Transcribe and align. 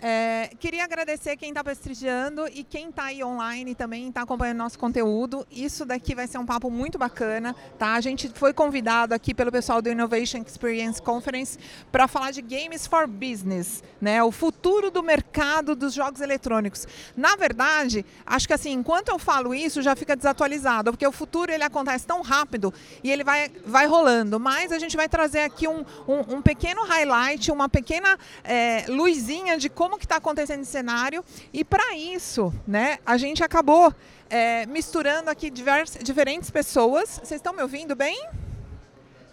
É, 0.00 0.50
queria 0.60 0.84
agradecer 0.84 1.36
quem 1.36 1.48
está 1.48 1.64
prestigiando 1.64 2.46
e 2.48 2.62
quem 2.62 2.88
está 2.88 3.04
aí 3.04 3.24
online 3.24 3.74
também 3.74 4.08
está 4.08 4.22
acompanhando 4.22 4.58
nosso 4.58 4.78
conteúdo. 4.78 5.46
Isso 5.50 5.84
daqui 5.84 6.14
vai 6.14 6.28
ser 6.28 6.38
um 6.38 6.46
papo 6.46 6.70
muito 6.70 6.98
bacana, 6.98 7.54
tá? 7.76 7.94
A 7.94 8.00
gente 8.00 8.28
foi 8.34 8.52
convidado 8.52 9.12
aqui 9.12 9.34
pelo 9.34 9.50
pessoal 9.50 9.82
do 9.82 9.90
Innovation 9.90 10.38
Experience 10.46 11.02
Conference 11.02 11.58
para 11.90 12.06
falar 12.06 12.30
de 12.30 12.42
Games 12.42 12.86
for 12.86 13.08
Business, 13.08 13.82
né? 14.00 14.22
O 14.22 14.30
futuro 14.30 14.90
do 14.90 15.02
mercado 15.02 15.74
dos 15.74 15.94
jogos 15.94 16.20
eletrônicos. 16.20 16.86
Na 17.16 17.34
verdade, 17.34 18.06
acho 18.24 18.46
que 18.46 18.54
assim, 18.54 18.72
enquanto 18.72 19.08
eu 19.08 19.18
falo 19.18 19.52
isso, 19.52 19.82
já 19.82 19.96
fica 19.96 20.14
desatualizado, 20.14 20.92
porque 20.92 21.06
o 21.06 21.12
futuro 21.12 21.50
ele 21.50 21.64
acontece 21.64 22.06
tão 22.06 22.22
rápido 22.22 22.72
e 23.02 23.10
ele 23.10 23.24
vai, 23.24 23.50
vai 23.66 23.86
rolando. 23.86 24.38
Mas 24.38 24.70
a 24.70 24.78
gente 24.78 24.96
vai 24.96 25.08
trazer 25.08 25.40
aqui 25.40 25.66
um, 25.66 25.84
um, 26.06 26.36
um 26.36 26.42
pequeno 26.42 26.84
highlight, 26.84 27.50
uma 27.50 27.68
pequena 27.68 28.16
é, 28.44 28.84
luzinha 28.88 29.58
de 29.58 29.68
como 29.68 29.87
como 29.88 29.98
que 29.98 30.04
está 30.04 30.16
acontecendo 30.16 30.60
esse 30.60 30.70
cenário. 30.70 31.24
E 31.50 31.64
para 31.64 31.96
isso, 31.96 32.52
né, 32.66 32.98
a 33.06 33.16
gente 33.16 33.42
acabou 33.42 33.92
é, 34.28 34.66
misturando 34.66 35.30
aqui 35.30 35.48
divers, 35.48 35.96
diferentes 36.02 36.50
pessoas. 36.50 37.18
Vocês 37.24 37.38
estão 37.38 37.54
me 37.54 37.62
ouvindo 37.62 37.96
bem? 37.96 38.28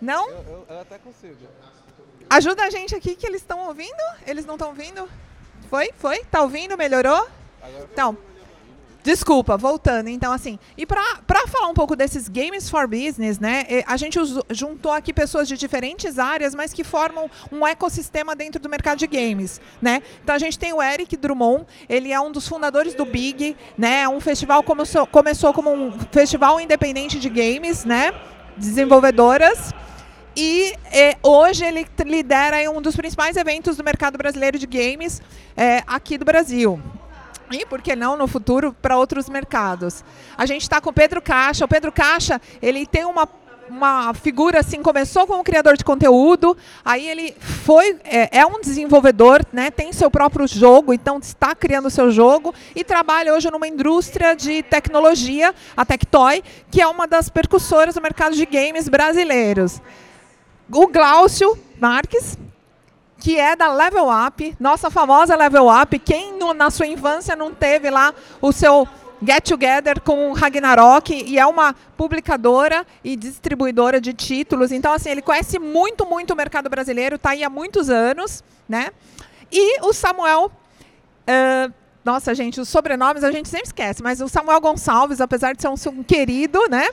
Não? 0.01 0.29
Eu, 0.29 0.37
eu, 0.37 0.65
eu 0.69 0.79
até 0.79 0.97
consigo. 0.97 1.35
Ajuda 2.29 2.63
a 2.63 2.69
gente 2.69 2.95
aqui 2.95 3.15
que 3.15 3.27
eles 3.27 3.41
estão 3.41 3.67
ouvindo? 3.67 4.01
Eles 4.25 4.45
não 4.45 4.55
estão 4.55 4.69
ouvindo? 4.69 5.09
Foi? 5.69 5.91
Foi? 5.97 6.23
Tá 6.23 6.41
ouvindo? 6.41 6.77
Melhorou? 6.77 7.27
Então, 7.91 8.17
Desculpa, 9.05 9.55
voltando. 9.55 10.09
Então, 10.09 10.33
assim, 10.33 10.57
e 10.75 10.83
para 10.83 11.47
falar 11.47 11.67
um 11.67 11.75
pouco 11.75 11.95
desses 11.95 12.27
Games 12.27 12.67
for 12.67 12.87
Business, 12.87 13.37
né, 13.37 13.63
a 13.85 13.95
gente 13.97 14.17
juntou 14.49 14.91
aqui 14.91 15.13
pessoas 15.13 15.47
de 15.47 15.55
diferentes 15.55 16.17
áreas, 16.17 16.55
mas 16.55 16.73
que 16.73 16.83
formam 16.83 17.29
um 17.51 17.67
ecossistema 17.67 18.35
dentro 18.35 18.59
do 18.59 18.67
mercado 18.67 18.97
de 18.97 19.05
games, 19.05 19.61
né? 19.79 20.01
Então, 20.23 20.33
a 20.33 20.39
gente 20.39 20.57
tem 20.57 20.73
o 20.73 20.81
Eric 20.81 21.15
Drummond, 21.17 21.67
ele 21.87 22.11
é 22.11 22.19
um 22.19 22.31
dos 22.31 22.47
fundadores 22.47 22.95
do 22.95 23.05
Big, 23.05 23.55
né? 23.77 24.09
Um 24.09 24.19
festival 24.19 24.63
começou, 24.63 25.05
começou 25.05 25.53
como 25.53 25.71
um 25.71 25.91
festival 26.11 26.59
independente 26.59 27.19
de 27.19 27.29
games, 27.29 27.85
né? 27.85 28.11
Desenvolvedoras. 28.57 29.71
E 30.35 30.73
hoje 31.21 31.63
ele 31.63 31.85
lidera 32.03 32.57
um 32.71 32.81
dos 32.81 32.95
principais 32.95 33.37
eventos 33.37 33.77
do 33.77 33.83
mercado 33.83 34.17
brasileiro 34.17 34.57
de 34.57 34.65
games 34.65 35.21
eh, 35.55 35.83
aqui 35.85 36.17
do 36.17 36.25
Brasil 36.25 36.81
e 37.51 37.65
por 37.65 37.81
que 37.81 37.95
não 37.95 38.17
no 38.17 38.27
futuro 38.27 38.75
para 38.81 38.97
outros 38.97 39.29
mercados. 39.29 40.03
A 40.37 40.45
gente 40.45 40.63
está 40.63 40.81
com 40.81 40.89
o 40.89 40.93
Pedro 40.93 41.21
Caixa. 41.21 41.65
O 41.65 41.67
Pedro 41.67 41.91
Caixa 41.91 42.41
ele 42.61 42.85
tem 42.85 43.05
uma 43.05 43.27
uma 43.69 44.13
figura 44.13 44.59
assim 44.59 44.81
começou 44.81 45.25
como 45.25 45.43
criador 45.43 45.75
de 45.75 45.83
conteúdo, 45.83 46.55
aí 46.83 47.07
ele 47.07 47.35
foi 47.39 47.97
é, 48.03 48.39
é, 48.39 48.45
um 48.45 48.61
desenvolvedor, 48.61 49.43
né? 49.51 49.71
Tem 49.71 49.91
seu 49.91 50.11
próprio 50.11 50.47
jogo, 50.47 50.93
então 50.93 51.17
está 51.17 51.55
criando 51.55 51.89
seu 51.89 52.11
jogo 52.11 52.53
e 52.75 52.83
trabalha 52.83 53.33
hoje 53.33 53.49
numa 53.49 53.67
indústria 53.67 54.35
de 54.35 54.61
tecnologia, 54.63 55.53
a 55.75 55.85
Tectoy, 55.85 56.43
que 56.69 56.81
é 56.81 56.87
uma 56.87 57.07
das 57.07 57.29
percussoras 57.29 57.95
do 57.95 58.01
mercado 58.01 58.35
de 58.35 58.45
games 58.45 58.87
brasileiros. 58.87 59.81
O 60.71 60.87
Glaucio 60.87 61.57
Marques, 61.79 62.37
que 63.25 63.39
é 63.39 63.55
da 63.55 63.73
Level 63.73 64.05
Up, 64.07 64.55
nossa 64.59 64.91
famosa 64.91 65.35
Level 65.35 65.67
Up. 65.67 65.97
Quem 65.97 66.37
no, 66.37 66.53
na 66.53 66.69
sua 66.69 66.85
infância 66.85 67.35
não 67.35 67.51
teve 67.51 67.89
lá 67.89 68.13
o 68.39 68.51
seu 68.51 68.87
Get 69.19 69.49
Together 69.49 69.99
com 69.99 70.31
Ragnarok 70.31 71.11
e 71.11 71.39
é 71.39 71.43
uma 71.43 71.73
publicadora 71.97 72.85
e 73.03 73.15
distribuidora 73.15 73.99
de 73.99 74.13
títulos. 74.13 74.71
Então, 74.71 74.93
assim, 74.93 75.09
ele 75.09 75.23
conhece 75.23 75.57
muito, 75.57 76.05
muito 76.05 76.33
o 76.33 76.35
mercado 76.35 76.69
brasileiro, 76.69 77.15
está 77.15 77.31
aí 77.31 77.43
há 77.43 77.49
muitos 77.49 77.89
anos, 77.89 78.43
né? 78.69 78.91
E 79.51 79.81
o 79.81 79.91
Samuel. 79.91 80.51
Uh, 81.27 81.73
nossa, 82.03 82.35
gente, 82.35 82.61
os 82.61 82.69
sobrenomes 82.69 83.23
a 83.23 83.31
gente 83.31 83.49
sempre 83.49 83.65
esquece, 83.65 84.03
mas 84.03 84.21
o 84.21 84.29
Samuel 84.29 84.61
Gonçalves, 84.61 85.19
apesar 85.19 85.55
de 85.55 85.63
ser 85.63 85.69
um, 85.69 85.99
um 85.99 86.03
querido, 86.03 86.59
né? 86.69 86.89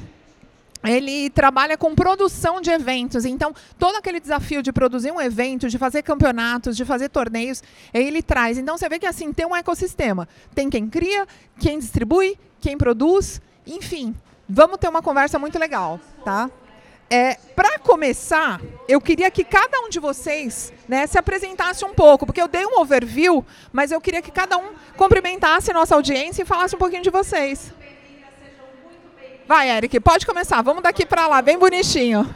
Ele 0.85 1.31
trabalha 1.31 1.77
com 1.77 1.95
produção 1.95 2.61
de 2.61 2.71
eventos. 2.71 3.25
Então, 3.25 3.55
todo 3.79 3.97
aquele 3.97 4.21
desafio 4.21 4.63
de 4.63 4.73
produzir 4.73 5.13
um 5.13 5.21
evento, 5.21 5.69
de 5.69 5.79
fazer 5.79 6.03
campeonatos, 6.03 6.77
de 6.77 6.85
fazer 6.85 7.09
torneios, 7.09 7.63
ele 7.93 8.23
traz. 8.23 8.59
Então, 8.59 8.77
você 8.77 8.89
vê 8.89 8.99
que 8.99 9.07
assim 9.07 9.33
tem 9.33 9.47
um 9.47 9.55
ecossistema. 9.55 10.29
Tem 10.55 10.69
quem 10.69 10.89
cria, 10.89 11.27
quem 11.59 11.79
distribui, 11.79 12.37
quem 12.61 12.77
produz, 12.77 13.41
enfim. 13.67 14.15
Vamos 14.49 14.79
ter 14.79 14.89
uma 14.89 15.03
conversa 15.03 15.39
muito 15.39 15.59
legal, 15.59 16.01
tá? 16.25 16.51
É, 17.09 17.35
Para 17.55 17.79
começar, 17.79 18.59
eu 18.89 18.99
queria 18.99 19.31
que 19.31 19.45
cada 19.45 19.81
um 19.81 19.91
de 19.91 20.01
vocês 20.01 20.73
né, 20.89 21.07
se 21.07 21.19
apresentasse 21.19 21.85
um 21.85 21.93
pouco, 21.93 22.25
porque 22.25 22.41
eu 22.41 22.49
dei 22.49 22.65
um 22.65 22.81
overview, 22.81 23.45
mas 23.71 23.93
eu 23.93 24.01
queria 24.01 24.23
que 24.23 24.31
cada 24.31 24.57
um 24.57 24.71
cumprimentasse 24.97 25.73
nossa 25.75 25.95
audiência 25.95 26.41
e 26.41 26.47
falasse 26.47 26.75
um 26.75 26.79
pouquinho 26.79 27.03
de 27.03 27.11
vocês. 27.11 27.71
Vai, 29.47 29.71
Eric, 29.71 29.99
pode 29.99 30.25
começar. 30.25 30.63
Vamos 30.63 30.83
daqui 30.83 31.05
para 31.05 31.27
lá, 31.27 31.43
bem 31.43 31.59
bonitinho. 31.59 32.33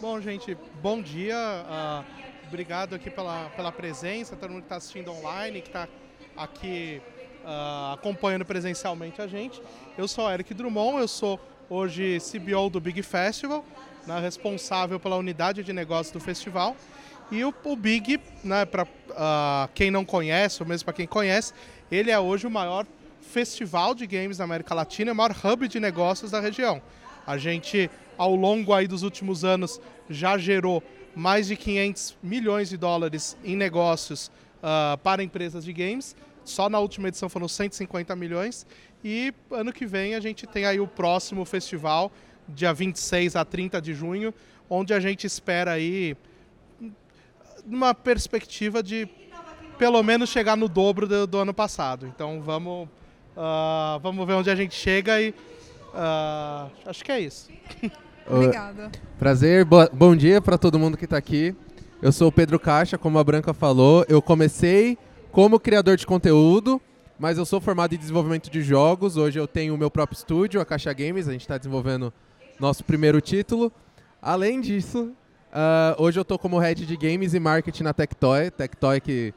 Bom, 0.00 0.20
gente, 0.20 0.56
bom 0.80 1.02
dia. 1.02 1.36
Uh, 1.36 2.04
obrigado 2.46 2.94
aqui 2.94 3.10
pela, 3.10 3.50
pela 3.56 3.72
presença, 3.72 4.36
todo 4.36 4.50
mundo 4.50 4.60
que 4.60 4.66
está 4.66 4.76
assistindo 4.76 5.10
online, 5.10 5.60
que 5.60 5.68
está 5.68 5.88
aqui 6.36 7.02
uh, 7.44 7.94
acompanhando 7.94 8.44
presencialmente 8.44 9.20
a 9.20 9.26
gente. 9.26 9.60
Eu 9.98 10.06
sou 10.06 10.30
Eric 10.30 10.54
Drummond, 10.54 11.00
eu 11.00 11.08
sou 11.08 11.40
hoje 11.68 12.18
CBO 12.20 12.70
do 12.70 12.80
Big 12.80 13.02
Festival, 13.02 13.64
né, 14.06 14.20
responsável 14.20 15.00
pela 15.00 15.16
unidade 15.16 15.64
de 15.64 15.72
negócios 15.72 16.12
do 16.12 16.20
festival. 16.20 16.76
E 17.32 17.44
o, 17.44 17.52
o 17.64 17.74
Big, 17.74 18.20
né, 18.44 18.64
para 18.64 18.84
uh, 18.84 18.86
ah, 19.16 19.68
quem 19.74 19.90
não 19.90 20.04
conhece, 20.04 20.62
ou 20.62 20.68
mesmo 20.68 20.84
para 20.84 20.94
quem 20.94 21.06
conhece, 21.06 21.52
ele 21.90 22.10
é 22.10 22.18
hoje 22.18 22.46
o 22.46 22.50
maior 22.50 22.86
festival 23.32 23.94
de 23.94 24.06
games 24.06 24.38
na 24.38 24.44
América 24.44 24.74
Latina, 24.74 25.10
é 25.10 25.12
o 25.12 25.16
maior 25.16 25.34
hub 25.44 25.66
de 25.66 25.80
negócios 25.80 26.30
da 26.30 26.38
região. 26.38 26.82
A 27.26 27.38
gente, 27.38 27.90
ao 28.18 28.34
longo 28.36 28.74
aí 28.74 28.86
dos 28.86 29.02
últimos 29.02 29.42
anos, 29.44 29.80
já 30.10 30.36
gerou 30.36 30.82
mais 31.14 31.46
de 31.46 31.56
500 31.56 32.18
milhões 32.22 32.68
de 32.68 32.76
dólares 32.76 33.36
em 33.42 33.56
negócios 33.56 34.30
uh, 34.58 34.98
para 34.98 35.22
empresas 35.22 35.64
de 35.64 35.72
games. 35.72 36.14
Só 36.44 36.68
na 36.68 36.78
última 36.78 37.08
edição 37.08 37.28
foram 37.28 37.48
150 37.48 38.14
milhões. 38.16 38.66
E 39.02 39.32
ano 39.50 39.72
que 39.72 39.86
vem 39.86 40.14
a 40.14 40.20
gente 40.20 40.46
tem 40.46 40.66
aí 40.66 40.78
o 40.78 40.86
próximo 40.86 41.44
festival, 41.44 42.12
dia 42.48 42.72
26 42.74 43.34
a 43.36 43.44
30 43.44 43.80
de 43.80 43.94
junho, 43.94 44.34
onde 44.68 44.92
a 44.92 45.00
gente 45.00 45.26
espera 45.26 45.72
aí 45.72 46.16
uma 47.64 47.94
perspectiva 47.94 48.82
de 48.82 49.08
pelo 49.78 50.02
menos 50.02 50.28
chegar 50.28 50.56
no 50.56 50.68
dobro 50.68 51.06
do, 51.06 51.26
do 51.26 51.38
ano 51.38 51.54
passado. 51.54 52.06
Então 52.06 52.40
vamos 52.40 52.88
Uh, 53.36 53.98
vamos 54.00 54.26
ver 54.26 54.34
onde 54.34 54.50
a 54.50 54.54
gente 54.54 54.74
chega 54.74 55.20
e 55.20 55.30
uh, 55.30 56.70
acho 56.86 57.04
que 57.04 57.10
é 57.10 57.20
isso. 57.20 57.50
Obrigada. 58.28 58.90
Prazer, 59.18 59.64
bo 59.64 59.88
bom 59.92 60.14
dia 60.14 60.40
para 60.40 60.58
todo 60.58 60.78
mundo 60.78 60.96
que 60.96 61.04
está 61.04 61.16
aqui. 61.16 61.54
Eu 62.00 62.12
sou 62.12 62.28
o 62.28 62.32
Pedro 62.32 62.58
Caixa, 62.58 62.98
como 62.98 63.18
a 63.18 63.24
Branca 63.24 63.54
falou. 63.54 64.04
Eu 64.08 64.20
comecei 64.20 64.98
como 65.30 65.58
criador 65.58 65.96
de 65.96 66.06
conteúdo, 66.06 66.80
mas 67.18 67.38
eu 67.38 67.46
sou 67.46 67.60
formado 67.60 67.94
em 67.94 67.98
desenvolvimento 67.98 68.50
de 68.50 68.60
jogos. 68.60 69.16
Hoje 69.16 69.38
eu 69.38 69.46
tenho 69.46 69.74
o 69.74 69.78
meu 69.78 69.90
próprio 69.90 70.16
estúdio, 70.16 70.60
a 70.60 70.64
Caixa 70.64 70.92
Games. 70.92 71.28
A 71.28 71.32
gente 71.32 71.42
está 71.42 71.56
desenvolvendo 71.56 72.12
nosso 72.60 72.84
primeiro 72.84 73.20
título. 73.20 73.72
Além 74.20 74.60
disso, 74.60 75.12
uh, 75.52 76.02
hoje 76.02 76.18
eu 76.18 76.22
estou 76.22 76.38
como 76.38 76.58
head 76.58 76.84
de 76.84 76.96
games 76.96 77.34
e 77.34 77.40
marketing 77.40 77.84
na 77.84 77.94
Tectoy. 77.94 78.50
Tectoy 78.50 79.00
que 79.00 79.32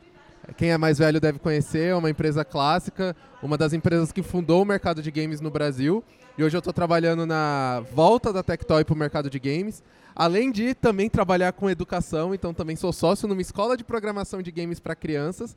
quem 0.58 0.72
é 0.72 0.78
mais 0.78 0.98
velho 0.98 1.20
deve 1.20 1.40
conhecer, 1.40 1.90
é 1.90 1.96
uma 1.96 2.10
empresa 2.10 2.46
clássica, 2.46 3.16
uma 3.42 3.58
das 3.58 3.74
empresas 3.74 4.12
que 4.12 4.22
fundou 4.22 4.62
o 4.62 4.66
mercado 4.66 5.02
de 5.02 5.12
games 5.12 5.42
no 5.42 5.50
Brasil. 5.50 6.04
E 6.38 6.44
hoje 6.44 6.56
eu 6.56 6.60
estou 6.60 6.74
trabalhando 6.74 7.26
na 7.26 7.84
volta 7.94 8.34
da 8.34 8.44
Tectoy 8.44 8.84
para 8.84 8.94
o 8.94 8.98
mercado 8.98 9.30
de 9.30 9.40
games. 9.40 9.84
Além 10.16 10.52
de 10.52 10.74
também 10.74 11.10
trabalhar 11.10 11.52
com 11.54 11.70
educação, 11.70 12.34
então 12.34 12.54
também 12.54 12.76
sou 12.76 12.94
sócio 12.94 13.28
numa 13.28 13.42
escola 13.42 13.76
de 13.76 13.84
programação 13.84 14.42
de 14.42 14.52
games 14.52 14.80
para 14.80 14.96
crianças. 14.96 15.56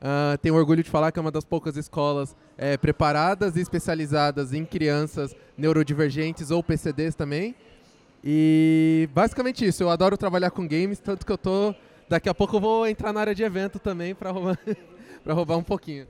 Uh, 0.00 0.36
tenho 0.42 0.54
orgulho 0.54 0.82
de 0.82 0.90
falar 0.90 1.10
que 1.10 1.18
é 1.18 1.22
uma 1.22 1.30
das 1.30 1.44
poucas 1.44 1.78
escolas 1.78 2.36
é, 2.58 2.76
preparadas 2.76 3.56
e 3.56 3.60
especializadas 3.60 4.52
em 4.52 4.64
crianças 4.64 5.34
neurodivergentes 5.56 6.50
ou 6.50 6.62
PCDs 6.62 7.14
também. 7.14 7.54
E 8.22 9.08
basicamente 9.14 9.66
isso, 9.66 9.82
eu 9.82 9.90
adoro 9.90 10.16
trabalhar 10.16 10.50
com 10.50 10.66
games, 10.66 10.98
tanto 10.98 11.24
que 11.24 11.32
eu 11.32 11.38
tô. 11.38 11.74
Daqui 12.06 12.28
a 12.28 12.34
pouco 12.34 12.56
eu 12.56 12.60
vou 12.60 12.86
entrar 12.86 13.12
na 13.14 13.20
área 13.20 13.34
de 13.34 13.42
evento 13.42 13.78
também 13.78 14.14
para 14.14 14.30
roubar, 14.30 14.58
roubar 15.26 15.56
um 15.56 15.62
pouquinho. 15.62 16.06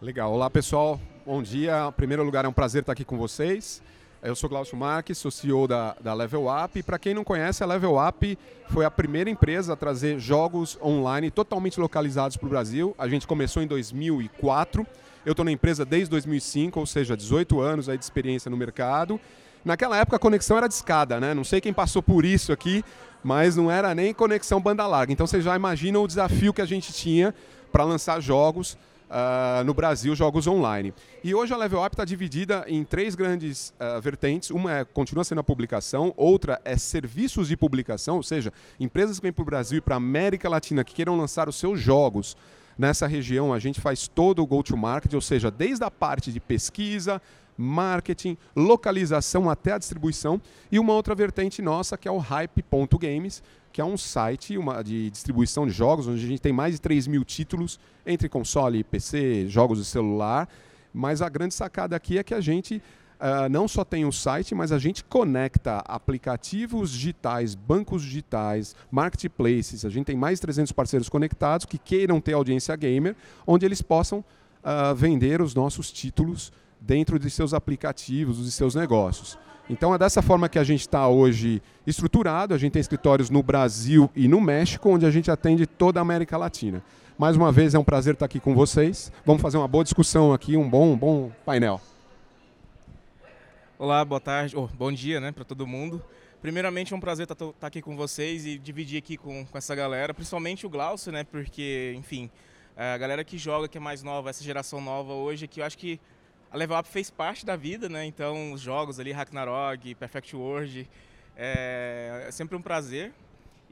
Legal. 0.00 0.32
Olá 0.32 0.48
pessoal, 0.48 1.00
bom 1.26 1.42
dia. 1.42 1.88
Em 1.88 1.92
primeiro 1.92 2.22
lugar, 2.22 2.44
é 2.44 2.48
um 2.48 2.52
prazer 2.52 2.82
estar 2.82 2.92
aqui 2.92 3.04
com 3.04 3.18
vocês. 3.18 3.82
Eu 4.22 4.36
sou 4.36 4.48
Glaucio 4.48 4.76
Marques, 4.76 5.18
sou 5.18 5.32
CEO 5.32 5.66
da, 5.66 5.96
da 6.00 6.14
Level 6.14 6.46
Up. 6.46 6.80
Para 6.84 6.98
quem 6.98 7.12
não 7.12 7.24
conhece, 7.24 7.64
a 7.64 7.66
Level 7.66 7.96
Up 7.96 8.38
foi 8.68 8.84
a 8.84 8.90
primeira 8.90 9.28
empresa 9.28 9.72
a 9.72 9.76
trazer 9.76 10.20
jogos 10.20 10.78
online 10.80 11.30
totalmente 11.30 11.80
localizados 11.80 12.36
para 12.36 12.46
o 12.46 12.50
Brasil. 12.50 12.94
A 12.96 13.08
gente 13.08 13.26
começou 13.26 13.62
em 13.62 13.66
2004. 13.66 14.86
Eu 15.26 15.32
estou 15.32 15.44
na 15.44 15.50
empresa 15.50 15.84
desde 15.84 16.08
2005, 16.10 16.78
ou 16.78 16.86
seja, 16.86 17.16
18 17.16 17.60
anos 17.60 17.88
aí 17.88 17.98
de 17.98 18.04
experiência 18.04 18.48
no 18.48 18.56
mercado. 18.56 19.20
Naquela 19.64 19.98
época 19.98 20.16
a 20.16 20.18
conexão 20.18 20.56
era 20.56 20.66
de 20.66 20.74
escada, 20.74 21.20
né? 21.20 21.34
Não 21.34 21.44
sei 21.44 21.60
quem 21.60 21.72
passou 21.72 22.02
por 22.02 22.24
isso 22.24 22.52
aqui, 22.52 22.82
mas 23.22 23.56
não 23.56 23.70
era 23.70 23.94
nem 23.94 24.12
conexão 24.14 24.60
banda 24.60 24.86
larga. 24.86 25.12
Então 25.12 25.26
você 25.26 25.40
já 25.40 25.54
imagina 25.56 25.98
o 25.98 26.06
desafio 26.06 26.52
que 26.52 26.60
a 26.60 26.66
gente 26.66 26.92
tinha 26.92 27.34
para 27.70 27.84
lançar 27.84 28.20
jogos 28.20 28.76
uh, 29.10 29.64
no 29.64 29.74
Brasil 29.74 30.14
jogos 30.14 30.46
online. 30.46 30.94
E 31.22 31.34
hoje 31.34 31.52
a 31.52 31.56
Level 31.56 31.84
Up 31.84 31.94
está 31.94 32.04
dividida 32.04 32.64
em 32.66 32.84
três 32.84 33.14
grandes 33.14 33.74
uh, 33.80 34.00
vertentes. 34.00 34.50
Uma 34.50 34.78
é, 34.78 34.84
continua 34.84 35.24
sendo 35.24 35.40
a 35.40 35.44
publicação, 35.44 36.14
outra 36.16 36.60
é 36.64 36.76
serviços 36.76 37.48
de 37.48 37.56
publicação, 37.56 38.16
ou 38.16 38.22
seja, 38.22 38.52
empresas 38.78 39.18
que 39.18 39.22
vêm 39.24 39.32
para 39.32 39.42
o 39.42 39.46
Brasil 39.46 39.78
e 39.78 39.80
para 39.80 39.96
a 39.96 39.98
América 39.98 40.48
Latina 40.48 40.84
que 40.84 40.94
queiram 40.94 41.16
lançar 41.16 41.48
os 41.48 41.56
seus 41.56 41.80
jogos 41.80 42.36
nessa 42.78 43.06
região, 43.06 43.52
a 43.52 43.58
gente 43.58 43.78
faz 43.78 44.08
todo 44.08 44.42
o 44.42 44.46
go-to-market, 44.46 45.12
ou 45.12 45.20
seja, 45.20 45.50
desde 45.50 45.84
a 45.84 45.90
parte 45.90 46.32
de 46.32 46.40
pesquisa, 46.40 47.20
marketing, 47.60 48.36
localização 48.56 49.48
até 49.50 49.72
a 49.72 49.78
distribuição, 49.78 50.40
e 50.72 50.78
uma 50.78 50.92
outra 50.92 51.14
vertente 51.14 51.60
nossa 51.60 51.96
que 51.96 52.08
é 52.08 52.10
o 52.10 52.18
Hype.games, 52.18 53.42
que 53.72 53.80
é 53.80 53.84
um 53.84 53.96
site 53.96 54.58
uma, 54.58 54.82
de 54.82 55.10
distribuição 55.10 55.66
de 55.66 55.72
jogos, 55.72 56.08
onde 56.08 56.24
a 56.24 56.28
gente 56.28 56.40
tem 56.40 56.52
mais 56.52 56.74
de 56.74 56.80
3 56.80 57.06
mil 57.06 57.24
títulos 57.24 57.78
entre 58.04 58.28
console, 58.28 58.82
PC, 58.82 59.46
jogos 59.48 59.78
de 59.78 59.84
celular. 59.84 60.48
Mas 60.92 61.22
a 61.22 61.28
grande 61.28 61.54
sacada 61.54 61.94
aqui 61.94 62.18
é 62.18 62.24
que 62.24 62.34
a 62.34 62.40
gente 62.40 62.82
uh, 63.20 63.48
não 63.48 63.68
só 63.68 63.84
tem 63.84 64.04
o 64.04 64.10
site, 64.10 64.54
mas 64.54 64.72
a 64.72 64.78
gente 64.78 65.04
conecta 65.04 65.78
aplicativos 65.86 66.90
digitais, 66.90 67.54
bancos 67.54 68.02
digitais, 68.02 68.74
marketplaces. 68.90 69.84
A 69.84 69.90
gente 69.90 70.06
tem 70.06 70.16
mais 70.16 70.38
de 70.38 70.42
300 70.42 70.72
parceiros 70.72 71.08
conectados 71.08 71.66
que 71.66 71.78
queiram 71.78 72.20
ter 72.20 72.32
audiência 72.32 72.74
gamer, 72.74 73.14
onde 73.46 73.64
eles 73.64 73.80
possam 73.80 74.18
uh, 74.18 74.94
vender 74.94 75.40
os 75.40 75.54
nossos 75.54 75.92
títulos 75.92 76.52
dentro 76.80 77.18
de 77.18 77.28
seus 77.30 77.52
aplicativos, 77.52 78.44
de 78.44 78.50
seus 78.50 78.74
negócios. 78.74 79.38
Então 79.68 79.94
é 79.94 79.98
dessa 79.98 80.20
forma 80.20 80.48
que 80.48 80.58
a 80.58 80.64
gente 80.64 80.80
está 80.80 81.06
hoje 81.06 81.62
estruturado. 81.86 82.54
A 82.54 82.58
gente 82.58 82.72
tem 82.72 82.80
escritórios 82.80 83.30
no 83.30 83.42
Brasil 83.42 84.10
e 84.16 84.26
no 84.26 84.40
México, 84.40 84.88
onde 84.88 85.06
a 85.06 85.10
gente 85.10 85.30
atende 85.30 85.66
toda 85.66 86.00
a 86.00 86.02
América 86.02 86.36
Latina. 86.36 86.82
Mais 87.16 87.36
uma 87.36 87.52
vez 87.52 87.74
é 87.74 87.78
um 87.78 87.84
prazer 87.84 88.14
estar 88.14 88.26
aqui 88.26 88.40
com 88.40 88.54
vocês. 88.54 89.12
Vamos 89.24 89.42
fazer 89.42 89.58
uma 89.58 89.68
boa 89.68 89.84
discussão 89.84 90.32
aqui, 90.32 90.56
um 90.56 90.68
bom, 90.68 90.92
um 90.92 90.96
bom 90.96 91.30
painel. 91.44 91.80
Olá, 93.78 94.04
boa 94.04 94.20
tarde, 94.20 94.56
oh, 94.56 94.66
bom 94.66 94.90
dia, 94.90 95.20
né, 95.20 95.30
para 95.30 95.44
todo 95.44 95.66
mundo. 95.66 96.02
Primeiramente 96.42 96.92
é 96.92 96.96
um 96.96 97.00
prazer 97.00 97.24
estar 97.24 97.34
tá, 97.34 97.52
tá 97.60 97.66
aqui 97.66 97.80
com 97.80 97.96
vocês 97.96 98.44
e 98.44 98.58
dividir 98.58 98.98
aqui 98.98 99.16
com, 99.16 99.44
com 99.46 99.56
essa 99.56 99.74
galera, 99.74 100.12
principalmente 100.12 100.66
o 100.66 100.68
Glaucio, 100.68 101.12
né, 101.12 101.22
porque, 101.22 101.94
enfim, 101.96 102.30
a 102.76 102.98
galera 102.98 103.22
que 103.22 103.38
joga, 103.38 103.68
que 103.68 103.78
é 103.78 103.80
mais 103.80 104.02
nova, 104.02 104.30
essa 104.30 104.42
geração 104.42 104.80
nova 104.80 105.12
hoje, 105.12 105.46
que 105.46 105.60
eu 105.60 105.64
acho 105.64 105.78
que 105.78 106.00
a 106.50 106.56
Level 106.56 106.78
Up 106.78 106.88
fez 106.88 107.10
parte 107.10 107.46
da 107.46 107.54
vida, 107.54 107.88
né? 107.88 108.04
Então, 108.04 108.52
os 108.52 108.60
jogos 108.60 108.98
ali, 108.98 109.12
Ragnarok, 109.12 109.94
Perfect 109.94 110.34
World, 110.34 110.88
é, 111.36 112.24
é 112.26 112.30
sempre 112.30 112.56
um 112.56 112.62
prazer. 112.62 113.12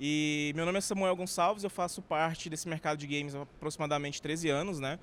E 0.00 0.52
meu 0.54 0.64
nome 0.64 0.78
é 0.78 0.80
Samuel 0.80 1.16
Gonçalves, 1.16 1.64
eu 1.64 1.70
faço 1.70 2.00
parte 2.00 2.48
desse 2.48 2.68
mercado 2.68 2.98
de 2.98 3.06
games 3.06 3.34
há 3.34 3.42
aproximadamente 3.42 4.22
13 4.22 4.48
anos, 4.48 4.78
né? 4.78 4.96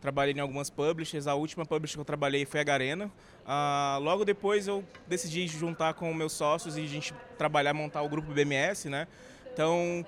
Trabalhei 0.00 0.34
em 0.34 0.40
algumas 0.40 0.70
publishers, 0.70 1.28
a 1.28 1.34
última 1.34 1.64
publisher 1.64 1.94
que 1.94 2.00
eu 2.00 2.04
trabalhei 2.04 2.44
foi 2.44 2.58
a 2.58 2.64
Garena. 2.64 3.12
Ah, 3.46 3.98
logo 4.00 4.24
depois 4.24 4.66
eu 4.66 4.82
decidi 5.06 5.46
juntar 5.46 5.94
com 5.94 6.12
meus 6.12 6.32
sócios 6.32 6.76
e 6.76 6.80
a 6.80 6.86
gente 6.86 7.14
trabalhar, 7.38 7.74
montar 7.74 8.02
o 8.02 8.08
grupo 8.08 8.32
BMS, 8.32 8.88
né? 8.88 9.06
Então, 9.52 10.04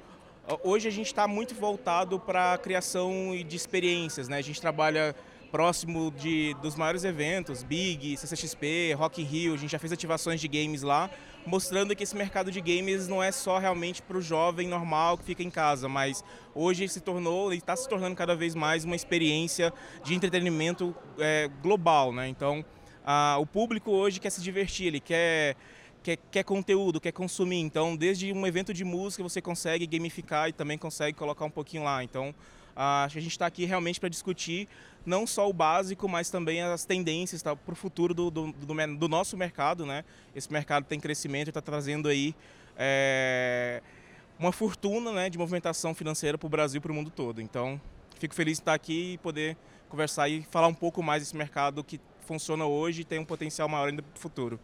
hoje 0.64 0.88
a 0.88 0.90
gente 0.90 1.06
está 1.06 1.28
muito 1.28 1.54
voltado 1.54 2.18
para 2.18 2.54
a 2.54 2.58
criação 2.58 3.12
de 3.46 3.54
experiências, 3.54 4.28
né? 4.28 4.38
A 4.38 4.42
gente 4.42 4.60
trabalha 4.60 5.14
próximo 5.52 6.10
de, 6.10 6.54
dos 6.62 6.74
maiores 6.76 7.04
eventos, 7.04 7.62
Big, 7.62 8.16
CCXP, 8.16 8.94
Rock 8.94 9.20
in 9.20 9.26
Rio, 9.26 9.52
a 9.52 9.56
gente 9.58 9.70
já 9.70 9.78
fez 9.78 9.92
ativações 9.92 10.40
de 10.40 10.48
games 10.48 10.80
lá, 10.80 11.10
mostrando 11.44 11.94
que 11.94 12.02
esse 12.02 12.16
mercado 12.16 12.50
de 12.50 12.58
games 12.58 13.06
não 13.06 13.22
é 13.22 13.30
só 13.30 13.58
realmente 13.58 14.00
para 14.00 14.16
o 14.16 14.22
jovem 14.22 14.66
normal 14.66 15.18
que 15.18 15.24
fica 15.24 15.42
em 15.42 15.50
casa, 15.50 15.90
mas 15.90 16.24
hoje 16.54 16.88
se 16.88 17.02
tornou 17.02 17.52
e 17.52 17.58
está 17.58 17.76
se 17.76 17.86
tornando 17.86 18.16
cada 18.16 18.34
vez 18.34 18.54
mais 18.54 18.86
uma 18.86 18.96
experiência 18.96 19.74
de 20.02 20.14
entretenimento 20.14 20.94
é, 21.18 21.50
global, 21.62 22.14
né? 22.14 22.26
Então, 22.28 22.64
a, 23.04 23.36
o 23.38 23.44
público 23.44 23.90
hoje 23.90 24.18
quer 24.18 24.30
se 24.30 24.40
divertir, 24.40 24.86
ele 24.86 25.00
quer 25.00 25.54
quer, 26.02 26.18
quer 26.30 26.42
conteúdo, 26.44 27.00
quer 27.00 27.12
consumir. 27.12 27.60
Então, 27.60 27.94
desde 27.94 28.32
um 28.32 28.46
evento 28.46 28.72
de 28.72 28.84
música 28.84 29.22
você 29.22 29.42
consegue 29.42 29.86
gamificar 29.86 30.48
e 30.48 30.52
também 30.52 30.78
consegue 30.78 31.16
colocar 31.16 31.44
um 31.44 31.50
pouquinho 31.50 31.84
lá. 31.84 32.02
Então, 32.02 32.34
acho 32.74 33.14
que 33.14 33.18
a 33.18 33.22
gente 33.22 33.32
está 33.32 33.46
aqui 33.46 33.64
realmente 33.64 34.00
para 34.00 34.08
discutir 34.08 34.68
não 35.04 35.26
só 35.26 35.48
o 35.48 35.52
básico, 35.52 36.08
mas 36.08 36.30
também 36.30 36.62
as 36.62 36.84
tendências 36.84 37.42
tá, 37.42 37.54
para 37.56 37.72
o 37.72 37.76
futuro 37.76 38.14
do, 38.14 38.30
do, 38.30 38.52
do, 38.52 38.96
do, 38.96 39.08
nosso 39.08 39.36
mercado. 39.36 39.84
Né? 39.84 40.04
Esse 40.34 40.52
mercado 40.52 40.84
tem 40.84 41.00
crescimento 41.00 41.48
e 41.48 41.50
está 41.50 41.60
trazendo 41.60 42.08
aí 42.08 42.34
é, 42.76 43.82
uma 44.38 44.52
fortuna 44.52 45.12
né, 45.12 45.30
de 45.30 45.38
movimentação 45.38 45.94
financeira 45.94 46.38
para 46.38 46.46
o 46.46 46.50
Brasil 46.50 46.78
e 46.78 46.80
para 46.80 46.92
o 46.92 46.94
mundo 46.94 47.10
todo. 47.10 47.40
Então, 47.40 47.80
fico 48.18 48.34
feliz 48.34 48.58
de 48.58 48.62
estar 48.62 48.74
aqui 48.74 49.14
e 49.14 49.18
poder 49.18 49.56
conversar 49.88 50.28
e 50.28 50.42
falar 50.50 50.68
um 50.68 50.74
pouco 50.74 51.02
mais 51.02 51.22
desse 51.22 51.36
mercado 51.36 51.84
que 51.84 52.00
funciona 52.22 52.64
hoje 52.64 53.02
e 53.02 53.04
tem 53.04 53.18
um 53.18 53.24
potencial 53.24 53.68
maior 53.68 53.88
ainda 53.88 54.02
para 54.02 54.16
o 54.16 54.20
futuro. 54.20 54.58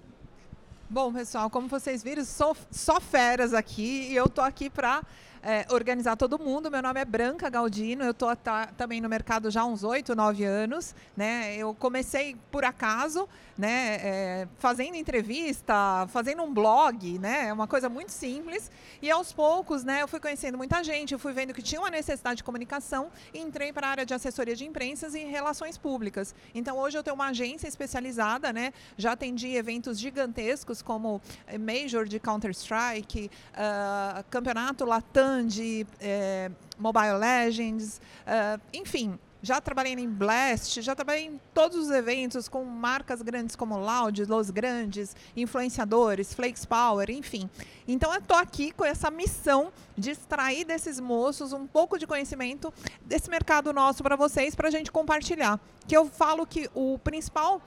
Bom, 0.90 1.12
pessoal, 1.12 1.50
como 1.50 1.69
vocês 1.69 2.02
viram, 2.02 2.25
sou 2.25 2.56
só 2.70 2.99
feras 2.99 3.52
aqui 3.52 4.08
e 4.11 4.17
eu 4.17 4.26
tô 4.26 4.40
aqui 4.40 4.70
para 4.70 5.02
é, 5.43 5.67
organizar 5.70 6.17
todo 6.17 6.38
mundo. 6.38 6.70
Meu 6.70 6.82
nome 6.82 7.00
é 7.00 7.05
Branca 7.05 7.49
Galdino, 7.49 8.05
eu 8.05 8.11
estou 8.11 8.35
tá, 8.37 8.67
também 8.76 9.00
no 9.00 9.08
mercado 9.08 9.50
já 9.50 9.62
há 9.62 9.64
uns 9.64 9.85
oito, 9.85 10.14
nove 10.14 10.44
anos. 10.44 10.94
Né? 11.16 11.57
Eu 11.57 11.75
comecei 11.75 12.37
por 12.50 12.64
acaso, 12.64 13.28
né, 13.57 13.97
é, 14.00 14.49
fazendo 14.59 14.95
entrevista, 14.95 16.07
fazendo 16.09 16.42
um 16.42 16.52
blog, 16.52 17.18
né, 17.18 17.49
é 17.49 17.52
uma 17.52 17.66
coisa 17.66 17.88
muito 17.88 18.12
simples. 18.12 18.71
E 19.02 19.11
aos 19.11 19.33
poucos, 19.33 19.85
né, 19.85 20.02
eu 20.02 20.09
fui 20.09 20.21
conhecendo 20.21 20.57
muita 20.57 20.83
gente, 20.83 21.12
eu 21.12 21.18
fui 21.18 21.33
vendo 21.33 21.52
que 21.52 21.62
tinha 21.62 21.80
uma 21.80 21.90
necessidade 21.90 22.37
de 22.37 22.45
comunicação 22.45 23.11
e 23.35 23.38
entrei 23.38 23.73
para 23.73 23.87
a 23.87 23.90
área 23.90 24.07
de 24.07 24.14
assessoria 24.14 24.54
de 24.54 24.64
imprensas 24.64 25.14
e 25.14 25.25
relações 25.25 25.76
públicas. 25.76 26.35
Então 26.54 26.78
hoje 26.78 26.97
eu 26.97 27.02
tenho 27.02 27.14
uma 27.14 27.28
agência 27.28 27.66
especializada, 27.66 28.52
né, 28.52 28.73
já 28.97 29.12
atendi 29.12 29.57
eventos 29.57 29.99
gigantescos 29.99 30.83
como 30.83 31.21
Major 31.59 32.07
de 32.07 32.21
Counter-Strike, 32.21 33.30
uh, 33.54 34.25
Campeonato 34.30 34.85
Latam 34.85 35.27
de 35.47 35.87
é, 36.00 36.50
Mobile 36.78 37.18
Legends, 37.18 38.00
uh, 38.26 38.61
enfim, 38.73 39.18
já 39.42 39.61
trabalhei 39.61 39.92
em 39.92 40.08
Blast, 40.08 40.80
já 40.82 40.94
trabalhei 40.94 41.26
em 41.26 41.40
todos 41.54 41.76
os 41.76 41.90
eventos 41.90 42.49
com 42.49 42.64
marcas 42.64 43.23
grandes 43.23 43.54
como 43.54 43.78
Loud, 43.78 44.25
Los 44.25 44.50
Grandes, 44.50 45.14
influenciadores, 45.37 46.35
Flakes 46.35 46.64
Power, 46.64 47.08
enfim. 47.11 47.49
Então 47.87 48.12
eu 48.12 48.18
estou 48.18 48.37
aqui 48.37 48.73
com 48.73 48.85
essa 48.85 49.11
missão 49.11 49.73
de 49.97 50.11
extrair 50.11 50.64
desses 50.64 50.99
moços 50.99 51.52
um 51.52 51.66
pouco 51.66 51.99
de 51.99 52.06
conhecimento 52.06 52.73
desse 53.00 53.30
mercado 53.30 53.73
nosso 53.73 54.02
para 54.02 54.16
vocês, 54.16 54.54
para 54.54 54.68
a 54.68 54.70
gente 54.70 54.90
compartilhar. 54.90 55.61
Que 55.87 55.97
eu 55.97 56.06
falo 56.06 56.47
que 56.47 56.68
o 56.75 56.99
principal 56.99 57.62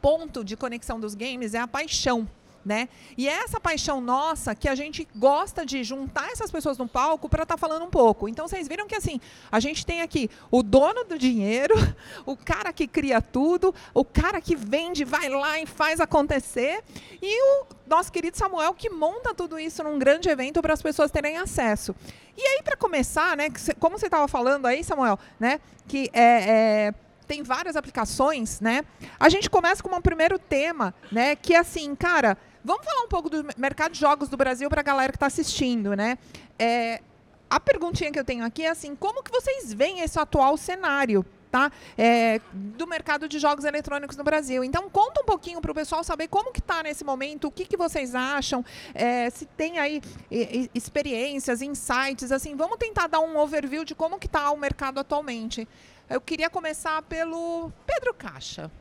ponto 0.00 0.44
de 0.44 0.56
conexão 0.56 1.00
dos 1.00 1.14
games 1.14 1.54
é 1.54 1.58
a 1.58 1.66
paixão 1.66 2.28
né? 2.66 2.88
E 3.16 3.28
é 3.28 3.32
essa 3.44 3.60
paixão 3.60 4.00
nossa 4.00 4.52
que 4.52 4.68
a 4.68 4.74
gente 4.74 5.06
gosta 5.14 5.64
de 5.64 5.84
juntar 5.84 6.32
essas 6.32 6.50
pessoas 6.50 6.76
no 6.76 6.88
palco 6.88 7.28
para 7.28 7.44
estar 7.44 7.54
tá 7.54 7.58
falando 7.58 7.84
um 7.84 7.90
pouco. 7.90 8.28
Então 8.28 8.48
vocês 8.48 8.66
viram 8.66 8.88
que 8.88 8.96
assim, 8.96 9.20
a 9.50 9.60
gente 9.60 9.86
tem 9.86 10.02
aqui 10.02 10.28
o 10.50 10.64
dono 10.64 11.04
do 11.04 11.16
dinheiro, 11.16 11.74
o 12.26 12.36
cara 12.36 12.72
que 12.72 12.88
cria 12.88 13.22
tudo, 13.22 13.72
o 13.94 14.04
cara 14.04 14.40
que 14.40 14.56
vende, 14.56 15.04
vai 15.04 15.28
lá 15.28 15.60
e 15.60 15.64
faz 15.64 16.00
acontecer, 16.00 16.82
e 17.22 17.42
o 17.42 17.66
nosso 17.86 18.10
querido 18.10 18.36
Samuel 18.36 18.74
que 18.74 18.90
monta 18.90 19.32
tudo 19.32 19.60
isso 19.60 19.84
num 19.84 19.96
grande 19.96 20.28
evento 20.28 20.60
para 20.60 20.74
as 20.74 20.82
pessoas 20.82 21.10
terem 21.12 21.38
acesso. 21.38 21.94
E 22.36 22.42
aí 22.42 22.62
para 22.64 22.76
começar, 22.76 23.36
né, 23.36 23.46
como 23.78 23.96
você 23.96 24.06
estava 24.06 24.26
falando 24.26 24.66
aí, 24.66 24.82
Samuel, 24.82 25.18
né, 25.38 25.60
que 25.86 26.10
é, 26.12 26.90
é 26.90 26.94
tem 27.26 27.42
várias 27.42 27.76
aplicações, 27.76 28.60
né? 28.60 28.84
A 29.18 29.28
gente 29.28 29.50
começa 29.50 29.82
com 29.82 29.94
um 29.94 30.00
primeiro 30.00 30.38
tema, 30.38 30.94
né? 31.10 31.34
Que 31.34 31.54
é 31.54 31.58
assim, 31.58 31.94
cara, 31.94 32.38
Vamos 32.66 32.84
falar 32.84 33.02
um 33.02 33.08
pouco 33.08 33.30
do 33.30 33.46
mercado 33.56 33.92
de 33.92 34.00
jogos 34.00 34.28
do 34.28 34.36
Brasil 34.36 34.68
para 34.68 34.80
a 34.80 34.82
galera 34.82 35.12
que 35.12 35.16
está 35.16 35.26
assistindo, 35.26 35.94
né? 35.94 36.18
É, 36.58 37.00
a 37.48 37.60
perguntinha 37.60 38.10
que 38.10 38.18
eu 38.18 38.24
tenho 38.24 38.44
aqui 38.44 38.64
é 38.64 38.70
assim, 38.70 38.96
como 38.96 39.22
que 39.22 39.30
vocês 39.30 39.72
veem 39.72 40.00
esse 40.00 40.18
atual 40.18 40.56
cenário? 40.56 41.24
Tá? 41.48 41.70
É, 41.96 42.40
do 42.52 42.84
mercado 42.88 43.28
de 43.28 43.38
jogos 43.38 43.64
eletrônicos 43.64 44.16
no 44.16 44.24
Brasil. 44.24 44.64
Então, 44.64 44.90
conta 44.90 45.22
um 45.22 45.24
pouquinho 45.24 45.60
para 45.60 45.70
o 45.70 45.74
pessoal 45.74 46.02
saber 46.02 46.26
como 46.26 46.52
que 46.52 46.58
está 46.58 46.82
nesse 46.82 47.04
momento, 47.04 47.46
o 47.46 47.52
que, 47.52 47.64
que 47.64 47.76
vocês 47.76 48.16
acham, 48.16 48.64
é, 48.92 49.30
se 49.30 49.46
tem 49.46 49.78
aí 49.78 50.02
experiências, 50.74 51.62
insights, 51.62 52.32
assim, 52.32 52.56
vamos 52.56 52.78
tentar 52.78 53.06
dar 53.06 53.20
um 53.20 53.38
overview 53.38 53.84
de 53.84 53.94
como 53.94 54.18
que 54.18 54.26
está 54.26 54.50
o 54.50 54.56
mercado 54.58 54.98
atualmente. 54.98 55.68
Eu 56.10 56.20
queria 56.20 56.50
começar 56.50 57.00
pelo 57.02 57.70
Pedro 57.86 58.12
Caixa. 58.12 58.72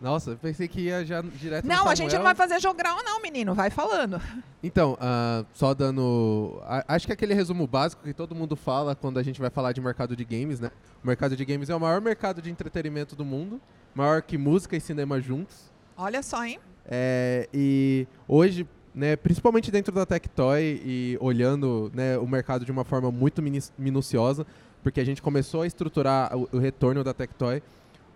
Nossa, 0.00 0.32
eu 0.32 0.36
pensei 0.36 0.68
que 0.68 0.82
ia 0.82 1.04
já 1.04 1.22
direto 1.22 1.66
Não, 1.66 1.88
a 1.88 1.94
gente 1.94 2.14
não 2.14 2.22
vai 2.22 2.34
fazer 2.34 2.60
jogral 2.60 3.02
não, 3.04 3.22
menino. 3.22 3.54
Vai 3.54 3.70
falando. 3.70 4.20
Então, 4.62 4.94
uh, 4.94 5.46
só 5.54 5.72
dando... 5.72 6.60
acho 6.88 7.06
que 7.06 7.12
aquele 7.12 7.34
resumo 7.34 7.66
básico 7.66 8.02
que 8.02 8.12
todo 8.12 8.34
mundo 8.34 8.56
fala 8.56 8.94
quando 8.94 9.18
a 9.18 9.22
gente 9.22 9.40
vai 9.40 9.50
falar 9.50 9.72
de 9.72 9.80
mercado 9.80 10.16
de 10.16 10.24
games, 10.24 10.60
né? 10.60 10.70
O 11.02 11.06
mercado 11.06 11.36
de 11.36 11.44
games 11.44 11.70
é 11.70 11.74
o 11.74 11.80
maior 11.80 12.00
mercado 12.00 12.42
de 12.42 12.50
entretenimento 12.50 13.14
do 13.14 13.24
mundo. 13.24 13.60
Maior 13.94 14.22
que 14.22 14.36
música 14.36 14.76
e 14.76 14.80
cinema 14.80 15.20
juntos. 15.20 15.72
Olha 15.96 16.22
só, 16.22 16.44
hein? 16.44 16.58
É, 16.86 17.48
e 17.52 18.06
hoje, 18.28 18.66
né, 18.94 19.16
principalmente 19.16 19.70
dentro 19.70 19.94
da 19.94 20.04
Tectoy 20.04 20.82
e 20.84 21.18
olhando 21.20 21.90
né, 21.94 22.18
o 22.18 22.26
mercado 22.26 22.64
de 22.64 22.72
uma 22.72 22.84
forma 22.84 23.10
muito 23.10 23.42
minuciosa, 23.78 24.46
porque 24.82 25.00
a 25.00 25.04
gente 25.04 25.22
começou 25.22 25.62
a 25.62 25.66
estruturar 25.66 26.36
o, 26.36 26.48
o 26.52 26.58
retorno 26.58 27.02
da 27.02 27.14
Tectoy 27.14 27.62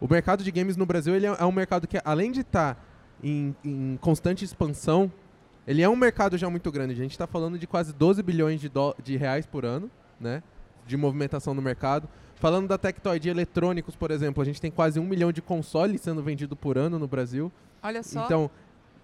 o 0.00 0.08
mercado 0.08 0.44
de 0.44 0.50
games 0.50 0.76
no 0.76 0.86
Brasil 0.86 1.14
ele 1.14 1.26
é, 1.26 1.36
é 1.38 1.44
um 1.44 1.52
mercado 1.52 1.86
que, 1.86 2.00
além 2.04 2.30
de 2.30 2.40
estar 2.40 2.74
tá 2.74 2.80
em, 3.22 3.54
em, 3.64 3.98
constante 4.00 4.44
expansão, 4.44 5.10
ele 5.66 5.82
é 5.82 5.88
um 5.88 5.96
mercado 5.96 6.38
já 6.38 6.48
muito 6.48 6.70
grande. 6.70 6.92
A 6.92 6.96
gente 6.96 7.12
está 7.12 7.26
falando 7.26 7.58
de 7.58 7.66
quase 7.66 7.92
12 7.92 8.22
bilhões 8.22 8.60
de, 8.60 8.70
de 9.02 9.16
reais 9.16 9.44
por 9.44 9.64
ano, 9.64 9.90
né? 10.20 10.42
De 10.86 10.96
movimentação 10.96 11.52
no 11.52 11.60
mercado. 11.60 12.08
Falando 12.36 12.68
da 12.68 12.78
Tectoy 12.78 13.18
de 13.18 13.28
eletrônicos, 13.28 13.96
por 13.96 14.10
exemplo, 14.10 14.40
a 14.40 14.46
gente 14.46 14.60
tem 14.60 14.70
quase 14.70 15.00
um 15.00 15.04
milhão 15.04 15.32
de 15.32 15.42
consoles 15.42 16.00
sendo 16.00 16.22
vendido 16.22 16.54
por 16.54 16.78
ano 16.78 16.98
no 16.98 17.08
Brasil. 17.08 17.50
Olha 17.82 18.02
só. 18.02 18.24
Então, 18.24 18.50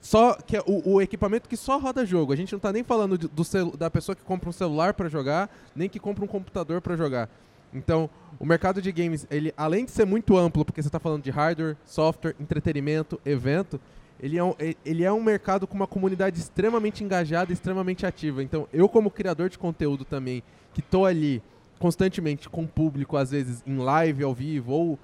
só 0.00 0.34
que 0.34 0.56
é 0.56 0.60
o, 0.66 0.94
o, 0.94 1.02
equipamento 1.02 1.48
que 1.48 1.56
só 1.56 1.78
roda 1.78 2.06
jogo. 2.06 2.32
A 2.32 2.36
gente 2.36 2.52
não 2.52 2.58
está 2.58 2.72
nem 2.72 2.84
falando 2.84 3.18
de, 3.18 3.26
do 3.26 3.76
da 3.76 3.90
pessoa 3.90 4.14
que 4.14 4.22
compra 4.22 4.48
um 4.48 4.52
celular 4.52 4.94
para 4.94 5.08
jogar, 5.08 5.50
nem 5.74 5.88
que 5.88 5.98
compra 5.98 6.24
um 6.24 6.28
computador 6.28 6.80
para 6.80 6.94
jogar. 6.94 7.28
Então, 7.74 8.08
o 8.38 8.46
mercado 8.46 8.80
de 8.80 8.92
games, 8.92 9.26
ele 9.30 9.52
além 9.56 9.84
de 9.84 9.90
ser 9.90 10.06
muito 10.06 10.36
amplo, 10.36 10.64
porque 10.64 10.80
você 10.80 10.88
está 10.88 11.00
falando 11.00 11.22
de 11.22 11.30
hardware, 11.30 11.76
software, 11.84 12.36
entretenimento, 12.38 13.20
evento, 13.24 13.80
ele 14.20 14.38
é, 14.38 14.44
um, 14.44 14.54
ele 14.84 15.04
é 15.04 15.12
um 15.12 15.22
mercado 15.22 15.66
com 15.66 15.74
uma 15.74 15.86
comunidade 15.86 16.38
extremamente 16.38 17.02
engajada, 17.02 17.52
extremamente 17.52 18.06
ativa. 18.06 18.42
Então, 18.42 18.68
eu 18.72 18.88
como 18.88 19.10
criador 19.10 19.48
de 19.48 19.58
conteúdo 19.58 20.04
também, 20.04 20.42
que 20.72 20.80
estou 20.80 21.04
ali 21.04 21.42
constantemente 21.78 22.48
com 22.48 22.62
o 22.62 22.68
público, 22.68 23.16
às 23.16 23.32
vezes 23.32 23.62
em 23.66 23.76
live, 23.76 24.22
ao 24.22 24.32
vivo, 24.32 24.72
ou 24.72 24.98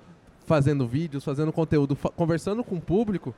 fazendo 0.47 0.87
vídeos, 0.87 1.25
fazendo 1.25 1.53
conteúdo, 1.53 1.95
fa 1.95 2.09
conversando 2.09 2.65
com 2.65 2.77
o 2.77 2.81
público, 2.81 3.35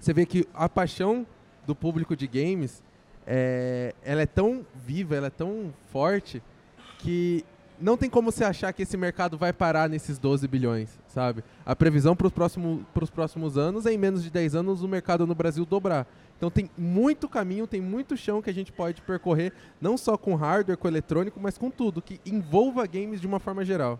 você 0.00 0.12
vê 0.12 0.24
que 0.24 0.46
a 0.54 0.68
paixão 0.68 1.26
do 1.66 1.74
público 1.74 2.16
de 2.16 2.26
games, 2.26 2.82
é, 3.26 3.94
ela 4.04 4.22
é 4.22 4.26
tão 4.26 4.64
viva, 4.74 5.16
ela 5.16 5.26
é 5.26 5.30
tão 5.30 5.74
forte, 5.90 6.42
que 6.98 7.44
não 7.80 7.96
tem 7.96 8.08
como 8.08 8.30
você 8.30 8.44
achar 8.44 8.72
que 8.72 8.82
esse 8.82 8.96
mercado 8.96 9.36
vai 9.36 9.52
parar 9.52 9.88
nesses 9.88 10.18
12 10.18 10.46
bilhões, 10.48 10.90
sabe? 11.08 11.44
A 11.64 11.74
previsão 11.74 12.16
para 12.16 12.26
os 12.26 12.32
próximos, 12.32 12.84
próximos 13.14 13.58
anos 13.58 13.86
é 13.86 13.92
em 13.92 13.98
menos 13.98 14.22
de 14.22 14.30
10 14.30 14.54
anos 14.54 14.82
o 14.82 14.88
mercado 14.88 15.26
no 15.26 15.34
Brasil 15.34 15.64
dobrar. 15.64 16.06
Então 16.36 16.50
tem 16.50 16.70
muito 16.76 17.28
caminho, 17.28 17.66
tem 17.66 17.80
muito 17.80 18.16
chão 18.16 18.42
que 18.42 18.50
a 18.50 18.54
gente 18.54 18.72
pode 18.72 19.00
percorrer, 19.02 19.52
não 19.80 19.96
só 19.96 20.16
com 20.16 20.34
hardware, 20.34 20.76
com 20.76 20.88
eletrônico, 20.88 21.40
mas 21.40 21.56
com 21.56 21.70
tudo, 21.70 22.02
que 22.02 22.20
envolva 22.26 22.86
games 22.86 23.20
de 23.20 23.26
uma 23.26 23.40
forma 23.40 23.64
geral. 23.64 23.98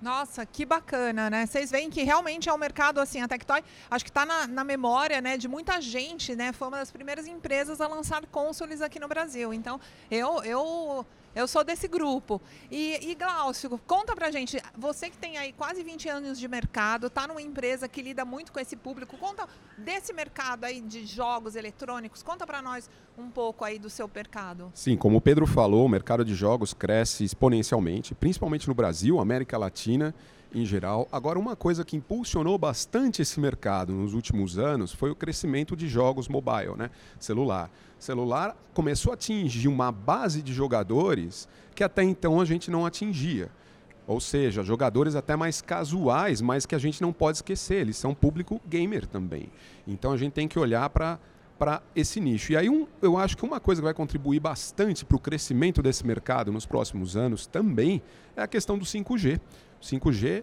Nossa, 0.00 0.44
que 0.44 0.66
bacana, 0.66 1.30
né? 1.30 1.46
Vocês 1.46 1.70
veem 1.70 1.88
que 1.88 2.02
realmente 2.02 2.48
é 2.48 2.52
um 2.52 2.58
mercado, 2.58 3.00
assim, 3.00 3.22
a 3.22 3.28
Tectoy, 3.28 3.62
acho 3.90 4.04
que 4.04 4.10
está 4.10 4.26
na, 4.26 4.46
na, 4.46 4.62
memória, 4.62 5.20
né, 5.22 5.38
de 5.38 5.48
muita 5.48 5.80
gente, 5.80 6.36
né? 6.36 6.52
Foi 6.52 6.68
uma 6.68 6.76
das 6.76 6.90
primeiras 6.90 7.26
empresas 7.26 7.80
a 7.80 7.88
lançar 7.88 8.26
consoles 8.26 8.82
aqui 8.82 9.00
no 9.00 9.08
Brasil. 9.08 9.54
Então, 9.54 9.80
eu, 10.10 10.42
eu 10.44 11.06
eu 11.34 11.48
sou 11.48 11.64
desse 11.64 11.88
grupo. 11.88 12.40
E, 12.70 13.10
e 13.10 13.14
Glaucio, 13.14 13.78
conta 13.86 14.14
pra 14.14 14.30
gente, 14.30 14.60
você 14.76 15.10
que 15.10 15.16
tem 15.16 15.36
aí 15.36 15.52
quase 15.52 15.82
20 15.82 16.08
anos 16.08 16.38
de 16.38 16.46
mercado, 16.46 17.10
tá 17.10 17.26
numa 17.26 17.42
empresa 17.42 17.88
que 17.88 18.00
lida 18.00 18.24
muito 18.24 18.52
com 18.52 18.60
esse 18.60 18.76
público, 18.76 19.16
conta 19.16 19.48
desse 19.76 20.12
mercado 20.12 20.64
aí 20.64 20.80
de 20.80 21.04
jogos 21.04 21.56
eletrônicos, 21.56 22.22
conta 22.22 22.46
para 22.46 22.62
nós 22.62 22.88
um 23.18 23.30
pouco 23.30 23.64
aí 23.64 23.78
do 23.78 23.90
seu 23.90 24.10
mercado. 24.12 24.70
Sim, 24.74 24.96
como 24.96 25.18
o 25.18 25.20
Pedro 25.20 25.46
falou, 25.46 25.84
o 25.84 25.88
mercado 25.88 26.24
de 26.24 26.34
jogos 26.34 26.72
cresce 26.74 27.24
exponencialmente, 27.24 28.14
principalmente 28.14 28.68
no 28.68 28.74
Brasil, 28.74 29.18
América 29.18 29.58
Latina 29.58 30.14
em 30.54 30.64
geral. 30.64 31.08
Agora, 31.10 31.38
uma 31.38 31.56
coisa 31.56 31.84
que 31.84 31.96
impulsionou 31.96 32.56
bastante 32.56 33.20
esse 33.20 33.40
mercado 33.40 33.92
nos 33.92 34.14
últimos 34.14 34.56
anos 34.56 34.92
foi 34.92 35.10
o 35.10 35.16
crescimento 35.16 35.76
de 35.76 35.88
jogos 35.88 36.28
mobile, 36.28 36.76
né? 36.76 36.90
celular. 37.18 37.70
Celular 38.04 38.54
começou 38.74 39.12
a 39.12 39.14
atingir 39.14 39.66
uma 39.66 39.90
base 39.90 40.42
de 40.42 40.52
jogadores 40.52 41.48
que 41.74 41.82
até 41.82 42.02
então 42.02 42.40
a 42.40 42.44
gente 42.44 42.70
não 42.70 42.84
atingia. 42.84 43.50
Ou 44.06 44.20
seja, 44.20 44.62
jogadores 44.62 45.14
até 45.14 45.34
mais 45.34 45.62
casuais, 45.62 46.42
mas 46.42 46.66
que 46.66 46.74
a 46.74 46.78
gente 46.78 47.00
não 47.00 47.12
pode 47.12 47.38
esquecer, 47.38 47.76
eles 47.76 47.96
são 47.96 48.14
público 48.14 48.60
gamer 48.68 49.06
também. 49.06 49.48
Então 49.86 50.12
a 50.12 50.18
gente 50.18 50.32
tem 50.32 50.46
que 50.46 50.58
olhar 50.58 50.88
para 50.90 51.18
para 51.58 51.80
esse 51.94 52.20
nicho. 52.20 52.52
E 52.52 52.56
aí 52.56 52.68
um, 52.68 52.84
eu 53.00 53.16
acho 53.16 53.36
que 53.36 53.44
uma 53.44 53.60
coisa 53.60 53.80
que 53.80 53.84
vai 53.84 53.94
contribuir 53.94 54.40
bastante 54.40 55.04
para 55.04 55.16
o 55.16 55.20
crescimento 55.20 55.80
desse 55.80 56.04
mercado 56.04 56.52
nos 56.52 56.66
próximos 56.66 57.16
anos 57.16 57.46
também 57.46 58.02
é 58.36 58.42
a 58.42 58.48
questão 58.48 58.76
do 58.76 58.84
5G. 58.84 59.40
5G 59.80 60.42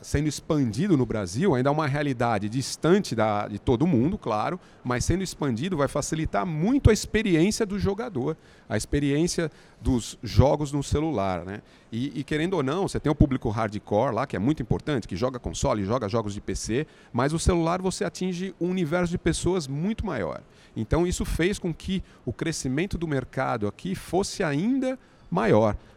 sendo 0.00 0.28
expandido 0.28 0.96
no 0.96 1.04
Brasil 1.04 1.54
ainda 1.54 1.68
é 1.68 1.72
uma 1.72 1.86
realidade 1.86 2.48
distante 2.48 3.14
da, 3.14 3.48
de 3.48 3.58
todo 3.58 3.86
mundo, 3.86 4.16
claro, 4.16 4.58
mas 4.82 5.04
sendo 5.04 5.22
expandido 5.22 5.76
vai 5.76 5.88
facilitar 5.88 6.46
muito 6.46 6.90
a 6.90 6.92
experiência 6.92 7.66
do 7.66 7.78
jogador, 7.78 8.36
a 8.68 8.76
experiência 8.76 9.50
dos 9.80 10.18
jogos 10.22 10.72
no 10.72 10.82
celular. 10.82 11.44
Né? 11.44 11.60
E, 11.92 12.20
e, 12.20 12.24
querendo 12.24 12.54
ou 12.54 12.62
não, 12.62 12.88
você 12.88 12.98
tem 12.98 13.10
o 13.10 13.14
público 13.14 13.48
hardcore 13.50 14.14
lá, 14.14 14.26
que 14.26 14.36
é 14.36 14.38
muito 14.38 14.62
importante, 14.62 15.06
que 15.06 15.16
joga 15.16 15.38
console, 15.38 15.84
joga 15.84 16.08
jogos 16.08 16.34
de 16.34 16.40
PC, 16.40 16.86
mas 17.12 17.32
o 17.32 17.38
celular 17.38 17.82
você 17.82 18.04
atinge 18.04 18.54
um 18.60 18.70
universo 18.70 19.10
de 19.10 19.18
pessoas 19.18 19.66
muito 19.66 20.06
maior. 20.06 20.42
Então 20.76 21.06
isso 21.06 21.24
fez 21.24 21.58
com 21.58 21.74
que 21.74 22.02
o 22.24 22.32
crescimento 22.32 22.96
do 22.96 23.06
mercado 23.06 23.66
aqui 23.66 23.94
fosse 23.94 24.42
ainda 24.42 24.88
maior, 24.88 24.98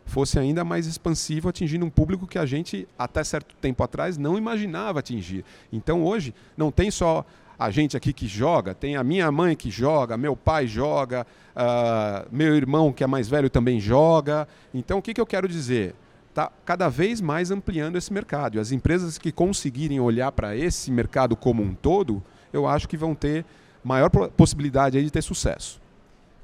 fosse 0.06 0.38
ainda 0.38 0.64
mais 0.64 0.86
expansivo, 0.86 1.50
atingindo 1.50 1.86
um 1.86 1.90
público 1.90 2.28
que 2.28 2.38
a 2.38 2.46
gente, 2.46 2.88
até 2.98 3.24
certo 3.24 3.56
tempo 3.56 3.82
atrás, 3.84 4.18
não 4.18 4.38
imaginava 4.38 5.00
atingir. 5.00 5.46
Então 5.72 6.04
hoje, 6.04 6.34
não 6.58 6.72
tem 6.72 6.92
só 6.92 7.26
a 7.58 7.70
gente 7.70 7.96
aqui 7.96 8.12
que 8.12 8.28
joga, 8.28 8.74
tem 8.74 8.96
a 8.96 9.04
minha 9.04 9.32
mãe 9.32 9.56
que 9.56 9.70
joga, 9.70 10.18
meu 10.18 10.36
pai 10.36 10.68
joga, 10.68 11.26
uh, 11.56 12.28
meu 12.32 12.56
irmão 12.56 12.92
que 12.92 13.04
é 13.04 13.08
mais 13.08 13.30
velho 13.30 13.50
também 13.50 13.80
joga. 13.80 14.48
Então 14.74 14.98
o 14.98 15.02
que, 15.02 15.14
que 15.14 15.22
eu 15.22 15.26
quero 15.26 15.48
dizer? 15.48 15.96
Está 16.30 16.52
cada 16.66 16.90
vez 16.90 17.22
mais 17.22 17.52
ampliando 17.52 17.98
esse 17.98 18.12
mercado. 18.12 18.56
E 18.56 18.60
as 18.60 18.72
empresas 18.72 19.18
que 19.18 19.32
conseguirem 19.32 20.00
olhar 20.00 20.32
para 20.32 20.56
esse 20.56 20.90
mercado 20.90 21.36
como 21.36 21.62
um 21.62 21.74
todo, 21.74 22.24
eu 22.52 22.68
acho 22.68 22.88
que 22.88 22.98
vão 22.98 23.14
ter 23.14 23.46
maior 23.84 24.10
possibilidade 24.10 25.02
de 25.04 25.12
ter 25.12 25.22
sucesso. 25.22 25.81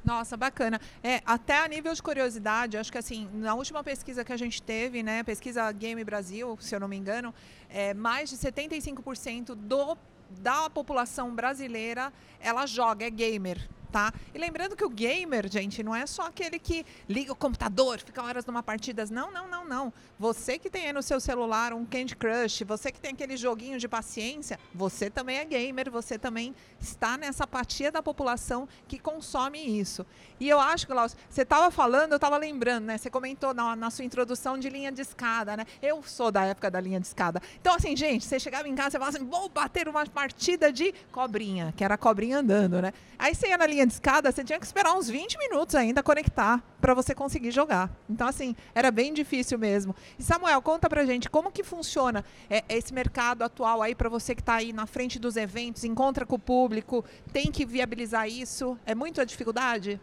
Nossa, 0.08 0.38
bacana. 0.38 0.80
É, 1.04 1.22
até 1.26 1.58
a 1.60 1.68
nível 1.68 1.94
de 1.94 2.02
curiosidade, 2.02 2.78
acho 2.78 2.90
que 2.90 2.98
assim, 2.98 3.28
na 3.34 3.54
última 3.56 3.84
pesquisa 3.84 4.24
que 4.24 4.32
a 4.32 4.38
gente 4.38 4.62
teve, 4.62 5.04
né, 5.04 5.22
pesquisa 5.22 5.70
Game 5.74 6.02
Brasil, 6.02 6.58
se 6.62 6.74
eu 6.74 6.80
não 6.80 6.88
me 6.88 6.96
engano, 6.96 7.34
é, 7.70 7.94
mais 7.94 8.30
de 8.30 8.38
75% 8.38 9.54
do, 9.54 9.98
da 10.40 10.70
população 10.70 11.36
brasileira, 11.36 12.14
ela 12.40 12.66
joga, 12.66 13.06
é 13.06 13.10
gamer 13.10 13.68
tá? 13.92 14.14
E 14.34 14.38
lembrando 14.38 14.76
que 14.76 14.84
o 14.84 14.90
gamer, 14.90 15.50
gente, 15.50 15.84
não 15.84 15.96
é 15.96 16.06
só 16.06 16.24
aquele 16.24 16.60
que 16.60 16.86
liga 17.08 17.32
o 17.32 17.36
computador, 17.36 18.00
fica 18.00 18.24
horas 18.24 18.46
numa 18.46 18.64
partida. 18.64 19.06
Não, 19.10 19.32
não, 19.32 19.48
não, 19.48 19.66
não. 19.66 19.94
Você 20.20 20.58
que 20.58 20.70
tem 20.70 20.88
aí 20.88 20.94
no 20.94 21.04
seu 21.04 21.20
celular 21.20 21.74
um 21.74 21.86
Candy 21.86 22.16
Crush, 22.16 22.64
você 22.64 22.92
que 22.92 23.00
tem 23.00 23.12
aquele 23.12 23.38
joguinho 23.38 23.80
de 23.80 23.88
paciência, 23.88 24.60
você 24.74 25.10
também 25.10 25.38
é 25.38 25.46
gamer, 25.46 25.92
você 25.92 26.18
também 26.18 26.56
está 26.80 27.18
nessa 27.18 27.44
apatia 27.44 27.92
da 27.92 28.02
população 28.02 28.68
que 28.88 28.98
consome 28.98 29.60
isso. 29.80 30.06
E 30.40 30.48
eu 30.48 30.60
acho, 30.60 30.88
Glaucio, 30.88 31.18
você 31.30 31.42
estava 31.42 31.72
falando, 31.72 32.12
eu 32.12 32.18
estava 32.18 32.38
lembrando, 32.38 32.86
né? 32.86 32.98
Você 32.98 33.10
comentou 33.10 33.54
na, 33.54 33.76
na, 33.76 33.90
sua 33.90 34.06
introdução 34.06 34.58
de 34.58 34.70
linha 34.70 34.92
de 34.92 35.02
escada, 35.02 35.58
né? 35.58 35.66
Eu 35.82 36.04
sou 36.04 36.32
da 36.32 36.46
época 36.46 36.70
da 36.70 36.80
linha 36.80 37.00
de 37.00 37.08
escada. 37.08 37.42
Então, 37.60 37.76
assim, 37.76 37.96
gente, 37.96 38.26
você 38.26 38.40
chegava 38.40 38.68
em 38.68 38.76
casa 38.76 38.98
e 38.98 39.00
falava 39.00 39.18
assim, 39.18 39.28
vou 39.28 39.50
bater 39.50 39.88
uma 39.88 40.06
partida 40.06 40.72
de 40.72 40.94
cobrinha, 41.12 41.74
que 41.76 41.84
era 41.84 41.98
cobrinha 41.98 42.40
andando, 42.40 42.82
né? 42.82 42.94
Aí 43.18 43.34
você 43.34 43.48
ia 43.48 43.58
na 43.58 43.66
linha 43.66 43.77
linha 43.78 43.86
de 43.86 43.94
escada, 43.94 44.32
você 44.32 44.44
tinha 44.44 44.60
que 44.60 44.66
esperar 44.66 44.94
uns 44.94 45.08
20 45.08 45.38
minutos 45.38 45.76
ainda 45.76 46.02
conectar 46.02 46.64
para 46.82 46.94
você 46.96 47.14
conseguir 47.14 47.52
jogar. 47.52 47.96
Então, 48.10 48.28
assim, 48.28 48.56
era 48.74 48.90
bem 48.90 49.14
difícil 49.14 49.60
mesmo. 49.60 49.96
E 50.18 50.24
Samuel, 50.24 50.62
conta 50.62 50.90
pra 50.90 51.06
gente 51.06 51.30
como 51.30 51.52
que 51.52 51.64
funciona 51.64 52.26
é, 52.50 52.64
esse 52.70 52.94
mercado 52.94 53.44
atual 53.44 53.82
aí 53.82 53.94
para 53.94 54.10
você 54.10 54.34
que 54.34 54.42
está 54.42 54.56
aí 54.56 54.74
na 54.74 54.88
frente 54.88 55.20
dos 55.20 55.38
eventos, 55.38 55.84
encontra 55.84 56.26
com 56.26 56.36
o 56.36 56.40
público, 56.40 57.06
tem 57.32 57.52
que 57.52 57.66
viabilizar 57.66 58.28
isso. 58.28 58.78
É 58.86 58.96
muito 58.96 59.22
a 59.22 59.26
dificuldade? 59.26 60.00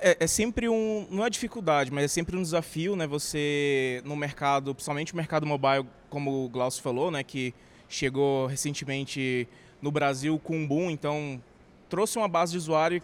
É, 0.00 0.18
é, 0.20 0.26
sempre 0.26 0.68
um. 0.68 1.06
Não 1.10 1.24
é 1.24 1.30
dificuldade, 1.30 1.90
mas 1.90 2.04
é 2.04 2.08
sempre 2.08 2.36
um 2.36 2.42
desafio, 2.42 2.94
né? 2.94 3.06
Você, 3.06 4.02
no 4.04 4.14
mercado, 4.14 4.74
principalmente 4.74 5.12
o 5.12 5.16
mercado 5.16 5.46
mobile, 5.46 5.86
como 6.10 6.44
o 6.44 6.48
Glaucio 6.48 6.82
falou, 6.82 7.10
né? 7.10 7.24
Que 7.24 7.54
chegou 7.88 8.46
recentemente 8.46 9.48
no 9.80 9.90
Brasil 9.90 10.38
com 10.38 10.56
um 10.56 10.66
boom, 10.66 10.90
então 10.90 11.40
trouxe 11.88 12.18
uma 12.18 12.28
base 12.28 12.52
de 12.52 12.58
usuário 12.58 13.02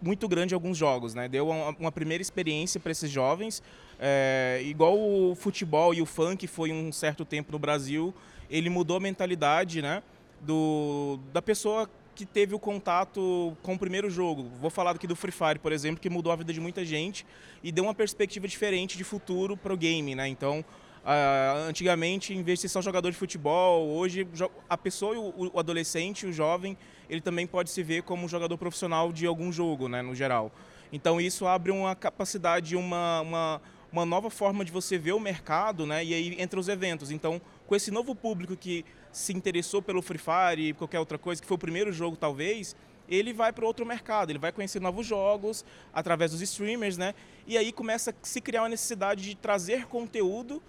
muito 0.00 0.28
grande 0.28 0.54
alguns 0.54 0.76
jogos, 0.76 1.14
né? 1.14 1.28
Deu 1.28 1.48
uma, 1.48 1.70
uma 1.78 1.92
primeira 1.92 2.22
experiência 2.22 2.78
para 2.78 2.92
esses 2.92 3.10
jovens, 3.10 3.62
é, 3.98 4.60
igual 4.64 4.98
o 4.98 5.34
futebol 5.34 5.94
e 5.94 6.02
o 6.02 6.06
funk 6.06 6.46
foi 6.46 6.72
um 6.72 6.92
certo 6.92 7.24
tempo 7.24 7.52
no 7.52 7.58
Brasil, 7.58 8.14
ele 8.50 8.70
mudou 8.70 8.96
a 8.96 9.00
mentalidade, 9.00 9.80
né? 9.80 10.02
Do, 10.40 11.18
da 11.32 11.40
pessoa 11.40 11.88
que 12.14 12.24
teve 12.24 12.54
o 12.54 12.58
contato 12.58 13.56
com 13.62 13.74
o 13.74 13.78
primeiro 13.78 14.08
jogo. 14.08 14.50
Vou 14.60 14.70
falar 14.70 14.92
aqui 14.92 15.06
do 15.06 15.14
Free 15.14 15.32
Fire, 15.32 15.58
por 15.58 15.70
exemplo, 15.70 16.00
que 16.00 16.08
mudou 16.08 16.32
a 16.32 16.36
vida 16.36 16.52
de 16.52 16.60
muita 16.60 16.84
gente 16.84 17.26
e 17.62 17.70
deu 17.70 17.84
uma 17.84 17.94
perspectiva 17.94 18.48
diferente 18.48 18.96
de 18.96 19.04
futuro 19.04 19.56
para 19.56 19.72
o 19.72 19.76
game, 19.76 20.14
né? 20.14 20.26
Então, 20.26 20.64
uh, 21.06 21.68
antigamente, 21.68 22.34
em 22.34 22.42
vez 22.42 22.58
de 22.58 22.62
ser 22.62 22.68
só 22.68 22.82
jogador 22.82 23.10
de 23.10 23.16
futebol, 23.16 23.88
hoje 23.88 24.26
a 24.68 24.76
pessoa, 24.76 25.16
o, 25.16 25.58
adolescente, 25.58 26.26
o 26.26 26.32
jovem, 26.32 26.76
ele 27.08 27.20
também 27.20 27.46
pode 27.46 27.70
se 27.70 27.82
ver 27.82 28.02
como 28.02 28.28
jogador 28.28 28.58
profissional 28.58 29.12
de 29.12 29.26
algum 29.26 29.52
jogo, 29.52 29.88
né, 29.88 30.02
no 30.02 30.14
geral. 30.14 30.50
Então, 30.92 31.20
isso 31.20 31.46
abre 31.46 31.70
uma 31.70 31.94
capacidade, 31.94 32.76
uma, 32.76 33.20
uma, 33.20 33.62
uma 33.92 34.04
nova 34.04 34.30
forma 34.30 34.64
de 34.64 34.72
você 34.72 34.98
ver 34.98 35.12
o 35.12 35.20
mercado, 35.20 35.86
né? 35.86 36.04
E 36.04 36.14
aí 36.14 36.36
entra 36.38 36.60
os 36.60 36.68
eventos. 36.68 37.10
Então, 37.10 37.40
com 37.66 37.74
esse 37.74 37.90
novo 37.90 38.14
público 38.14 38.56
que 38.56 38.84
se 39.10 39.32
interessou 39.32 39.82
pelo 39.82 40.00
Free 40.00 40.18
Fire 40.18 40.68
e 40.68 40.72
qualquer 40.72 41.00
outra 41.00 41.18
coisa, 41.18 41.42
que 41.42 41.48
foi 41.48 41.56
o 41.56 41.58
primeiro 41.58 41.92
jogo 41.92 42.16
talvez, 42.16 42.76
ele 43.08 43.32
vai 43.32 43.52
para 43.52 43.66
outro 43.66 43.84
mercado, 43.84 44.30
ele 44.30 44.38
vai 44.38 44.52
conhecer 44.52 44.80
novos 44.80 45.06
jogos 45.06 45.64
através 45.92 46.30
dos 46.30 46.40
streamers, 46.40 46.96
né? 46.96 47.14
E 47.46 47.58
aí 47.58 47.72
começa 47.72 48.10
a 48.10 48.14
se 48.22 48.40
criar 48.40 48.62
uma 48.62 48.68
necessidade 48.68 49.22
de 49.22 49.34
trazer 49.34 49.86
conteúdo 49.86 50.62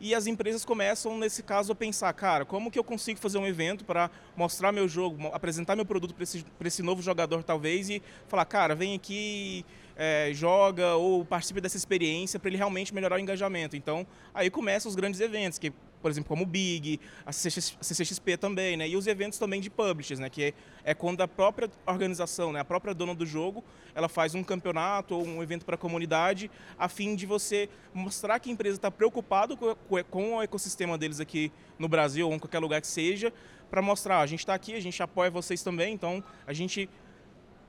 e 0.00 0.14
as 0.14 0.26
empresas 0.26 0.64
começam, 0.64 1.18
nesse 1.18 1.42
caso, 1.42 1.72
a 1.72 1.74
pensar, 1.74 2.12
cara, 2.14 2.44
como 2.44 2.70
que 2.70 2.78
eu 2.78 2.84
consigo 2.84 3.20
fazer 3.20 3.36
um 3.36 3.46
evento 3.46 3.84
para 3.84 4.10
mostrar 4.34 4.72
meu 4.72 4.88
jogo, 4.88 5.28
apresentar 5.32 5.76
meu 5.76 5.84
produto 5.84 6.14
para 6.14 6.22
esse, 6.22 6.44
esse 6.64 6.82
novo 6.82 7.02
jogador, 7.02 7.42
talvez, 7.42 7.90
e 7.90 8.02
falar, 8.26 8.46
cara, 8.46 8.74
vem 8.74 8.94
aqui, 8.94 9.64
é, 9.96 10.30
joga 10.32 10.94
ou 10.94 11.22
participe 11.24 11.60
dessa 11.60 11.76
experiência 11.76 12.40
para 12.40 12.48
ele 12.48 12.56
realmente 12.56 12.94
melhorar 12.94 13.16
o 13.16 13.18
engajamento. 13.18 13.76
Então, 13.76 14.06
aí 14.32 14.48
começam 14.48 14.88
os 14.88 14.96
grandes 14.96 15.20
eventos, 15.20 15.58
que 15.58 15.70
por 16.00 16.10
exemplo, 16.10 16.28
como 16.28 16.44
o 16.44 16.46
Big, 16.46 17.00
a 17.24 17.32
CCXP 17.32 18.36
também, 18.36 18.76
né? 18.76 18.88
E 18.88 18.96
os 18.96 19.06
eventos 19.06 19.38
também 19.38 19.60
de 19.60 19.68
publishers, 19.68 20.18
né? 20.18 20.28
Que 20.28 20.54
é, 20.84 20.94
quando 20.94 21.20
a 21.20 21.28
própria 21.28 21.70
organização, 21.86 22.52
né? 22.52 22.60
a 22.60 22.64
própria 22.64 22.94
dona 22.94 23.14
do 23.14 23.26
jogo, 23.26 23.62
ela 23.94 24.08
faz 24.08 24.34
um 24.34 24.42
campeonato 24.42 25.14
ou 25.14 25.26
um 25.26 25.42
evento 25.42 25.64
para 25.64 25.74
a 25.74 25.78
comunidade, 25.78 26.50
a 26.78 26.88
fim 26.88 27.14
de 27.14 27.26
você 27.26 27.68
mostrar 27.92 28.38
que 28.38 28.48
a 28.48 28.52
empresa 28.52 28.76
está 28.76 28.90
preocupada 28.90 29.56
com, 29.56 30.34
o 30.34 30.42
ecossistema 30.42 30.96
deles 30.96 31.20
aqui 31.20 31.52
no 31.78 31.88
Brasil 31.88 32.28
ou 32.28 32.34
em 32.34 32.38
qualquer 32.38 32.58
lugar 32.58 32.80
que 32.80 32.86
seja, 32.86 33.32
para 33.70 33.82
mostrar, 33.82 34.20
a 34.20 34.26
gente 34.26 34.40
está 34.40 34.54
aqui, 34.54 34.74
a 34.74 34.80
gente 34.80 35.00
apoia 35.02 35.30
vocês 35.30 35.62
também, 35.62 35.94
então 35.94 36.22
a 36.46 36.52
gente 36.52 36.88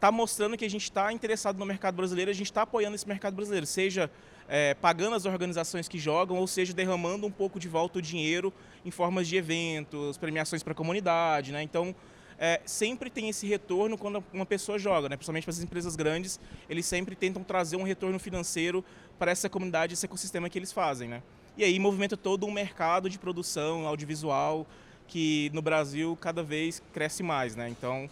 está 0.01 0.11
mostrando 0.11 0.57
que 0.57 0.65
a 0.65 0.69
gente 0.69 0.81
está 0.81 1.13
interessado 1.13 1.59
no 1.59 1.65
mercado 1.65 1.93
brasileiro, 1.93 2.31
a 2.31 2.33
gente 2.33 2.47
está 2.47 2.63
apoiando 2.63 2.95
esse 2.95 3.07
mercado 3.07 3.35
brasileiro, 3.35 3.67
seja 3.67 4.09
é, 4.49 4.73
pagando 4.73 5.15
as 5.15 5.25
organizações 5.25 5.87
que 5.87 5.99
jogam, 5.99 6.37
ou 6.37 6.47
seja, 6.47 6.73
derramando 6.73 7.27
um 7.27 7.31
pouco 7.31 7.59
de 7.59 7.67
volta 7.67 7.99
o 7.99 8.01
dinheiro 8.01 8.51
em 8.83 8.89
formas 8.89 9.27
de 9.27 9.35
eventos, 9.35 10.17
premiações 10.17 10.63
para 10.63 10.71
a 10.71 10.75
comunidade. 10.75 11.51
Né? 11.51 11.61
Então, 11.61 11.93
é, 12.39 12.59
sempre 12.65 13.11
tem 13.11 13.29
esse 13.29 13.45
retorno 13.45 13.95
quando 13.95 14.23
uma 14.33 14.43
pessoa 14.45 14.79
joga, 14.79 15.07
né? 15.07 15.15
principalmente 15.15 15.43
para 15.43 15.51
as 15.51 15.61
empresas 15.61 15.95
grandes, 15.95 16.39
eles 16.67 16.87
sempre 16.87 17.15
tentam 17.15 17.43
trazer 17.43 17.75
um 17.75 17.83
retorno 17.83 18.17
financeiro 18.17 18.83
para 19.19 19.29
essa 19.29 19.47
comunidade, 19.47 19.93
esse 19.93 20.07
ecossistema 20.07 20.49
que 20.49 20.57
eles 20.57 20.71
fazem. 20.71 21.07
Né? 21.07 21.21
E 21.55 21.63
aí 21.63 21.77
movimenta 21.77 22.17
todo 22.17 22.47
um 22.47 22.51
mercado 22.51 23.07
de 23.07 23.19
produção 23.19 23.85
audiovisual 23.85 24.65
que 25.07 25.51
no 25.53 25.61
Brasil 25.61 26.17
cada 26.19 26.41
vez 26.41 26.81
cresce 26.91 27.21
mais. 27.21 27.55
Né? 27.55 27.69
Então, 27.69 28.09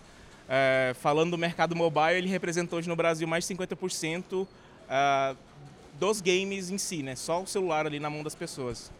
é, 0.49 0.93
falando 0.95 1.31
do 1.31 1.37
mercado 1.37 1.75
mobile, 1.75 2.17
ele 2.17 2.27
representa 2.27 2.75
hoje 2.75 2.89
no 2.89 2.95
Brasil 2.95 3.27
mais 3.27 3.47
de 3.47 3.55
50% 3.55 4.47
dos 5.99 6.21
games 6.21 6.71
em 6.71 6.77
si, 6.77 7.03
né? 7.03 7.15
Só 7.15 7.43
o 7.43 7.47
celular 7.47 7.85
ali 7.85 7.99
na 7.99 8.09
mão 8.09 8.23
das 8.23 8.33
pessoas. 8.33 8.91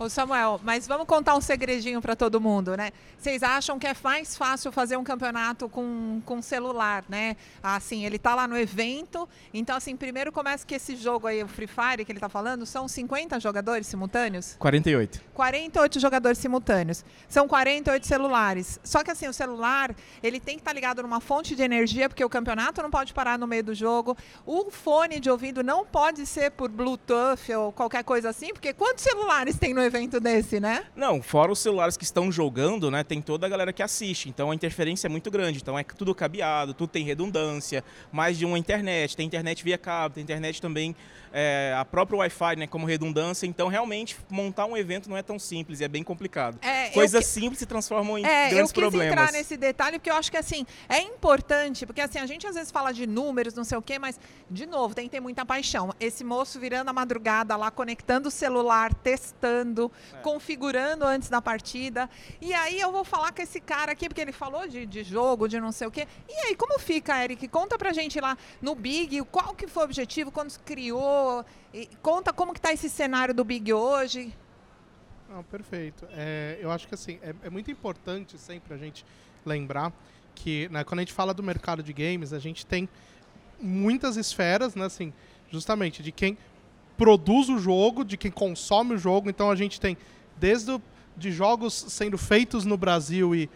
Ô 0.00 0.08
Samuel, 0.08 0.60
mas 0.62 0.86
vamos 0.86 1.08
contar 1.08 1.34
um 1.34 1.40
segredinho 1.40 2.00
para 2.00 2.14
todo 2.14 2.40
mundo, 2.40 2.76
né? 2.76 2.92
Vocês 3.18 3.42
acham 3.42 3.80
que 3.80 3.86
é 3.86 3.96
mais 4.00 4.36
fácil 4.36 4.70
fazer 4.70 4.96
um 4.96 5.02
campeonato 5.02 5.68
com, 5.68 6.22
com 6.24 6.40
celular, 6.40 7.04
né? 7.08 7.34
Assim, 7.60 8.06
ele 8.06 8.16
tá 8.16 8.32
lá 8.32 8.46
no 8.46 8.56
evento, 8.56 9.28
então 9.52 9.74
assim, 9.74 9.96
primeiro 9.96 10.30
começa 10.30 10.64
que 10.64 10.76
esse 10.76 10.94
jogo 10.94 11.26
aí, 11.26 11.42
o 11.42 11.48
Free 11.48 11.66
Fire 11.66 12.04
que 12.04 12.12
ele 12.12 12.20
tá 12.20 12.28
falando, 12.28 12.64
são 12.64 12.86
50 12.86 13.40
jogadores 13.40 13.88
simultâneos? 13.88 14.54
48. 14.60 15.20
48 15.34 15.98
jogadores 15.98 16.38
simultâneos. 16.38 17.04
São 17.28 17.48
48 17.48 18.06
celulares. 18.06 18.78
Só 18.84 19.02
que 19.02 19.10
assim, 19.10 19.26
o 19.26 19.32
celular, 19.32 19.92
ele 20.22 20.38
tem 20.38 20.54
que 20.54 20.60
estar 20.60 20.70
tá 20.70 20.74
ligado 20.74 21.02
numa 21.02 21.18
fonte 21.20 21.56
de 21.56 21.62
energia, 21.64 22.08
porque 22.08 22.24
o 22.24 22.30
campeonato 22.30 22.80
não 22.80 22.90
pode 22.90 23.12
parar 23.12 23.36
no 23.36 23.48
meio 23.48 23.64
do 23.64 23.74
jogo. 23.74 24.16
O 24.46 24.70
fone 24.70 25.18
de 25.18 25.28
ouvido 25.28 25.60
não 25.64 25.84
pode 25.84 26.24
ser 26.24 26.52
por 26.52 26.68
Bluetooth 26.68 27.52
ou 27.52 27.72
qualquer 27.72 28.04
coisa 28.04 28.28
assim, 28.28 28.52
porque 28.52 28.72
quantos 28.72 29.02
celulares 29.02 29.58
tem 29.58 29.74
no 29.74 29.87
evento 29.88 30.20
desse, 30.20 30.60
né? 30.60 30.84
Não, 30.94 31.20
fora 31.22 31.50
os 31.50 31.58
celulares 31.58 31.96
que 31.96 32.04
estão 32.04 32.30
jogando, 32.30 32.90
né? 32.90 33.02
Tem 33.02 33.20
toda 33.20 33.46
a 33.46 33.48
galera 33.48 33.72
que 33.72 33.82
assiste. 33.82 34.28
Então 34.28 34.50
a 34.50 34.54
interferência 34.54 35.08
é 35.08 35.10
muito 35.10 35.30
grande. 35.30 35.58
Então 35.58 35.78
é 35.78 35.82
tudo 35.82 36.14
cabeado, 36.14 36.72
tudo 36.72 36.88
tem 36.90 37.04
redundância, 37.04 37.82
mais 38.12 38.38
de 38.38 38.44
uma 38.44 38.58
internet. 38.58 39.16
Tem 39.16 39.26
internet 39.26 39.64
via 39.64 39.76
cabo, 39.76 40.14
tem 40.14 40.22
internet 40.22 40.62
também, 40.62 40.94
é, 41.32 41.74
a 41.76 41.84
própria 41.84 42.18
Wi-Fi, 42.18 42.56
né? 42.56 42.66
Como 42.66 42.86
redundância. 42.86 43.46
Então 43.46 43.68
realmente 43.68 44.16
montar 44.30 44.66
um 44.66 44.76
evento 44.76 45.08
não 45.08 45.16
é 45.16 45.22
tão 45.22 45.38
simples, 45.38 45.80
é 45.80 45.88
bem 45.88 46.02
complicado. 46.02 46.58
É, 46.62 46.90
Coisas 46.90 47.26
que... 47.26 47.32
simples 47.32 47.58
se 47.58 47.66
transformam 47.66 48.18
em 48.18 48.24
é, 48.24 48.50
grandes 48.50 48.72
problemas. 48.72 49.06
Eu 49.06 49.12
quis 49.12 49.22
entrar 49.22 49.32
nesse 49.32 49.56
detalhe 49.56 49.98
porque 49.98 50.10
eu 50.10 50.16
acho 50.16 50.30
que 50.30 50.36
assim, 50.36 50.66
é 50.88 51.00
importante, 51.00 51.86
porque 51.86 52.00
assim, 52.00 52.18
a 52.18 52.26
gente 52.26 52.46
às 52.46 52.54
vezes 52.54 52.70
fala 52.70 52.92
de 52.92 53.06
números, 53.06 53.54
não 53.54 53.64
sei 53.64 53.78
o 53.78 53.82
quê, 53.82 53.98
mas, 53.98 54.18
de 54.50 54.66
novo, 54.66 54.94
tem 54.94 55.04
que 55.04 55.10
ter 55.10 55.20
muita 55.20 55.44
paixão. 55.44 55.94
Esse 56.00 56.24
moço 56.24 56.58
virando 56.58 56.88
a 56.88 56.92
madrugada 56.92 57.56
lá, 57.56 57.70
conectando 57.70 58.28
o 58.28 58.30
celular, 58.30 58.92
testando 58.94 59.90
é. 60.12 60.16
configurando 60.18 61.04
antes 61.04 61.28
da 61.28 61.40
partida. 61.40 62.08
E 62.40 62.52
aí 62.54 62.80
eu 62.80 62.92
vou 62.92 63.04
falar 63.04 63.32
com 63.32 63.42
esse 63.42 63.60
cara 63.60 63.92
aqui, 63.92 64.08
porque 64.08 64.20
ele 64.20 64.32
falou 64.32 64.66
de, 64.66 64.86
de 64.86 65.02
jogo, 65.02 65.48
de 65.48 65.60
não 65.60 65.72
sei 65.72 65.86
o 65.86 65.90
quê. 65.90 66.06
E 66.28 66.32
aí, 66.46 66.54
como 66.54 66.78
fica, 66.78 67.22
Eric? 67.22 67.48
Conta 67.48 67.78
pra 67.78 67.92
gente 67.92 68.20
lá 68.20 68.36
no 68.60 68.74
Big, 68.74 69.22
qual 69.24 69.54
que 69.54 69.66
foi 69.66 69.82
o 69.82 69.84
objetivo, 69.84 70.30
quando 70.30 70.50
criou, 71.18 71.44
conta 72.02 72.32
como 72.32 72.54
que 72.54 72.60
tá 72.60 72.72
esse 72.72 72.88
cenário 72.88 73.34
do 73.34 73.44
Big 73.44 73.72
hoje. 73.72 74.32
Não, 75.28 75.42
perfeito. 75.42 76.06
É, 76.12 76.58
eu 76.60 76.70
acho 76.70 76.88
que 76.88 76.94
assim, 76.94 77.18
é, 77.22 77.34
é, 77.42 77.50
muito 77.50 77.70
importante 77.70 78.38
sempre 78.38 78.72
a 78.72 78.76
gente 78.76 79.04
lembrar 79.44 79.92
que 80.34 80.68
né, 80.70 80.84
quando 80.84 81.00
a 81.00 81.02
gente 81.02 81.12
fala 81.12 81.34
do 81.34 81.42
mercado 81.42 81.82
de 81.82 81.92
games, 81.92 82.32
a 82.32 82.38
gente 82.38 82.64
tem 82.64 82.88
muitas 83.60 84.16
esferas, 84.16 84.74
né, 84.74 84.86
assim, 84.86 85.12
justamente 85.50 86.02
de 86.02 86.12
quem 86.12 86.38
produz 86.96 87.48
o 87.48 87.58
jogo, 87.58 88.04
de 88.04 88.16
quem 88.16 88.30
consome 88.30 88.94
o 88.94 88.98
jogo. 88.98 89.28
Então 89.28 89.50
a 89.50 89.56
gente 89.56 89.80
tem 89.80 89.96
desde 90.36 90.80
de 91.16 91.32
jogos 91.32 91.74
sendo 91.74 92.16
feitos 92.16 92.64
no 92.64 92.76
Brasil 92.76 93.34
e 93.34 93.50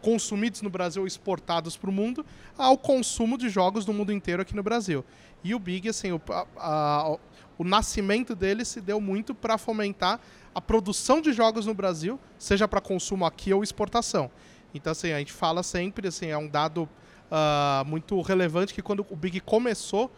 consumidos 0.00 0.62
no 0.62 0.70
Brasil 0.70 1.06
exportados 1.06 1.76
para 1.76 1.90
o 1.90 1.92
mundo, 1.92 2.24
ao 2.56 2.76
consumo 2.76 3.36
de 3.36 3.48
jogos 3.48 3.84
do 3.84 3.92
mundo 3.92 4.12
inteiro 4.12 4.42
aqui 4.42 4.54
no 4.54 4.62
Brasil. 4.62 5.04
E 5.42 5.54
o 5.54 5.58
Big, 5.58 5.88
assim, 5.88 6.12
o, 6.12 6.20
a, 6.28 6.46
a, 6.56 7.16
o 7.56 7.64
nascimento 7.64 8.34
dele 8.34 8.64
se 8.64 8.80
deu 8.80 9.00
muito 9.00 9.34
para 9.34 9.56
fomentar 9.56 10.20
a 10.54 10.60
produção 10.60 11.20
de 11.20 11.32
jogos 11.32 11.66
no 11.66 11.74
Brasil, 11.74 12.18
seja 12.38 12.66
para 12.66 12.80
consumo 12.80 13.24
aqui 13.24 13.52
ou 13.52 13.62
exportação. 13.62 14.30
Então, 14.74 14.90
assim, 14.90 15.12
a 15.12 15.18
gente 15.18 15.32
fala 15.32 15.62
sempre, 15.62 16.08
assim, 16.08 16.26
é 16.26 16.38
um 16.38 16.48
dado 16.48 16.82
uh, 16.82 17.84
muito 17.86 18.20
relevante 18.20 18.74
que 18.74 18.82
quando 18.82 19.06
o 19.08 19.16
Big 19.16 19.40
começou, 19.40 20.10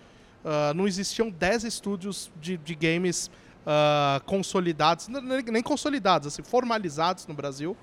Uh, 0.42 0.72
não 0.74 0.88
existiam 0.88 1.28
10 1.28 1.64
estúdios 1.64 2.32
de, 2.40 2.56
de 2.56 2.74
games 2.74 3.30
uh, 3.60 4.24
consolidados, 4.24 5.06
nem 5.08 5.62
consolidados, 5.62 6.28
assim, 6.28 6.42
formalizados 6.42 7.26
no 7.26 7.34
Brasil. 7.34 7.76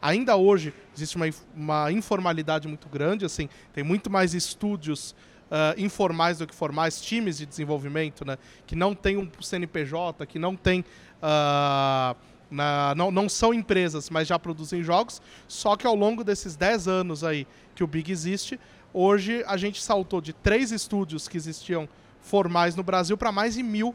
Ainda 0.00 0.36
hoje 0.36 0.74
existe 0.94 1.16
uma, 1.16 1.26
uma 1.56 1.90
informalidade 1.90 2.68
muito 2.68 2.86
grande, 2.86 3.24
assim, 3.24 3.48
tem 3.72 3.82
muito 3.82 4.10
mais 4.10 4.34
estúdios 4.34 5.14
uh, 5.52 5.78
informais 5.78 6.38
do 6.38 6.46
que 6.46 6.54
formais, 6.54 7.00
times 7.00 7.38
de 7.38 7.46
desenvolvimento, 7.46 8.24
né, 8.24 8.38
que 8.66 8.74
não 8.74 8.94
tem 8.94 9.16
um 9.16 9.30
CNPJ, 9.40 10.26
que 10.26 10.38
não 10.38 10.56
tem 10.56 10.84
na, 12.50 12.94
não, 12.96 13.10
não 13.10 13.28
são 13.28 13.54
empresas, 13.54 14.10
mas 14.10 14.26
já 14.26 14.38
produzem 14.38 14.82
jogos. 14.82 15.22
Só 15.46 15.76
que 15.76 15.86
ao 15.86 15.94
longo 15.94 16.24
desses 16.24 16.56
10 16.56 16.88
anos 16.88 17.24
aí 17.24 17.46
que 17.74 17.84
o 17.84 17.86
Big 17.86 18.10
existe, 18.10 18.58
hoje 18.92 19.42
a 19.46 19.56
gente 19.56 19.80
saltou 19.80 20.20
de 20.20 20.32
três 20.32 20.72
estúdios 20.72 21.28
que 21.28 21.36
existiam 21.36 21.88
formais 22.20 22.76
no 22.76 22.82
Brasil 22.82 23.16
para 23.16 23.32
mais 23.32 23.54
de 23.54 23.62
mil 23.62 23.94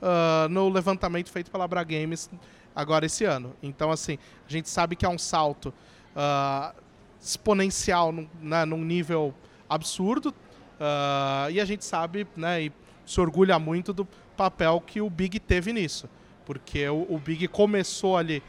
uh, 0.00 0.48
no 0.48 0.68
levantamento 0.68 1.30
feito 1.30 1.50
pela 1.50 1.68
Bra 1.68 1.84
Games 1.84 2.30
agora 2.74 3.06
esse 3.06 3.24
ano. 3.24 3.54
Então, 3.62 3.90
assim, 3.90 4.18
a 4.48 4.50
gente 4.50 4.68
sabe 4.68 4.96
que 4.96 5.04
é 5.04 5.08
um 5.08 5.18
salto 5.18 5.72
uh, 6.16 6.74
exponencial 7.20 8.12
num, 8.12 8.28
né, 8.40 8.64
num 8.64 8.82
nível 8.82 9.34
absurdo. 9.68 10.34
Uh, 10.80 11.50
e 11.50 11.60
a 11.60 11.64
gente 11.64 11.84
sabe, 11.84 12.26
né, 12.34 12.62
e 12.62 12.72
se 13.04 13.20
orgulha 13.20 13.58
muito 13.58 13.92
do 13.92 14.08
papel 14.36 14.80
que 14.80 15.00
o 15.00 15.10
Big 15.10 15.38
teve 15.38 15.72
nisso. 15.72 16.08
Porque 16.46 16.88
o, 16.88 17.06
o 17.08 17.18
Big 17.18 17.46
começou 17.48 18.16
ali, 18.16 18.42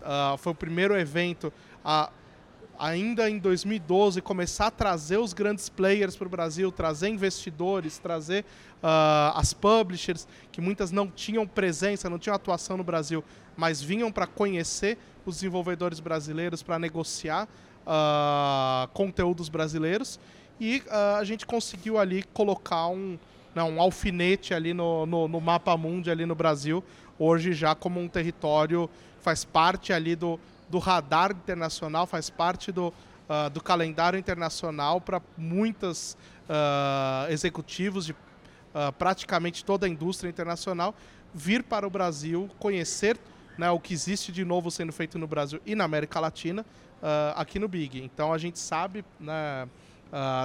uh, 0.00 0.38
foi 0.38 0.52
o 0.52 0.54
primeiro 0.54 0.98
evento 0.98 1.52
a, 1.84 2.10
ainda 2.78 3.28
em 3.28 3.38
2012, 3.38 4.20
começar 4.20 4.68
a 4.68 4.70
trazer 4.70 5.18
os 5.18 5.32
grandes 5.32 5.68
players 5.68 6.16
para 6.16 6.26
o 6.26 6.30
Brasil, 6.30 6.70
trazer 6.72 7.08
investidores, 7.08 7.98
trazer 7.98 8.44
uh, 8.82 9.36
as 9.36 9.52
publishers, 9.52 10.26
que 10.50 10.60
muitas 10.60 10.90
não 10.90 11.08
tinham 11.08 11.46
presença, 11.46 12.08
não 12.08 12.18
tinham 12.18 12.34
atuação 12.34 12.76
no 12.76 12.84
Brasil, 12.84 13.22
mas 13.56 13.82
vinham 13.82 14.10
para 14.10 14.26
conhecer 14.26 14.98
os 15.24 15.36
desenvolvedores 15.36 16.00
brasileiros, 16.00 16.62
para 16.62 16.78
negociar 16.78 17.48
uh, 17.86 18.88
conteúdos 18.92 19.48
brasileiros. 19.48 20.18
E 20.60 20.82
uh, 20.86 21.16
a 21.18 21.24
gente 21.24 21.44
conseguiu 21.44 21.98
ali 21.98 22.22
colocar 22.32 22.88
um, 22.88 23.18
não, 23.54 23.72
um 23.72 23.80
alfinete 23.80 24.54
ali 24.54 24.72
no, 24.72 25.06
no, 25.06 25.28
no 25.28 25.40
mapa 25.40 25.76
mundi 25.76 26.10
ali 26.10 26.26
no 26.26 26.34
Brasil, 26.34 26.82
hoje 27.18 27.52
já 27.52 27.74
como 27.74 28.00
um 28.00 28.08
território 28.08 28.88
faz 29.20 29.44
parte 29.44 29.92
ali 29.92 30.14
do, 30.14 30.38
do 30.68 30.78
radar 30.78 31.32
internacional, 31.32 32.06
faz 32.06 32.30
parte 32.30 32.70
do, 32.70 32.88
uh, 32.88 33.50
do 33.50 33.60
calendário 33.60 34.18
internacional 34.18 35.00
para 35.00 35.20
muitos 35.36 36.16
uh, 36.48 37.30
executivos 37.30 38.06
de 38.06 38.12
uh, 38.12 38.92
praticamente 38.98 39.64
toda 39.64 39.86
a 39.86 39.88
indústria 39.88 40.28
internacional 40.28 40.94
vir 41.34 41.62
para 41.62 41.86
o 41.86 41.90
Brasil, 41.90 42.48
conhecer 42.58 43.18
né, 43.58 43.70
o 43.70 43.80
que 43.80 43.92
existe 43.92 44.30
de 44.30 44.44
novo 44.44 44.70
sendo 44.70 44.92
feito 44.92 45.18
no 45.18 45.26
Brasil 45.26 45.60
e 45.66 45.74
na 45.74 45.84
América 45.84 46.20
Latina 46.20 46.64
aqui 47.34 47.58
no 47.58 47.68
Big. 47.68 48.02
Então 48.02 48.32
a 48.32 48.38
gente 48.38 48.58
sabe 48.58 49.04
né, 49.20 49.68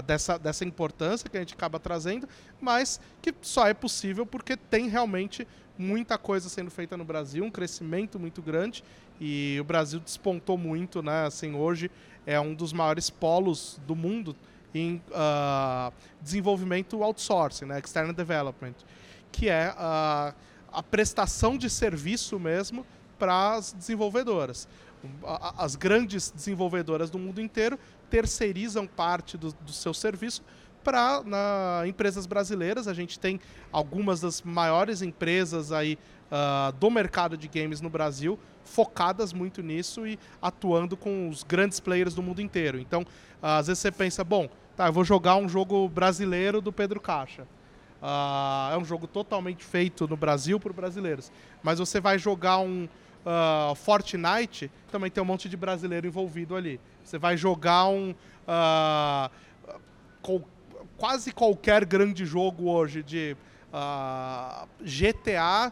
dessa, 0.06 0.38
dessa 0.38 0.66
importância 0.66 1.30
que 1.30 1.38
a 1.38 1.40
gente 1.40 1.54
acaba 1.54 1.80
trazendo, 1.80 2.28
mas 2.60 3.00
que 3.22 3.34
só 3.42 3.68
é 3.68 3.74
possível 3.74 4.26
porque 4.26 4.58
tem 4.58 4.88
realmente 4.88 5.48
muita 5.78 6.18
coisa 6.18 6.50
sendo 6.50 6.70
feita 6.70 6.96
no 6.98 7.04
Brasil, 7.04 7.44
um 7.44 7.52
crescimento 7.52 8.20
muito 8.20 8.42
grande 8.42 8.84
e 9.20 9.58
o 9.60 9.64
Brasil 9.64 10.00
despontou 10.00 10.58
muito, 10.58 11.02
né? 11.02 11.26
Assim, 11.26 11.54
hoje 11.54 11.90
é 12.26 12.40
um 12.40 12.54
dos 12.54 12.74
maiores 12.74 13.10
polos 13.10 13.80
do 13.86 13.96
mundo 13.96 14.36
em 14.74 15.02
uh, 15.10 15.94
desenvolvimento 16.22 17.04
outsourcing, 17.04 17.66
né? 17.66 17.80
External 17.80 18.14
Development, 18.14 18.76
que 19.32 19.50
é 19.50 19.72
uh, 19.72 20.36
a 20.72 20.84
prestação 20.84 21.58
de 21.58 21.70
serviço 21.70 22.40
mesmo 22.40 22.86
para 23.22 23.54
as 23.54 23.72
desenvolvedoras. 23.72 24.68
As 25.56 25.76
grandes 25.76 26.32
desenvolvedoras 26.32 27.12
do 27.12 27.20
mundo 27.20 27.40
inteiro 27.40 27.78
terceirizam 28.10 28.88
parte 28.88 29.38
do, 29.38 29.54
do 29.54 29.72
seu 29.72 29.94
serviço 29.94 30.44
para 30.84 31.22
empresas 31.88 32.26
brasileiras. 32.26 32.88
A 32.88 32.96
gente 32.96 33.20
tem 33.20 33.40
algumas 33.72 34.22
das 34.22 34.42
maiores 34.42 35.04
empresas 35.04 35.72
aí 35.72 36.00
uh, 36.32 36.72
do 36.80 36.90
mercado 36.90 37.38
de 37.38 37.48
games 37.48 37.80
no 37.80 37.92
Brasil 37.92 38.40
focadas 38.64 39.34
muito 39.34 39.62
nisso 39.62 40.08
e 40.08 40.18
atuando 40.42 40.98
com 40.98 41.30
os 41.30 41.44
grandes 41.44 41.80
players 41.80 42.16
do 42.16 42.24
mundo 42.24 42.42
inteiro. 42.42 42.80
Então, 42.80 43.02
uh, 43.02 43.06
às 43.46 43.68
vezes 43.68 43.82
você 43.82 43.92
pensa, 43.92 44.24
bom, 44.24 44.50
tá, 44.76 44.88
eu 44.88 44.94
vou 44.94 45.04
jogar 45.04 45.36
um 45.36 45.48
jogo 45.48 45.88
brasileiro 45.88 46.60
do 46.60 46.74
Pedro 46.74 47.00
Caixa. 47.00 47.44
Uh, 48.02 48.74
é 48.74 48.78
um 48.80 48.84
jogo 48.84 49.06
totalmente 49.06 49.64
feito 49.64 50.08
no 50.08 50.18
Brasil 50.18 50.60
por 50.60 50.74
brasileiros. 50.74 51.32
Mas 51.62 51.78
você 51.78 52.00
vai 52.00 52.18
jogar 52.18 52.58
um 52.58 52.90
uh, 53.26 53.76
Fortnite, 53.76 54.72
também 54.92 55.10
tem 55.10 55.22
um 55.22 55.26
monte 55.26 55.48
de 55.50 55.58
brasileiro 55.58 56.08
envolvido 56.08 56.56
ali. 56.56 56.80
Você 57.04 57.18
vai 57.18 57.38
jogar 57.38 57.88
um. 57.88 58.14
Uh, 58.48 59.30
quase 60.98 61.32
qualquer 61.32 61.84
grande 61.86 62.26
jogo 62.26 62.70
hoje 62.70 63.02
de 63.02 63.36
GTA, 64.82 65.72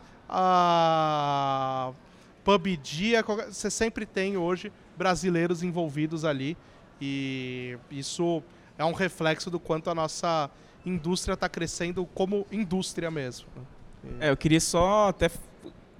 PUBG, 2.43 3.13
você 3.47 3.69
sempre 3.69 4.05
tem 4.05 4.37
hoje 4.37 4.71
brasileiros 4.97 5.61
envolvidos 5.61 6.25
ali 6.25 6.57
e 7.01 7.77
isso 7.91 8.43
é 8.77 8.83
um 8.83 8.91
reflexo 8.91 9.49
do 9.49 9.59
quanto 9.59 9.89
a 9.89 9.95
nossa 9.95 10.49
indústria 10.85 11.33
está 11.33 11.47
crescendo 11.47 12.05
como 12.13 12.45
indústria 12.51 13.11
mesmo. 13.11 13.47
É, 14.19 14.29
eu 14.29 14.37
queria 14.37 14.59
só 14.59 15.09
até 15.09 15.29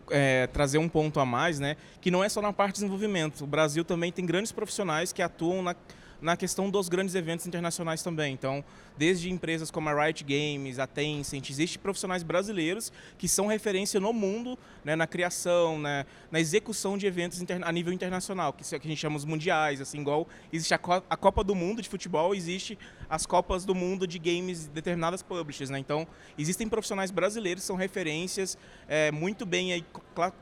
é, 0.10 0.48
trazer 0.48 0.78
um 0.78 0.90
ponto 0.90 1.20
a 1.20 1.26
mais, 1.26 1.60
né? 1.60 1.76
Que 2.02 2.10
não 2.12 2.24
é 2.24 2.30
só 2.30 2.42
na 2.42 2.54
parte 2.54 2.76
de 2.76 2.82
desenvolvimento. 2.82 3.44
O 3.44 3.48
Brasil 3.48 3.84
também 3.84 4.12
tem 4.12 4.26
grandes 4.26 4.52
profissionais 4.52 5.12
que 5.12 5.22
atuam 5.22 5.62
na 5.62 5.76
na 6.22 6.36
questão 6.36 6.70
dos 6.70 6.90
grandes 6.90 7.16
eventos 7.16 7.48
internacionais 7.48 8.04
também. 8.04 8.34
Então, 8.34 8.64
desde 8.98 9.30
empresas 9.30 9.72
como 9.72 9.90
a 9.90 10.06
Riot 10.06 10.24
Games, 10.24 10.80
a 10.80 10.86
Tencent, 10.86 11.50
existem 11.50 11.82
profissionais 11.82 12.24
brasileiros 12.24 12.92
que 13.18 13.28
são 13.28 13.48
referência 13.48 14.00
no 14.00 14.12
mundo 14.12 14.58
né, 14.84 14.96
na 14.96 15.08
criação, 15.08 15.80
né, 15.80 16.06
na 16.32 16.40
execução 16.40 16.98
de 16.98 17.06
eventos 17.06 17.42
a 17.62 17.72
nível 17.72 17.94
internacional, 17.94 18.54
que, 18.54 18.64
que 18.64 18.76
a 18.76 18.90
gente 18.90 18.98
chama 18.98 19.16
os 19.16 19.26
mundiais, 19.26 19.82
assim, 19.82 20.00
igual 20.00 20.28
existe 20.52 20.74
a, 20.74 20.78
Co 20.78 21.02
a 21.10 21.18
Copa 21.18 21.44
do 21.44 21.56
Mundo 21.56 21.82
de 21.82 21.90
futebol, 21.90 22.36
existe 22.36 22.78
as 23.10 23.26
Copas 23.26 23.66
do 23.66 23.74
Mundo 23.74 24.06
de 24.06 24.20
games 24.20 24.64
de 24.64 24.70
determinadas 24.70 25.22
publishers. 25.22 25.70
Né? 25.70 25.80
Então, 25.80 26.08
existem 26.38 26.68
profissionais 26.68 27.12
brasileiros 27.12 27.64
que 27.64 27.68
são 27.68 27.76
referências 27.76 28.58
é, 28.88 29.12
muito 29.12 29.46
bem 29.46 29.74
aí, 29.74 29.86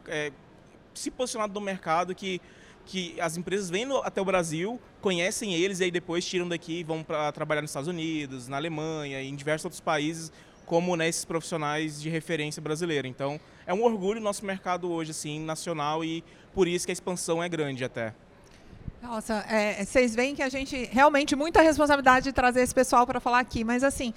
é, 0.08 0.32
se 0.94 1.12
posicionado 1.12 1.54
no 1.54 1.62
mercado 1.62 2.16
que 2.16 2.42
que 2.88 3.19
as 3.19 3.38
empresas 3.38 3.69
vêm 3.69 3.86
até 4.04 4.21
o 4.21 4.26
Brasil, 4.26 4.80
conhecem 5.02 5.54
eles 5.54 5.80
e 5.80 5.84
aí 5.84 5.91
depois 5.91 6.26
tiram 6.26 6.47
daqui 6.47 6.80
e 6.80 6.84
vão 6.84 7.04
para 7.04 7.32
trabalhar 7.32 7.62
nos 7.62 7.69
Estados 7.69 7.89
Unidos, 7.89 8.47
na 8.47 8.58
Alemanha 8.58 9.21
e 9.21 9.28
em 9.28 9.36
diversos 9.36 9.65
outros 9.65 9.82
países, 9.82 10.32
como 10.65 10.95
né, 10.95 11.08
esses 11.08 11.26
profissionais 11.26 12.02
de 12.02 12.10
referência 12.10 12.62
brasileira. 12.62 13.08
Então, 13.08 13.39
é 13.65 13.73
um 13.73 13.84
orgulho 13.84 14.19
nosso 14.21 14.45
mercado 14.45 14.89
hoje, 14.91 15.12
assim, 15.12 15.39
nacional 15.39 16.04
e 16.04 16.23
por 16.54 16.67
isso 16.67 16.86
que 16.86 16.91
a 16.91 16.93
expansão 16.93 17.43
é 17.43 17.50
grande 17.50 17.84
até. 17.84 18.13
Nossa, 19.02 19.45
é, 19.50 19.86
vocês 19.86 20.15
veem 20.15 20.34
que 20.34 20.41
a 20.41 20.50
gente 20.50 20.86
realmente 20.91 21.36
muita 21.36 21.62
responsabilidade 21.62 22.26
de 22.26 22.34
trazer 22.34 22.62
esse 22.62 22.73
pessoal 22.73 23.06
para 23.06 23.19
falar 23.19 23.39
aqui, 23.39 23.63
mas 23.63 23.84
assim, 23.84 24.13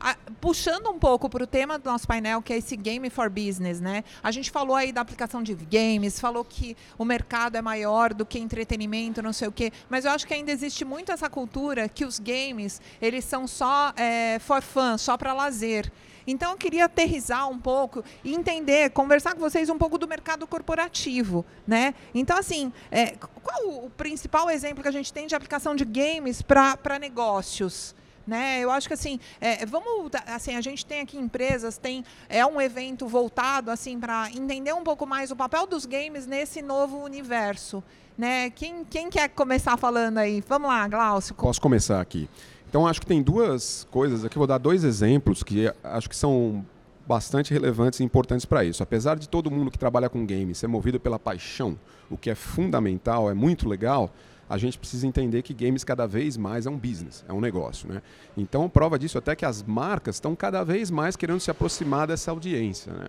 a, 0.00 0.16
puxando 0.40 0.88
um 0.90 0.98
pouco 0.98 1.28
para 1.28 1.44
o 1.44 1.46
tema 1.46 1.78
do 1.78 1.90
nosso 1.90 2.06
painel, 2.06 2.42
que 2.42 2.52
é 2.52 2.58
esse 2.58 2.76
Game 2.76 3.08
for 3.10 3.30
Business, 3.30 3.80
né? 3.80 4.04
A 4.22 4.30
gente 4.30 4.50
falou 4.50 4.76
aí 4.76 4.92
da 4.92 5.00
aplicação 5.00 5.42
de 5.42 5.54
games, 5.54 6.20
falou 6.20 6.44
que 6.44 6.76
o 6.98 7.04
mercado 7.04 7.56
é 7.56 7.62
maior 7.62 8.12
do 8.12 8.24
que 8.26 8.38
entretenimento, 8.38 9.22
não 9.22 9.32
sei 9.32 9.48
o 9.48 9.52
quê, 9.52 9.72
mas 9.88 10.04
eu 10.04 10.10
acho 10.10 10.26
que 10.26 10.34
ainda 10.34 10.52
existe 10.52 10.84
muito 10.84 11.12
essa 11.12 11.28
cultura 11.28 11.88
que 11.88 12.04
os 12.04 12.18
games, 12.18 12.80
eles 13.00 13.24
são 13.24 13.46
só 13.46 13.92
é, 13.96 14.38
for 14.38 14.62
fun, 14.62 14.98
só 14.98 15.16
para 15.16 15.32
lazer. 15.32 15.90
Então, 16.26 16.52
eu 16.52 16.56
queria 16.56 16.86
aterrizar 16.86 17.48
um 17.48 17.58
pouco 17.58 18.02
e 18.22 18.34
entender, 18.34 18.90
conversar 18.90 19.34
com 19.34 19.40
vocês 19.40 19.68
um 19.68 19.76
pouco 19.76 19.98
do 19.98 20.08
mercado 20.08 20.46
corporativo. 20.46 21.44
Né? 21.66 21.94
Então, 22.14 22.38
assim, 22.38 22.72
é, 22.90 23.14
qual 23.42 23.84
o 23.84 23.90
principal 23.90 24.50
exemplo 24.50 24.82
que 24.82 24.88
a 24.88 24.92
gente 24.92 25.12
tem 25.12 25.26
de 25.26 25.34
aplicação 25.34 25.74
de 25.74 25.84
games 25.84 26.40
para 26.40 26.98
negócios? 26.98 27.94
Né? 28.26 28.60
Eu 28.60 28.70
acho 28.70 28.88
que 28.88 28.94
assim, 28.94 29.20
é, 29.38 29.66
vamos, 29.66 30.10
assim, 30.26 30.56
a 30.56 30.60
gente 30.62 30.86
tem 30.86 31.00
aqui 31.00 31.18
empresas, 31.18 31.76
tem 31.76 32.02
é 32.26 32.44
um 32.46 32.58
evento 32.58 33.06
voltado 33.06 33.70
assim 33.70 34.00
para 34.00 34.30
entender 34.30 34.72
um 34.72 34.82
pouco 34.82 35.06
mais 35.06 35.30
o 35.30 35.36
papel 35.36 35.66
dos 35.66 35.84
games 35.84 36.26
nesse 36.26 36.62
novo 36.62 37.04
universo, 37.04 37.84
né? 38.16 38.48
Quem, 38.48 38.82
quem 38.84 39.10
quer 39.10 39.28
começar 39.28 39.76
falando 39.76 40.18
aí? 40.18 40.42
Vamos 40.48 40.68
lá, 40.68 40.88
Glaucio. 40.88 41.34
Posso 41.34 41.60
começar 41.60 42.00
aqui. 42.00 42.28
Então 42.66 42.86
acho 42.86 43.00
que 43.00 43.06
tem 43.06 43.22
duas 43.22 43.86
coisas 43.90 44.24
aqui, 44.24 44.38
vou 44.38 44.46
dar 44.46 44.58
dois 44.58 44.84
exemplos 44.84 45.42
que 45.42 45.70
acho 45.84 46.08
que 46.08 46.16
são 46.16 46.64
bastante 47.06 47.52
relevantes 47.52 48.00
e 48.00 48.04
importantes 48.04 48.46
para 48.46 48.64
isso. 48.64 48.82
Apesar 48.82 49.16
de 49.16 49.28
todo 49.28 49.50
mundo 49.50 49.70
que 49.70 49.78
trabalha 49.78 50.08
com 50.08 50.24
games 50.26 50.58
ser 50.58 50.66
movido 50.66 50.98
pela 50.98 51.18
paixão, 51.18 51.78
o 52.10 52.16
que 52.16 52.30
é 52.30 52.34
fundamental, 52.34 53.30
é 53.30 53.34
muito 53.34 53.68
legal 53.68 54.10
a 54.48 54.58
gente 54.58 54.78
precisa 54.78 55.06
entender 55.06 55.42
que 55.42 55.54
games 55.54 55.84
cada 55.84 56.06
vez 56.06 56.36
mais 56.36 56.66
é 56.66 56.70
um 56.70 56.78
business, 56.78 57.24
é 57.28 57.32
um 57.32 57.40
negócio. 57.40 57.88
Né? 57.92 58.02
Então, 58.36 58.68
prova 58.68 58.98
disso 58.98 59.18
até 59.18 59.34
que 59.34 59.44
as 59.44 59.62
marcas 59.62 60.16
estão 60.16 60.34
cada 60.36 60.62
vez 60.64 60.90
mais 60.90 61.16
querendo 61.16 61.40
se 61.40 61.50
aproximar 61.50 62.06
dessa 62.06 62.30
audiência. 62.30 62.92
Né? 62.92 63.06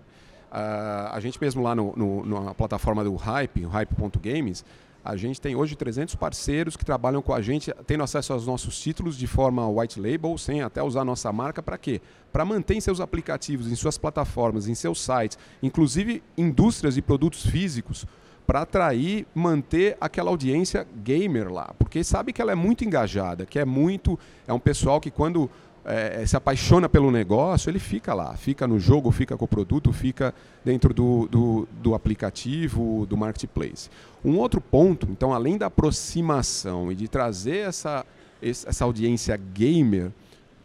Uh, 0.50 1.12
a 1.12 1.20
gente 1.20 1.40
mesmo 1.40 1.62
lá 1.62 1.74
no, 1.74 1.94
no, 1.96 2.44
na 2.44 2.54
plataforma 2.54 3.04
do 3.04 3.14
Hype, 3.14 3.64
hype.games, 3.64 4.64
a 5.06 5.16
gente 5.16 5.40
tem 5.40 5.54
hoje 5.54 5.76
300 5.76 6.16
parceiros 6.16 6.76
que 6.76 6.84
trabalham 6.84 7.22
com 7.22 7.32
a 7.32 7.40
gente, 7.40 7.72
tendo 7.86 8.02
acesso 8.02 8.32
aos 8.32 8.44
nossos 8.44 8.80
títulos 8.80 9.16
de 9.16 9.26
forma 9.28 9.68
white 9.68 10.00
label, 10.00 10.36
sem 10.36 10.62
até 10.62 10.82
usar 10.82 11.04
nossa 11.04 11.32
marca, 11.32 11.62
para 11.62 11.78
quê? 11.78 12.00
Para 12.32 12.44
manter 12.44 12.74
em 12.74 12.80
seus 12.80 13.00
aplicativos, 13.00 13.70
em 13.70 13.76
suas 13.76 13.96
plataformas, 13.96 14.66
em 14.66 14.74
seus 14.74 15.00
sites, 15.00 15.38
inclusive 15.62 16.24
indústrias 16.36 16.96
e 16.96 17.02
produtos 17.02 17.46
físicos, 17.46 18.04
para 18.46 18.62
atrair, 18.62 19.26
manter 19.34 19.96
aquela 20.00 20.30
audiência 20.30 20.86
gamer 21.02 21.52
lá, 21.52 21.74
porque 21.78 22.04
sabe 22.04 22.32
que 22.32 22.40
ela 22.40 22.52
é 22.52 22.54
muito 22.54 22.84
engajada, 22.84 23.44
que 23.44 23.58
é 23.58 23.64
muito, 23.64 24.18
é 24.46 24.52
um 24.52 24.58
pessoal 24.58 25.00
que 25.00 25.10
quando 25.10 25.50
é, 25.86 26.26
se 26.26 26.36
apaixona 26.36 26.88
pelo 26.88 27.10
negócio, 27.10 27.70
ele 27.70 27.78
fica 27.78 28.12
lá, 28.12 28.36
fica 28.36 28.66
no 28.66 28.78
jogo, 28.78 29.10
fica 29.10 29.36
com 29.36 29.44
o 29.44 29.48
produto, 29.48 29.92
fica 29.92 30.34
dentro 30.64 30.92
do, 30.92 31.28
do, 31.28 31.68
do 31.80 31.94
aplicativo, 31.94 33.06
do 33.06 33.16
marketplace. 33.16 33.88
Um 34.24 34.36
outro 34.36 34.60
ponto, 34.60 35.06
então, 35.10 35.32
além 35.32 35.56
da 35.56 35.66
aproximação 35.66 36.90
e 36.90 36.94
de 36.94 37.06
trazer 37.06 37.68
essa, 37.68 38.04
essa 38.42 38.84
audiência 38.84 39.36
gamer 39.36 40.10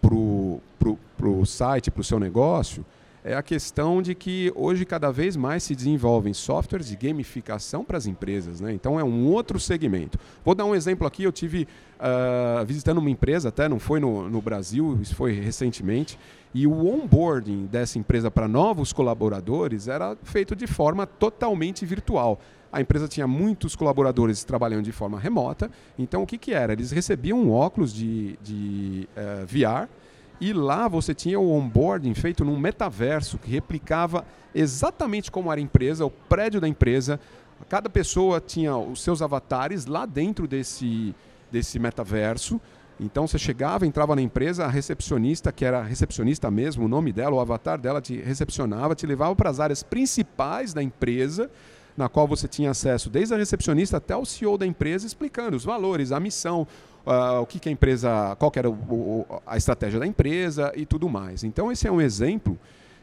para 0.02 0.15
o 0.15 1.46
site, 1.46 1.91
para 1.91 2.02
o 2.02 2.04
seu 2.04 2.20
negócio, 2.20 2.84
é 3.23 3.36
a 3.36 3.43
questão 3.43 4.01
de 4.01 4.15
que 4.15 4.51
hoje 4.55 4.86
cada 4.86 5.12
vez 5.12 5.36
mais 5.36 5.63
se 5.63 5.75
desenvolvem 5.75 6.34
softwares 6.34 6.88
de 6.88 6.95
gamificação 6.95 7.84
para 7.84 7.97
as 7.97 8.05
empresas. 8.07 8.60
Né? 8.60 8.73
Então 8.73 8.99
é 8.99 9.03
um 9.03 9.27
outro 9.27 9.60
segmento. 9.60 10.17
Vou 10.43 10.55
dar 10.55 10.65
um 10.65 10.73
exemplo 10.73 11.05
aqui, 11.05 11.23
eu 11.23 11.31
tive 11.31 11.67
uh, 11.99 12.65
visitando 12.65 12.97
uma 12.97 13.10
empresa, 13.10 13.49
até 13.49 13.69
não 13.69 13.79
foi 13.79 13.99
no, 13.99 14.27
no 14.27 14.41
Brasil, 14.41 14.97
isso 15.01 15.15
foi 15.15 15.34
recentemente, 15.34 16.17
e 16.53 16.65
o 16.65 16.86
onboarding 16.86 17.67
dessa 17.67 17.97
empresa 17.97 18.29
para 18.31 18.47
novos 18.47 18.91
colaboradores 18.91 19.88
era 19.88 20.17
feito 20.23 20.55
de 20.55 20.67
forma 20.67 21.05
totalmente 21.05 21.86
virtual. 21.86 22.39
A 22.73 22.81
empresa 22.81 23.07
tinha 23.07 23.27
muitos 23.27 23.75
colaboradores 23.75 24.43
trabalhando 24.43 24.84
de 24.84 24.91
forma 24.93 25.19
remota, 25.19 25.69
então 25.99 26.23
o 26.23 26.27
que, 26.27 26.38
que 26.38 26.53
era? 26.53 26.73
Eles 26.73 26.91
recebiam 26.91 27.38
um 27.38 27.51
óculos 27.51 27.93
de, 27.93 28.38
de 28.41 29.10
uh, 29.15 29.19
eh, 29.19 29.45
VR 29.45 29.89
e 30.41 30.54
lá 30.54 30.88
você 30.88 31.13
tinha 31.13 31.39
o 31.39 31.51
onboarding 31.51 32.15
feito 32.15 32.43
num 32.43 32.60
metaverso 32.60 33.38
que 33.38 33.51
replicava 33.51 34.25
exatamente 34.56 35.30
como 35.30 35.51
era 35.51 35.62
a 35.62 35.63
empresa, 35.63 36.04
o 36.04 36.10
prédio 36.10 36.60
da 36.60 36.67
empresa. 36.67 37.19
Cada 37.69 37.88
pessoa 37.91 38.41
tinha 38.41 38.75
os 38.75 39.04
seus 39.04 39.21
avatares 39.21 39.86
lá 39.86 40.04
dentro 40.08 40.47
desse, 40.47 41.13
desse 41.51 41.77
metaverso. 41.77 42.60
Então 42.99 43.27
você 43.27 43.38
chegava, 43.38 43.86
entrava 43.86 44.15
na 44.15 44.21
empresa, 44.23 44.65
a 44.65 44.67
recepcionista, 44.67 45.51
que 45.51 45.63
era 45.63 45.84
recepcionista 45.84 46.49
mesmo, 46.49 46.86
o 46.86 46.88
nome 46.88 47.13
dela, 47.13 47.36
o 47.36 47.39
avatar 47.39 47.80
dela 47.80 48.01
te 48.01 48.17
recepcionava, 48.17 48.95
te 48.95 49.06
levava 49.06 49.36
para 49.36 49.49
as 49.49 49.60
áreas 49.60 49.84
principais 49.84 50.73
da 50.73 50.82
empresa, 50.82 51.51
na 52.01 52.09
qual 52.09 52.27
você 52.27 52.47
tinha 52.47 52.71
acesso 52.71 53.11
desde 53.11 53.33
a 53.35 53.37
recepcionista 53.37 53.97
até 53.97 54.15
o 54.15 54.25
CEO 54.25 54.57
da 54.57 54.65
empresa, 54.65 55.05
explicando 55.05 55.55
os 55.55 55.63
valores, 55.63 56.11
a 56.11 56.19
missão, 56.19 56.67
uh, 57.05 57.41
o 57.41 57.45
que, 57.45 57.59
que, 57.59 57.69
a 57.69 57.71
empresa, 57.71 58.35
qual 58.39 58.51
era 58.55 58.67
o, 58.67 58.73
o, 58.73 59.41
a 59.45 59.55
estratégia 59.55 59.99
da 59.99 60.07
empresa 60.07 60.73
e 60.75 60.83
tudo 60.83 61.07
mais. 61.07 61.43
Então 61.43 61.71
esse 61.71 61.87
é 61.87 61.91
um 61.91 62.01
exemplo 62.01 62.57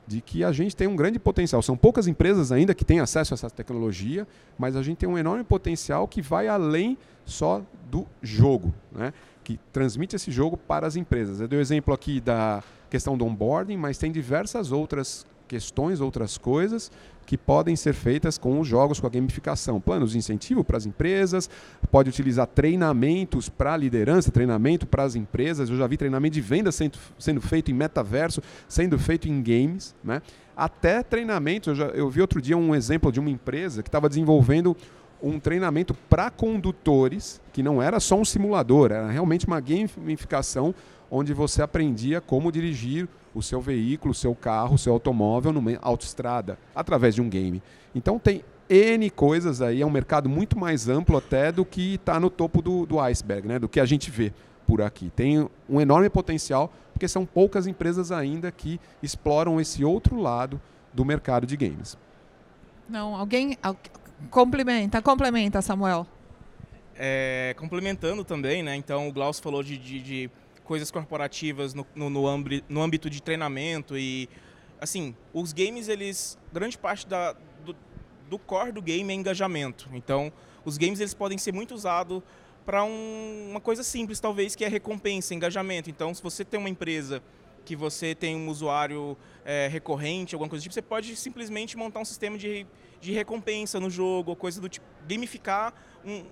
de 0.05 0.21
que 0.21 0.43
a 0.43 0.51
gente 0.51 0.75
tem 0.75 0.89
um 0.89 0.97
grande 0.97 1.19
potencial. 1.19 1.63
São 1.63 1.77
poucas 1.77 2.09
empresas 2.09 2.51
ainda 2.51 2.75
que 2.75 2.85
têm 2.85 2.99
acesso 2.99 3.35
a 3.35 3.37
essa 3.37 3.49
tecnologia, 3.49 4.27
mas 4.59 4.75
a 4.75 4.83
gente 4.83 4.99
tem 4.99 5.09
um 5.09 5.17
enorme 5.17 5.45
potencial 5.45 6.09
que 6.09 6.21
vai 6.21 6.49
além 6.49 6.99
só 7.25 7.63
do 7.89 8.05
jogo, 8.21 8.75
né? 8.91 9.13
que 9.45 9.61
transmite 9.73 10.17
esse 10.17 10.31
jogo 10.33 10.57
para 10.57 10.87
as 10.87 10.97
empresas. 10.97 11.41
Eu 11.41 11.47
dei 11.47 11.59
o 11.59 11.63
exemplo 11.63 11.95
aqui 11.95 12.21
da 12.21 12.65
questão 12.91 13.17
do 13.17 13.25
onboarding, 13.25 13.77
mas 13.77 13.97
tem 13.97 14.11
diversas 14.11 14.73
outras 14.73 15.25
questões, 15.47 16.01
outras 16.01 16.37
coisas 16.37 16.91
que 17.29 17.37
podem 17.37 17.77
ser 17.77 17.93
feitas 17.93 18.39
com 18.39 18.59
os 18.59 18.67
jogos, 18.67 18.99
com 18.99 19.07
a 19.07 19.11
gamificação. 19.11 19.79
Planos 19.79 20.13
de 20.13 20.19
incentivo 20.19 20.65
para 20.65 20.79
as 20.79 20.87
empresas, 20.87 21.51
pode 21.91 22.09
utilizar 22.09 22.47
treinamentos 22.47 23.51
para 23.51 23.75
a 23.75 23.77
liderança, 23.77 24.33
treinamento 24.33 24.87
para 24.87 25.03
as 25.03 25.15
empresas. 25.15 25.69
Eu 25.69 25.77
já 25.77 25.87
vi 25.87 25.99
treinamento 25.99 26.33
de 26.33 26.41
venda 26.41 26.73
sendo, 26.73 26.99
sendo 27.19 27.43
feito 27.43 27.71
em 27.71 27.75
metaverso, 27.75 28.43
sendo 28.67 28.99
feito 28.99 29.29
em 29.29 29.43
games. 29.43 29.95
Né? 30.03 30.23
Até 30.57 31.03
treinamento, 31.03 31.69
eu, 31.69 31.75
já, 31.75 31.89
eu 31.89 32.09
vi 32.09 32.23
outro 32.23 32.41
dia 32.41 32.57
um 32.57 32.75
exemplo 32.75 33.13
de 33.13 33.21
uma 33.21 33.29
empresa 33.29 33.83
que 33.83 33.91
estava 33.91 34.09
desenvolvendo 34.09 34.75
um 35.23 35.39
treinamento 35.39 35.93
para 36.09 36.31
condutores, 36.31 37.43
que 37.53 37.63
não 37.63 37.83
era 37.83 38.01
só 38.01 38.19
um 38.19 38.25
simulador, 38.25 38.91
era 38.91 39.11
realmente 39.11 39.47
uma 39.47 39.61
gamificação 39.61 40.75
onde 41.11 41.35
você 41.35 41.61
aprendia 41.61 42.23
como 42.23 42.51
dirigir 42.51 43.07
o 43.39 43.43
seu 43.43 43.61
veículo, 43.61 44.11
o 44.13 44.15
seu 44.15 44.35
carro, 44.35 44.75
o 44.75 44.79
seu 44.79 44.93
automóvel 44.93 45.53
numa 45.53 45.79
autoestrada, 45.81 46.59
através 46.75 47.15
de 47.15 47.23
um 47.23 47.29
game. 47.29 47.63
Então 47.95 48.19
tem 48.19 48.45
N 48.69 49.09
coisas 49.11 49.63
aí, 49.63 49.81
é 49.81 49.87
um 49.87 49.91
mercado 49.91 50.29
muito 50.29 50.59
mais 50.59 50.89
amplo 50.89 51.17
até 51.17 51.51
do 51.51 51.65
que 51.65 51.95
está 51.95 52.21
no 52.21 52.29
topo 52.29 52.61
do, 52.61 52.85
do 52.85 53.01
iceberg, 53.01 53.49
né? 53.49 53.59
do 53.59 53.69
que 53.69 53.81
a 53.81 53.87
gente 53.87 54.11
vê 54.11 54.33
por 54.67 54.83
aqui. 54.83 55.11
Tem 55.15 55.49
um 55.69 55.81
enorme 55.81 56.11
potencial, 56.11 56.71
porque 56.93 57.09
são 57.09 57.25
poucas 57.25 57.67
empresas 57.67 58.13
ainda 58.13 58.51
que 58.53 58.79
exploram 59.03 59.61
esse 59.61 59.85
outro 59.85 60.21
lado 60.21 60.61
do 60.93 61.05
mercado 61.05 61.47
de 61.47 61.57
games. 61.57 61.97
Não, 62.89 63.15
alguém 63.15 63.57
complementa, 64.31 65.01
complementa, 65.01 65.63
Samuel. 65.63 66.07
É, 66.97 67.55
complementando 67.57 68.25
também, 68.25 68.63
né? 68.63 68.75
Então 68.75 69.09
o 69.09 69.13
Glaucio 69.13 69.43
falou 69.43 69.63
de, 69.63 69.79
de, 69.79 70.01
de 70.01 70.31
coisas 70.69 70.91
corporativas 70.91 71.73
no, 71.73 71.87
no, 71.95 72.11
no, 72.11 72.27
âmbito, 72.29 72.67
no 72.69 72.83
âmbito 72.83 73.09
de 73.09 73.23
treinamento 73.23 73.97
e 73.97 74.29
assim 74.79 75.17
os 75.33 75.55
games 75.55 75.89
eles 75.89 76.37
grande 76.53 76.77
parte 76.77 77.07
da, 77.07 77.33
do, 77.65 77.75
do 78.29 78.39
core 78.39 78.71
do 78.71 78.83
game 78.83 79.11
é 79.11 79.17
engajamento. 79.17 79.89
Então 79.95 80.31
os 80.67 80.77
games 80.77 81.01
eles 81.01 81.15
podem 81.15 81.39
ser 81.39 81.55
muito 81.55 81.75
usados 81.75 82.23
para 82.67 82.85
um, 82.85 83.49
uma 83.49 83.61
coisa 83.61 83.83
simples 83.83 84.21
talvez 84.21 84.55
que 84.55 84.63
é 84.63 84.69
recompensa 84.69 85.35
engajamento. 85.35 85.89
Então 85.89 86.13
se 86.13 86.23
você 86.23 86.45
tem 86.45 86.61
uma 86.61 86.69
empresa 86.69 87.23
que 87.65 87.75
você 87.75 88.15
tem 88.15 88.37
um 88.37 88.51
usuário 88.51 89.17
é, 89.47 89.69
recorrente 89.69 90.35
alguma 90.35 90.51
coisa 90.51 90.61
do 90.61 90.65
tipo 90.65 90.75
você 90.75 90.83
pode 90.83 91.17
simplesmente 91.17 91.79
montar 91.79 92.01
um 92.01 92.05
sistema 92.05 92.37
de, 92.37 92.67
de 93.01 93.13
recompensa 93.13 93.81
no 93.81 93.89
jogo 93.89 94.37
coisa 94.37 94.61
do 94.61 94.69
tipo 94.69 94.85
gamificar 95.09 95.73
um, 96.05 96.27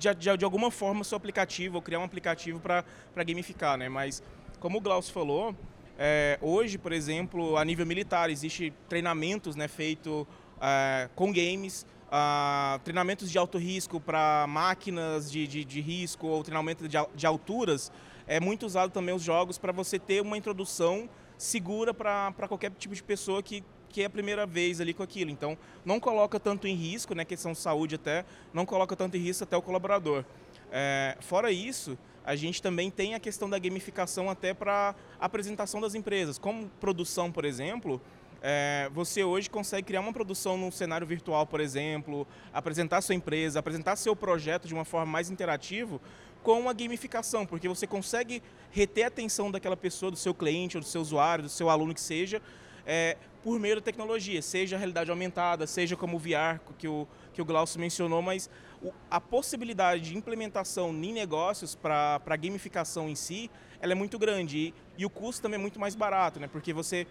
de, 0.00 0.14
de, 0.14 0.36
de 0.38 0.44
alguma 0.44 0.70
forma 0.70 1.04
seu 1.04 1.16
aplicativo, 1.16 1.76
ou 1.76 1.82
criar 1.82 2.00
um 2.00 2.04
aplicativo 2.04 2.58
para 2.58 2.84
gamificar, 3.24 3.76
né? 3.76 3.88
Mas, 3.88 4.22
como 4.58 4.78
o 4.78 4.80
Glaucio 4.80 5.12
falou, 5.12 5.54
é, 5.98 6.38
hoje, 6.40 6.78
por 6.78 6.92
exemplo, 6.92 7.58
a 7.58 7.64
nível 7.64 7.84
militar, 7.84 8.30
existe 8.30 8.72
treinamentos 8.88 9.54
né, 9.54 9.68
feitos 9.68 10.26
é, 10.60 11.10
com 11.14 11.30
games, 11.30 11.84
uh, 12.06 12.78
treinamentos 12.80 13.30
de 13.30 13.38
alto 13.38 13.58
risco 13.58 14.00
para 14.00 14.46
máquinas 14.48 15.30
de, 15.30 15.46
de, 15.46 15.64
de, 15.64 15.80
risco 15.80 16.26
ou 16.26 16.42
treinamento 16.42 16.88
de, 16.88 16.96
de 17.14 17.26
alturas. 17.26 17.92
É 18.26 18.40
muito 18.40 18.64
usado 18.64 18.90
também 18.90 19.14
os 19.14 19.22
jogos 19.22 19.58
para 19.58 19.72
você 19.72 19.98
ter 19.98 20.22
uma 20.22 20.38
introdução 20.38 21.08
segura 21.36 21.92
para 21.92 22.48
qualquer 22.48 22.70
tipo 22.72 22.94
de 22.94 23.02
pessoa 23.02 23.42
que 23.42 23.62
que 23.90 24.02
é 24.02 24.06
a 24.06 24.10
primeira 24.10 24.46
vez 24.46 24.80
ali 24.80 24.94
com 24.94 25.02
aquilo. 25.02 25.30
Então, 25.30 25.58
não 25.84 26.00
coloca 26.00 26.38
tanto 26.40 26.66
em 26.66 26.74
risco, 26.74 27.14
né, 27.14 27.24
questão 27.24 27.52
de 27.52 27.58
saúde 27.58 27.96
até, 27.96 28.24
não 28.54 28.64
coloca 28.64 28.96
tanto 28.96 29.16
em 29.16 29.20
risco 29.20 29.44
até 29.44 29.56
o 29.56 29.62
colaborador. 29.62 30.24
É, 30.72 31.16
fora 31.20 31.50
isso, 31.50 31.98
a 32.24 32.36
gente 32.36 32.62
também 32.62 32.90
tem 32.90 33.14
a 33.14 33.20
questão 33.20 33.50
da 33.50 33.58
gamificação 33.58 34.30
até 34.30 34.54
para 34.54 34.94
apresentação 35.18 35.80
das 35.80 35.94
empresas. 35.94 36.38
Como 36.38 36.68
produção, 36.80 37.32
por 37.32 37.44
exemplo, 37.44 38.00
é, 38.42 38.88
você 38.92 39.24
hoje 39.24 39.50
consegue 39.50 39.86
criar 39.86 40.00
uma 40.00 40.12
produção 40.12 40.56
num 40.56 40.70
cenário 40.70 41.06
virtual, 41.06 41.46
por 41.46 41.60
exemplo, 41.60 42.26
apresentar 42.52 43.00
sua 43.00 43.14
empresa, 43.14 43.58
apresentar 43.58 43.96
seu 43.96 44.14
projeto 44.14 44.66
de 44.66 44.74
uma 44.74 44.84
forma 44.84 45.06
mais 45.06 45.30
interativa 45.30 46.00
com 46.42 46.68
a 46.68 46.72
gamificação, 46.72 47.44
porque 47.44 47.68
você 47.68 47.86
consegue 47.86 48.42
reter 48.70 49.04
a 49.04 49.08
atenção 49.08 49.50
daquela 49.50 49.76
pessoa, 49.76 50.10
do 50.10 50.16
seu 50.16 50.32
cliente, 50.32 50.76
ou 50.76 50.82
do 50.82 50.86
seu 50.86 51.00
usuário, 51.00 51.44
do 51.44 51.50
seu 51.50 51.68
aluno 51.68 51.92
que 51.92 52.00
seja, 52.00 52.40
é, 52.86 53.16
por 53.42 53.58
meio 53.58 53.76
da 53.76 53.80
tecnologia, 53.80 54.42
seja 54.42 54.76
realidade 54.76 55.10
aumentada, 55.10 55.66
seja 55.66 55.96
como 55.96 56.16
o 56.16 56.20
VR 56.20 56.60
que 56.78 56.86
o, 56.86 57.08
que 57.32 57.40
o 57.40 57.44
Glaucio 57.44 57.80
mencionou, 57.80 58.20
mas 58.20 58.50
o, 58.82 58.92
a 59.10 59.20
possibilidade 59.20 60.02
de 60.02 60.16
implementação 60.16 60.90
em 60.90 61.12
negócios 61.12 61.74
para 61.74 62.20
a 62.24 62.36
gamificação 62.36 63.08
em 63.08 63.14
si, 63.14 63.50
ela 63.80 63.92
é 63.92 63.94
muito 63.94 64.18
grande 64.18 64.58
e, 64.58 64.74
e, 64.98 65.06
o 65.06 65.10
custo 65.10 65.42
também 65.42 65.58
é 65.58 65.60
muito 65.60 65.80
mais 65.80 65.94
barato, 65.94 66.38
né? 66.38 66.48
porque 66.48 66.72
você 66.72 67.06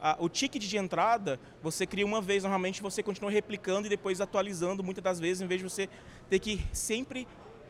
a, 0.00 0.16
o 0.18 0.28
ticket 0.28 0.62
de 0.62 0.76
entrada 0.76 1.38
você 1.62 1.86
cria 1.86 2.04
uma 2.04 2.20
vez, 2.20 2.42
normalmente 2.42 2.82
você 2.82 3.02
continua 3.02 3.30
replicando 3.30 3.86
e 3.86 3.90
depois 3.90 4.20
atualizando 4.20 4.82
muitas 4.82 5.04
das 5.04 5.20
vezes, 5.20 5.42
em 5.42 5.46
vez 5.46 5.60
de 5.60 5.68
você 5.68 5.88
ter 6.28 6.38
que 6.38 6.64
sempre 6.72 7.26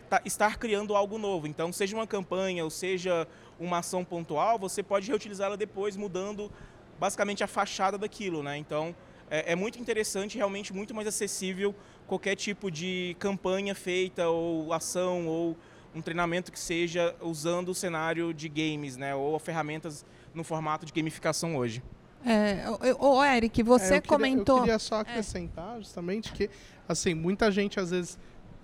tá, 0.08 0.20
estar 0.24 0.58
criando 0.58 0.94
algo 0.94 1.18
novo. 1.18 1.46
Então, 1.46 1.72
seja 1.72 1.96
uma 1.96 2.06
campanha 2.06 2.64
ou 2.64 2.70
seja 2.70 3.26
uma 3.58 3.78
ação 3.78 4.04
pontual, 4.04 4.58
você 4.58 4.82
pode 4.82 5.08
reutilizá-la 5.08 5.56
depois, 5.56 5.96
mudando 5.96 6.50
basicamente 6.98 7.42
a 7.42 7.46
fachada 7.46 7.98
daquilo, 7.98 8.42
né? 8.42 8.56
Então 8.56 8.94
é, 9.30 9.52
é, 9.52 9.56
muito 9.56 9.78
interessante, 9.78 10.36
realmente 10.36 10.72
muito 10.72 10.94
mais 10.94 11.08
acessível 11.08 11.74
qualquer 12.06 12.36
tipo 12.36 12.70
de 12.70 13.16
campanha 13.18 13.74
feita 13.74 14.28
ou 14.28 14.72
ação 14.72 15.26
ou 15.26 15.56
um 15.94 16.02
treinamento 16.02 16.50
que 16.50 16.58
seja 16.58 17.14
usando 17.20 17.68
o 17.68 17.74
cenário 17.74 18.34
de 18.34 18.48
games, 18.48 18.96
né? 18.96 19.14
Ou 19.14 19.38
ferramentas 19.38 20.04
no 20.34 20.42
formato 20.42 20.84
de 20.84 20.92
gamificação 20.92 21.56
hoje. 21.56 21.82
É, 22.26 22.64
o, 22.98 23.22
Eric, 23.22 23.62
você 23.62 23.94
é, 23.94 23.96
eu 23.98 24.02
queria, 24.02 24.16
comentou. 24.16 24.56
Eu 24.56 24.62
queria 24.62 24.78
só 24.78 24.96
é. 24.96 25.00
acrescentar 25.00 25.78
justamente 25.78 26.32
que, 26.32 26.50
assim, 26.88 27.14
muita 27.14 27.50
gente 27.50 27.78
às 27.78 27.90
vezes 27.90 28.18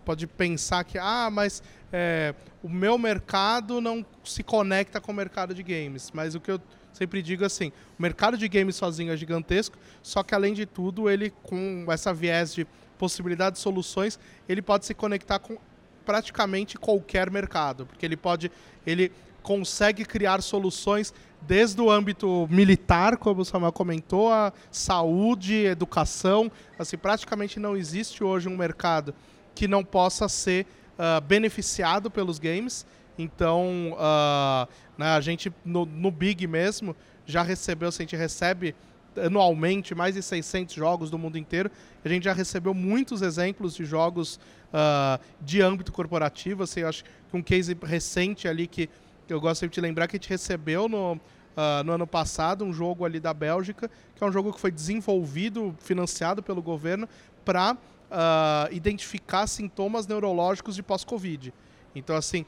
pode 0.04 0.26
pensar 0.26 0.82
que, 0.82 0.98
ah, 0.98 1.28
mas 1.30 1.62
é, 1.92 2.34
o 2.62 2.68
meu 2.68 2.96
mercado 2.96 3.80
não 3.80 4.04
se 4.24 4.42
conecta 4.42 5.00
com 5.00 5.12
o 5.12 5.14
mercado 5.14 5.54
de 5.54 5.62
games. 5.62 6.10
Mas 6.12 6.34
o 6.34 6.40
que 6.40 6.50
eu 6.50 6.60
sempre 6.92 7.22
digo 7.22 7.44
assim, 7.44 7.72
o 7.98 8.02
mercado 8.02 8.36
de 8.36 8.48
games 8.48 8.76
sozinho 8.76 9.12
é 9.12 9.16
gigantesco, 9.16 9.76
só 10.02 10.22
que 10.22 10.34
além 10.34 10.54
de 10.54 10.66
tudo, 10.66 11.08
ele 11.08 11.30
com 11.42 11.86
essa 11.88 12.12
viés 12.12 12.54
de 12.54 12.66
possibilidades 12.98 13.58
de 13.58 13.62
soluções, 13.62 14.18
ele 14.48 14.60
pode 14.60 14.84
se 14.84 14.94
conectar 14.94 15.38
com 15.38 15.56
praticamente 16.04 16.76
qualquer 16.76 17.30
mercado, 17.30 17.86
porque 17.86 18.04
ele 18.04 18.16
pode, 18.16 18.50
ele 18.86 19.12
consegue 19.42 20.04
criar 20.04 20.42
soluções 20.42 21.14
desde 21.40 21.80
o 21.80 21.90
âmbito 21.90 22.46
militar, 22.50 23.16
como 23.16 23.40
o 23.40 23.44
Samuel 23.44 23.72
comentou, 23.72 24.30
a 24.30 24.52
saúde, 24.70 25.54
educação, 25.64 26.50
assim, 26.78 26.98
praticamente 26.98 27.58
não 27.58 27.76
existe 27.76 28.22
hoje 28.22 28.48
um 28.48 28.56
mercado 28.56 29.14
que 29.54 29.66
não 29.66 29.82
possa 29.82 30.28
ser 30.28 30.66
uh, 30.98 31.20
beneficiado 31.22 32.10
pelos 32.10 32.38
games 32.38 32.86
Então, 33.22 33.92
uh, 33.92 34.68
né, 34.96 35.08
a 35.08 35.20
gente 35.20 35.52
no, 35.64 35.84
no 35.84 36.10
Big 36.10 36.46
mesmo 36.46 36.96
já 37.26 37.42
recebeu, 37.42 37.88
a 37.88 37.92
gente 37.92 38.16
recebe 38.16 38.74
anualmente 39.16 39.94
mais 39.94 40.14
de 40.14 40.22
600 40.22 40.74
jogos 40.74 41.10
do 41.10 41.18
mundo 41.18 41.36
inteiro. 41.36 41.70
A 42.04 42.08
gente 42.08 42.24
já 42.24 42.32
recebeu 42.32 42.72
muitos 42.72 43.22
exemplos 43.22 43.74
de 43.74 43.84
jogos 43.84 44.36
uh, 44.72 45.20
de 45.40 45.60
âmbito 45.60 45.92
corporativo. 45.92 46.62
Assim, 46.62 46.82
acho 46.82 47.04
que 47.04 47.36
um 47.36 47.42
case 47.42 47.76
recente 47.82 48.48
ali 48.48 48.66
que 48.66 48.88
eu 49.28 49.40
gosto 49.40 49.68
de 49.68 49.80
lembrar 49.80 50.08
que 50.08 50.16
a 50.16 50.18
gente 50.18 50.28
recebeu 50.28 50.88
no, 50.88 51.14
uh, 51.14 51.84
no 51.84 51.92
ano 51.92 52.06
passado 52.06 52.64
um 52.64 52.72
jogo 52.72 53.04
ali 53.04 53.20
da 53.20 53.32
Bélgica, 53.32 53.90
que 54.14 54.24
é 54.24 54.26
um 54.26 54.32
jogo 54.32 54.52
que 54.52 54.60
foi 54.60 54.70
desenvolvido, 54.70 55.74
financiado 55.80 56.42
pelo 56.42 56.62
governo 56.62 57.08
para 57.44 57.74
uh, 57.74 58.72
identificar 58.72 59.46
sintomas 59.46 60.06
neurológicos 60.06 60.74
de 60.74 60.82
pós-Covid. 60.82 61.52
Então, 61.94 62.16
assim, 62.16 62.44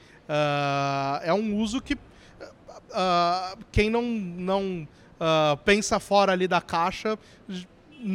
é 1.24 1.33
um 1.33 1.57
uso 1.57 1.81
que 1.81 1.96
quem 3.70 3.90
não, 3.90 4.02
não 4.02 4.88
uh, 5.22 5.57
pensa 5.59 6.00
fora 6.00 6.33
ali 6.33 6.48
da 6.48 6.61
caixa, 6.61 7.18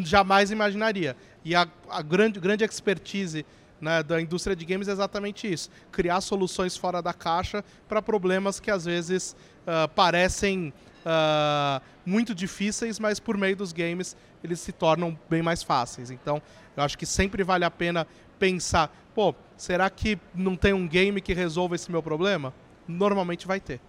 jamais 0.04 0.52
imaginaria. 0.52 1.16
E 1.44 1.56
a, 1.56 1.68
a 1.90 2.02
grande, 2.02 2.40
grande 2.40 2.64
expertise 2.64 3.46
né, 3.80 4.04
da 4.04 4.20
indústria 4.20 4.56
de 4.56 4.66
games 4.66 4.88
é 4.88 4.92
exatamente 4.92 5.52
isso: 5.52 5.70
criar 5.92 6.20
soluções 6.22 6.76
fora 6.76 7.02
da 7.02 7.14
caixa 7.14 7.64
para 7.88 8.02
problemas 8.02 8.60
que 8.60 8.70
às 8.70 8.86
vezes 8.86 9.36
uh, 9.62 9.88
parecem 9.90 10.74
uh, 11.06 11.82
muito 12.06 12.36
difíceis, 12.36 13.00
mas 13.00 13.20
por 13.20 13.38
meio 13.38 13.56
dos 13.56 13.72
games 13.72 14.16
eles 14.44 14.60
se 14.60 14.72
tornam 14.72 15.18
bem 15.30 15.42
mais 15.42 15.64
fáceis. 15.64 16.12
Então, 16.12 16.42
eu 16.76 16.84
acho 16.84 16.98
que 16.98 17.06
sempre 17.06 17.44
vale 17.44 17.64
a 17.64 17.72
pena 17.72 18.06
pensar: 18.38 18.94
pô, 19.18 19.34
será 19.58 19.90
que 19.90 20.20
não 20.36 20.56
tem 20.56 20.74
um 20.74 20.88
game 20.88 21.20
que 21.20 21.34
resolva 21.34 21.74
esse 21.74 21.92
meu 21.92 22.04
problema? 22.04 22.54
Normalmente 22.88 23.48
vai 23.48 23.60
ter. 23.60 23.82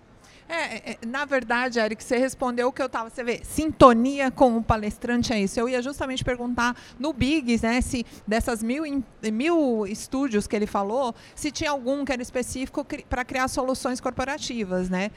É, 0.49 0.55
é, 0.55 0.83
é, 0.93 1.07
na 1.07 1.27
verdade, 1.27 1.79
Eric, 1.79 2.03
você 2.03 2.17
respondeu 2.17 2.69
o 2.69 2.73
que 2.73 2.81
eu 2.81 2.87
estava. 2.87 3.11
Você 3.11 3.23
vê, 3.23 3.43
sintonia 3.45 4.31
com 4.31 4.57
o 4.57 4.63
palestrante 4.63 5.31
é 5.31 5.39
isso. 5.39 5.61
Eu 5.61 5.69
ia 5.69 5.83
justamente 5.83 6.25
perguntar 6.25 6.75
no 6.99 7.13
Biggs, 7.13 7.63
né, 7.63 7.83
se 7.83 8.07
dessas 8.27 8.63
mil, 8.63 8.85
mil 9.31 9.87
estúdios 9.87 10.47
que 10.47 10.57
ele 10.57 10.67
falou, 10.67 11.15
se 11.35 11.51
tinha 11.51 11.73
algum 11.73 12.07
que 12.07 12.13
era 12.13 12.23
específico 12.23 12.83
para 13.11 13.23
criar 13.23 13.49
soluções 13.49 14.01
corporativas, 14.01 14.89
né? 14.89 15.11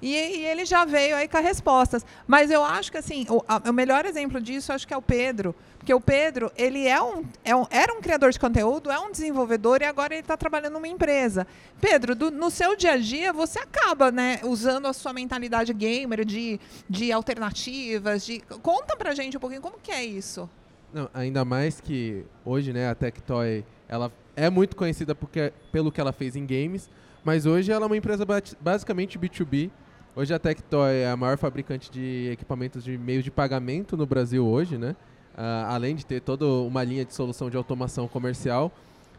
E, 0.00 0.14
e, 0.14 0.46
ele 0.46 0.64
já 0.64 0.84
veio 0.84 1.16
aí 1.16 1.28
com 1.28 1.36
as 1.36 1.44
respostas. 1.44 2.04
Mas 2.26 2.50
eu 2.50 2.64
acho 2.64 2.90
que 2.90 2.98
assim, 2.98 3.26
o, 3.28 3.42
a, 3.48 3.70
o 3.70 3.72
melhor 3.72 4.04
exemplo 4.04 4.40
disso 4.40 4.72
acho 4.72 4.86
que 4.86 4.94
é 4.94 4.96
o 4.96 5.02
Pedro. 5.02 5.54
Porque 5.78 5.94
o 5.94 6.00
Pedro, 6.00 6.50
ele 6.56 6.86
é 6.86 7.00
um, 7.00 7.24
é 7.44 7.54
um, 7.54 7.64
era 7.70 7.92
um 7.92 8.00
criador 8.00 8.32
de 8.32 8.40
conteúdo, 8.40 8.90
é 8.90 8.98
um 8.98 9.10
desenvolvedor 9.10 9.82
e 9.82 9.84
agora 9.84 10.14
ele 10.14 10.20
está 10.20 10.36
trabalhando 10.36 10.72
numa 10.72 10.88
empresa. 10.88 11.46
Pedro, 11.80 12.14
do, 12.14 12.30
no 12.30 12.50
seu 12.50 12.76
dia 12.76 12.92
a 12.92 12.96
dia, 12.96 13.32
você 13.32 13.60
acaba 13.60 14.10
né, 14.10 14.40
usando 14.42 14.86
a 14.86 14.92
sua 14.92 15.12
mentalidade 15.12 15.72
gamer 15.72 16.24
de, 16.24 16.58
de 16.90 17.12
alternativas. 17.12 18.26
De... 18.26 18.40
Conta 18.62 18.96
pra 18.96 19.14
gente 19.14 19.36
um 19.36 19.40
pouquinho 19.40 19.62
como 19.62 19.78
que 19.80 19.92
é 19.92 20.04
isso. 20.04 20.50
Não, 20.92 21.08
ainda 21.14 21.44
mais 21.44 21.80
que 21.80 22.24
hoje 22.44 22.72
né, 22.72 22.88
a 22.88 22.94
Tectoy 22.94 23.64
ela 23.88 24.10
é 24.34 24.50
muito 24.50 24.74
conhecida 24.74 25.14
porque, 25.14 25.52
pelo 25.70 25.92
que 25.92 26.00
ela 26.00 26.12
fez 26.12 26.34
em 26.34 26.44
games, 26.44 26.90
mas 27.24 27.46
hoje 27.46 27.70
ela 27.70 27.84
é 27.84 27.86
uma 27.86 27.96
empresa 27.96 28.24
basicamente 28.60 29.18
B2B 29.18 29.70
Hoje 30.18 30.32
a 30.32 30.38
Tectoy 30.38 30.94
é 30.94 31.10
a 31.10 31.14
maior 31.14 31.36
fabricante 31.36 31.90
de 31.90 32.30
equipamentos 32.32 32.82
de 32.82 32.96
meios 32.96 33.22
de 33.22 33.30
pagamento 33.30 33.98
no 33.98 34.06
Brasil 34.06 34.46
hoje, 34.46 34.78
né? 34.78 34.96
Uh, 35.34 35.68
além 35.68 35.94
de 35.94 36.06
ter 36.06 36.22
toda 36.22 36.46
uma 36.46 36.82
linha 36.82 37.04
de 37.04 37.12
solução 37.12 37.50
de 37.50 37.56
automação 37.58 38.08
comercial. 38.08 38.72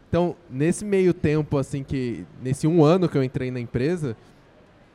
Então, 0.08 0.34
nesse 0.50 0.84
meio 0.84 1.14
tempo, 1.14 1.56
assim, 1.56 1.84
que 1.84 2.26
nesse 2.42 2.66
um 2.66 2.82
ano 2.82 3.08
que 3.08 3.16
eu 3.16 3.22
entrei 3.22 3.48
na 3.48 3.60
empresa, 3.60 4.16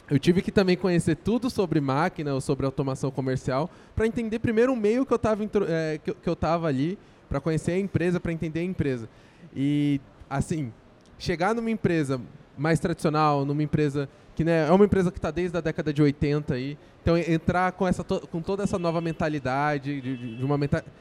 eu 0.10 0.20
tive 0.20 0.42
que 0.42 0.52
também 0.52 0.76
conhecer 0.76 1.16
tudo 1.16 1.50
sobre 1.50 1.80
máquina 1.80 2.34
ou 2.34 2.42
sobre 2.42 2.66
automação 2.66 3.10
comercial 3.10 3.70
para 3.96 4.06
entender 4.06 4.39
primeiro 4.39 4.74
o 4.74 4.76
meio 4.76 5.06
que 5.06 5.13
eu 5.13 5.16
estava 5.16 5.42
é, 5.70 6.02
que, 6.04 6.13
que 6.13 6.30
eu 6.30 6.36
tava 6.36 6.68
ali, 6.68 7.00
para 7.30 7.39
conhecer 7.39 7.72
a 7.72 7.80
empresa, 7.80 8.20
para 8.20 8.34
entender 8.34 8.60
a 8.60 8.63
empresa. 8.63 9.08
E, 9.56 10.02
assim, 10.30 10.70
chegar 11.18 11.56
numa 11.56 11.72
empresa 11.72 12.20
mais 12.58 12.78
tradicional, 12.78 13.46
numa 13.46 13.63
empresa 13.63 14.10
que 14.36 14.43
né, 14.43 14.67
é 14.67 14.72
uma 14.72 14.86
empresa 14.86 15.12
que 15.12 15.17
está 15.17 15.32
desde 15.32 15.58
a 15.58 15.62
década 15.62 15.93
de 15.93 16.02
80 16.02 16.54
aí. 16.54 16.78
Então 17.02 17.17
entrar 17.17 17.72
com, 17.74 17.88
essa 17.88 18.04
com 18.04 18.41
toda 18.41 18.63
essa 18.63 18.80
nova 18.80 19.02
mentalidade, 19.02 20.02
de, 20.02 20.38
de 20.38 20.43
uma 20.43 20.58
mentalidade 20.58 20.91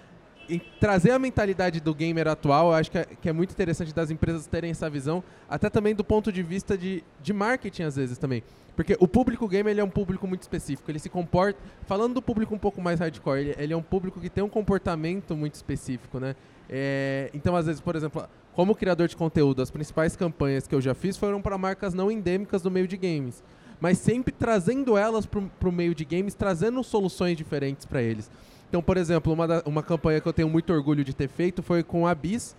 trazer 0.81 1.13
a 1.13 1.19
mentalidade 1.19 1.81
do 1.81 1.95
gamer 1.95 2.29
atual, 2.29 2.69
eu 2.69 2.75
acho 2.75 2.91
que 2.91 2.99
é, 2.99 3.05
que 3.05 3.29
é, 3.29 3.33
muito 3.33 3.53
interessante 3.53 3.95
das 3.95 4.11
empresas 4.11 4.47
terem 4.47 4.71
essa 4.71 4.91
visão, 4.91 5.23
até 5.49 5.71
também 5.71 5.95
do 5.95 6.05
ponto 6.05 6.33
de 6.33 6.43
vista 6.43 6.77
de, 6.77 7.03
de 7.23 7.33
marketing 7.33 7.85
às 7.85 7.97
vezes 7.97 8.19
também. 8.19 8.43
Porque 8.75 8.97
o 8.99 9.07
público 9.07 9.47
gamer 9.47 9.71
ele 9.73 9.81
é 9.81 9.85
um 9.85 9.91
público 9.91 10.27
muito 10.27 10.43
específico, 10.43 10.91
ele 10.91 10.99
se 10.99 11.09
comporta, 11.09 11.59
falando 11.87 12.15
do 12.15 12.23
público 12.23 12.55
um 12.55 12.59
pouco 12.59 12.81
mais 12.81 13.01
hardcore, 13.01 13.41
ele, 13.41 13.55
ele 13.59 13.73
é 13.73 13.77
um 13.77 13.83
público 13.83 14.21
que 14.21 14.31
tem 14.31 14.43
um 14.43 14.49
comportamento 14.49 15.37
muito 15.37 15.55
específico, 15.55 16.19
né? 16.19 16.35
É, 16.69 17.31
então, 17.35 17.55
às 17.55 17.67
vezes, 17.67 17.81
por 17.81 17.95
exemplo, 17.95 18.27
como 18.55 18.75
criador 18.75 19.09
de 19.09 19.17
conteúdo, 19.17 19.63
as 19.63 19.71
principais 19.71 20.15
campanhas 20.15 20.67
que 20.67 20.75
eu 20.75 20.81
já 20.81 20.95
fiz 20.95 21.17
foram 21.17 21.41
para 21.41 21.57
marcas 21.57 21.95
não 21.95 22.11
endêmicas 22.11 22.63
do 22.63 22.71
meio 22.71 22.87
de 22.87 22.97
games, 22.97 23.43
mas 23.81 23.99
sempre 23.99 24.33
trazendo 24.33 24.97
elas 24.97 25.27
para 25.27 25.69
o 25.69 25.73
meio 25.73 25.95
de 25.95 26.05
games, 26.05 26.35
trazendo 26.35 26.83
soluções 26.85 27.37
diferentes 27.37 27.87
para 27.87 28.03
eles. 28.03 28.31
Então, 28.69 28.83
por 28.83 28.97
exemplo, 28.97 29.33
uma, 29.33 29.47
da, 29.47 29.63
uma 29.67 29.83
campanha 29.83 30.21
que 30.21 30.27
eu 30.27 30.33
tenho 30.33 30.49
muito 30.49 30.73
orgulho 30.73 31.05
de 31.05 31.15
ter 31.15 31.29
feito 31.29 31.63
foi 31.63 31.83
com 31.83 32.07
a 32.07 32.15
Bis. 32.15 32.57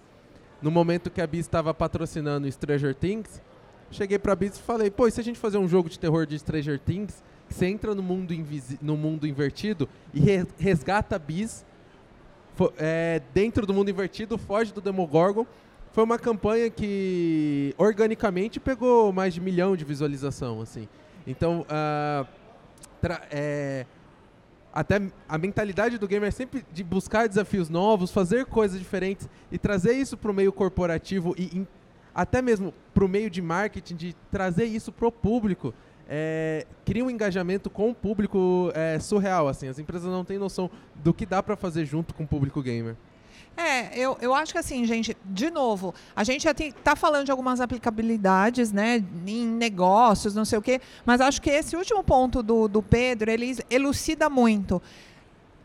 No 0.62 0.70
momento 0.70 1.10
que 1.10 1.22
a 1.22 1.28
Bis 1.28 1.42
estava 1.42 1.74
patrocinando 1.74 2.52
Stranger 2.52 2.94
Things, 2.94 3.42
cheguei 3.90 4.20
para 4.20 4.34
a 4.34 4.36
Bis 4.36 4.58
e 4.58 4.62
falei: 4.62 4.92
pô, 4.92 5.08
e 5.08 5.12
se 5.12 5.20
a 5.20 5.24
gente 5.24 5.40
fazer 5.40 5.58
um 5.58 5.68
jogo 5.68 5.90
de 5.90 5.98
terror 5.98 6.26
de 6.26 6.38
Stranger 6.38 6.80
Things, 6.80 7.24
você 7.50 7.66
entra 7.66 7.96
no 7.96 8.04
mundo, 8.04 8.34
no 8.82 8.96
mundo 8.96 9.28
invertido 9.28 9.90
e 10.14 10.20
re 10.20 10.46
resgata 10.58 11.16
a 11.16 11.20
Bis 11.20 11.66
é, 12.78 13.22
dentro 13.34 13.66
do 13.66 13.74
mundo 13.74 13.90
invertido, 13.90 14.38
foge 14.38 14.72
do 14.72 14.82
Demogorgon 14.82 15.46
foi 15.94 16.04
uma 16.04 16.18
campanha 16.18 16.72
que 16.72 17.74
organicamente 17.78 18.60
pegou 18.60 19.14
mais 19.14 19.36
de 19.36 19.40
um 19.40 19.44
milhão 19.44 19.78
de 19.78 19.86
visualização, 19.86 20.60
assim. 20.60 20.90
Então, 21.26 21.62
uh, 21.62 22.28
é, 23.30 23.86
até 24.74 25.00
a 25.30 25.38
mentalidade 25.38 26.00
do 26.00 26.08
gamer 26.08 26.30
é 26.30 26.32
sempre 26.32 26.66
de 26.74 26.84
buscar 26.84 27.30
desafios 27.30 27.70
novos, 27.70 28.10
fazer 28.10 28.48
coisas 28.48 28.80
diferentes 28.80 29.30
e 29.52 29.58
trazer 29.60 29.94
isso 29.94 30.18
para 30.18 30.32
o 30.32 30.34
meio 30.34 30.52
corporativo 30.52 31.36
e 31.38 31.60
in, 31.60 31.68
até 32.14 32.42
mesmo 32.42 32.74
para 32.92 33.06
o 33.06 33.08
meio 33.08 33.30
de 33.30 33.42
marketing, 33.42 33.96
de 33.96 34.16
trazer 34.32 34.66
isso 34.66 34.92
para 34.92 35.08
o 35.08 35.12
público. 35.12 35.76
É, 36.10 36.66
cria 36.84 37.06
um 37.06 37.10
engajamento 37.10 37.70
com 37.70 37.92
o 37.92 37.96
público 37.96 38.72
é, 38.74 38.98
surreal. 39.00 39.48
Assim, 39.48 39.68
as 39.68 39.78
empresas 39.78 40.10
não 40.10 40.26
têm 40.26 40.40
noção 40.40 40.72
do 40.96 41.14
que 41.14 41.26
dá 41.26 41.44
para 41.44 41.56
fazer 41.56 41.86
junto 41.86 42.16
com 42.16 42.24
o 42.24 42.28
público 42.28 42.64
gamer. 42.64 42.96
É, 43.56 43.98
eu, 43.98 44.18
eu 44.20 44.34
acho 44.34 44.52
que 44.52 44.58
assim, 44.58 44.84
gente, 44.86 45.16
de 45.24 45.52
novo, 45.52 45.94
a 46.16 46.24
gente 46.24 46.44
já 46.44 46.52
está 46.52 46.96
falando 46.96 47.26
de 47.26 47.32
algumas 47.32 47.62
aplicabilidades, 47.62 48.72
né, 48.72 49.04
em 49.28 49.46
negócios, 49.46 50.34
não 50.34 50.44
sei 50.44 50.58
o 50.58 50.62
quê, 50.62 50.82
mas 51.06 51.22
acho 51.22 51.40
que 51.40 51.52
esse 51.52 51.76
último 51.76 52.04
ponto 52.04 52.42
do, 52.42 52.68
do 52.68 52.82
Pedro, 52.82 53.30
ele 53.30 53.56
elucida 53.70 54.28
muito. 54.28 54.82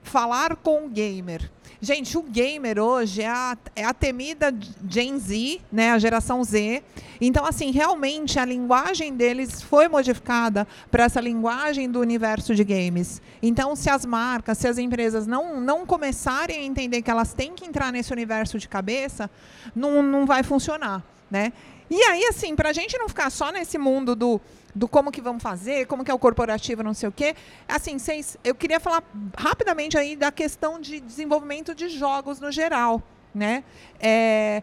Falar 0.08 0.56
com 0.56 0.86
o 0.86 0.88
gamer. 0.88 1.50
Gente, 1.80 2.16
o 2.16 2.22
gamer 2.22 2.78
hoje 2.78 3.22
é 3.22 3.28
a, 3.28 3.56
é 3.76 3.84
a 3.84 3.92
temida 3.92 4.52
Gen 4.88 5.18
Z, 5.18 5.60
né, 5.70 5.92
a 5.92 5.98
geração 5.98 6.42
Z. 6.42 6.82
Então, 7.20 7.44
assim, 7.44 7.70
realmente 7.70 8.38
a 8.38 8.44
linguagem 8.44 9.14
deles 9.14 9.62
foi 9.62 9.86
modificada 9.86 10.66
para 10.90 11.04
essa 11.04 11.20
linguagem 11.20 11.88
do 11.90 12.00
universo 12.00 12.54
de 12.54 12.64
games. 12.64 13.22
Então, 13.42 13.76
se 13.76 13.90
as 13.90 14.04
marcas, 14.04 14.58
se 14.58 14.66
as 14.66 14.78
empresas 14.78 15.26
não, 15.26 15.60
não 15.60 15.86
começarem 15.86 16.58
a 16.58 16.64
entender 16.64 17.02
que 17.02 17.10
elas 17.10 17.34
têm 17.34 17.54
que 17.54 17.64
entrar 17.64 17.92
nesse 17.92 18.12
universo 18.12 18.58
de 18.58 18.66
cabeça, 18.66 19.30
não, 19.76 20.02
não 20.02 20.26
vai 20.26 20.42
funcionar, 20.42 21.04
né? 21.30 21.52
E 21.90 22.02
aí, 22.02 22.24
assim, 22.24 22.56
para 22.56 22.70
a 22.70 22.72
gente 22.72 22.98
não 22.98 23.08
ficar 23.08 23.30
só 23.30 23.52
nesse 23.52 23.78
mundo 23.78 24.16
do 24.16 24.40
do 24.74 24.86
como 24.86 25.10
que 25.10 25.20
vamos 25.20 25.42
fazer, 25.42 25.86
como 25.86 26.04
que 26.04 26.10
é 26.10 26.14
o 26.14 26.18
corporativo, 26.18 26.82
não 26.82 26.94
sei 26.94 27.08
o 27.08 27.12
quê. 27.12 27.34
Assim, 27.66 27.98
vocês, 27.98 28.36
eu 28.44 28.54
queria 28.54 28.78
falar 28.78 29.02
rapidamente 29.36 29.96
aí 29.96 30.16
da 30.16 30.30
questão 30.30 30.80
de 30.80 31.00
desenvolvimento 31.00 31.74
de 31.74 31.88
jogos 31.88 32.40
no 32.40 32.52
geral, 32.52 33.02
né? 33.34 33.64
É, 34.00 34.62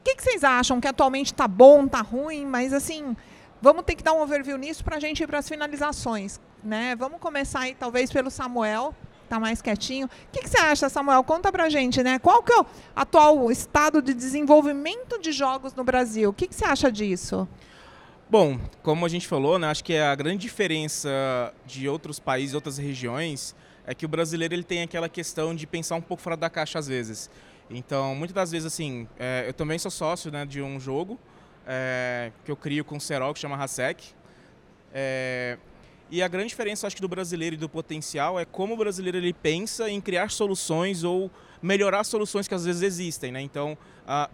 o 0.00 0.04
que, 0.04 0.16
que 0.16 0.22
vocês 0.22 0.44
acham 0.44 0.80
que 0.80 0.88
atualmente 0.88 1.32
está 1.32 1.48
bom, 1.48 1.84
está 1.84 2.00
ruim, 2.00 2.46
mas 2.46 2.72
assim, 2.72 3.16
vamos 3.60 3.84
ter 3.84 3.94
que 3.94 4.02
dar 4.02 4.12
um 4.12 4.20
overview 4.20 4.56
nisso 4.56 4.84
para 4.84 4.96
a 4.96 5.00
gente 5.00 5.22
ir 5.22 5.26
para 5.26 5.38
as 5.38 5.48
finalizações, 5.48 6.40
né? 6.62 6.94
Vamos 6.96 7.20
começar 7.20 7.60
aí 7.60 7.74
talvez 7.74 8.10
pelo 8.12 8.30
Samuel, 8.30 8.94
tá 9.28 9.38
mais 9.40 9.60
quietinho. 9.60 10.06
O 10.06 10.10
que, 10.32 10.42
que, 10.42 10.48
você 10.48 10.58
acha, 10.58 10.88
Samuel? 10.88 11.22
Conta 11.24 11.50
pra 11.50 11.68
gente, 11.68 12.02
né? 12.02 12.18
Qual 12.18 12.42
que 12.42 12.52
é 12.52 12.60
o 12.60 12.66
atual 12.94 13.50
estado 13.50 14.00
de 14.00 14.14
desenvolvimento 14.14 15.20
de 15.20 15.32
jogos 15.32 15.74
no 15.74 15.84
Brasil? 15.84 16.30
O 16.30 16.32
que, 16.32 16.46
que 16.46 16.54
você 16.54 16.64
acha 16.64 16.90
disso? 16.90 17.48
Bom, 18.28 18.58
como 18.82 19.06
a 19.06 19.08
gente 19.08 19.28
falou, 19.28 19.56
né, 19.56 19.68
acho 19.68 19.84
que 19.84 19.96
a 19.96 20.12
grande 20.16 20.38
diferença 20.38 21.54
de 21.64 21.88
outros 21.88 22.18
países, 22.18 22.56
outras 22.56 22.76
regiões, 22.76 23.54
é 23.86 23.94
que 23.94 24.04
o 24.04 24.08
brasileiro 24.08 24.52
ele 24.52 24.64
tem 24.64 24.82
aquela 24.82 25.08
questão 25.08 25.54
de 25.54 25.64
pensar 25.64 25.94
um 25.94 26.00
pouco 26.00 26.20
fora 26.20 26.36
da 26.36 26.50
caixa 26.50 26.76
às 26.76 26.88
vezes. 26.88 27.30
Então, 27.70 28.16
muitas 28.16 28.34
das 28.34 28.50
vezes, 28.50 28.66
assim, 28.66 29.06
é, 29.16 29.44
eu 29.46 29.52
também 29.52 29.78
sou 29.78 29.92
sócio 29.92 30.32
né, 30.32 30.44
de 30.44 30.60
um 30.60 30.80
jogo 30.80 31.20
é, 31.64 32.32
que 32.44 32.50
eu 32.50 32.56
crio 32.56 32.84
com 32.84 32.96
o 32.96 33.00
Serol, 33.00 33.32
que 33.32 33.38
chama 33.38 33.56
Hasek. 33.56 34.12
É, 34.92 35.56
e 36.10 36.20
a 36.20 36.26
grande 36.26 36.48
diferença, 36.48 36.88
acho 36.88 36.96
que, 36.96 37.02
do 37.02 37.08
brasileiro 37.08 37.54
e 37.54 37.58
do 37.58 37.68
potencial 37.68 38.40
é 38.40 38.44
como 38.44 38.74
o 38.74 38.76
brasileiro 38.76 39.18
ele 39.18 39.32
pensa 39.32 39.88
em 39.88 40.00
criar 40.00 40.32
soluções 40.32 41.04
ou 41.04 41.30
melhorar 41.62 42.02
soluções 42.02 42.48
que 42.48 42.54
às 42.54 42.64
vezes 42.64 42.82
existem. 42.82 43.30
Né? 43.30 43.40
Então, 43.40 43.78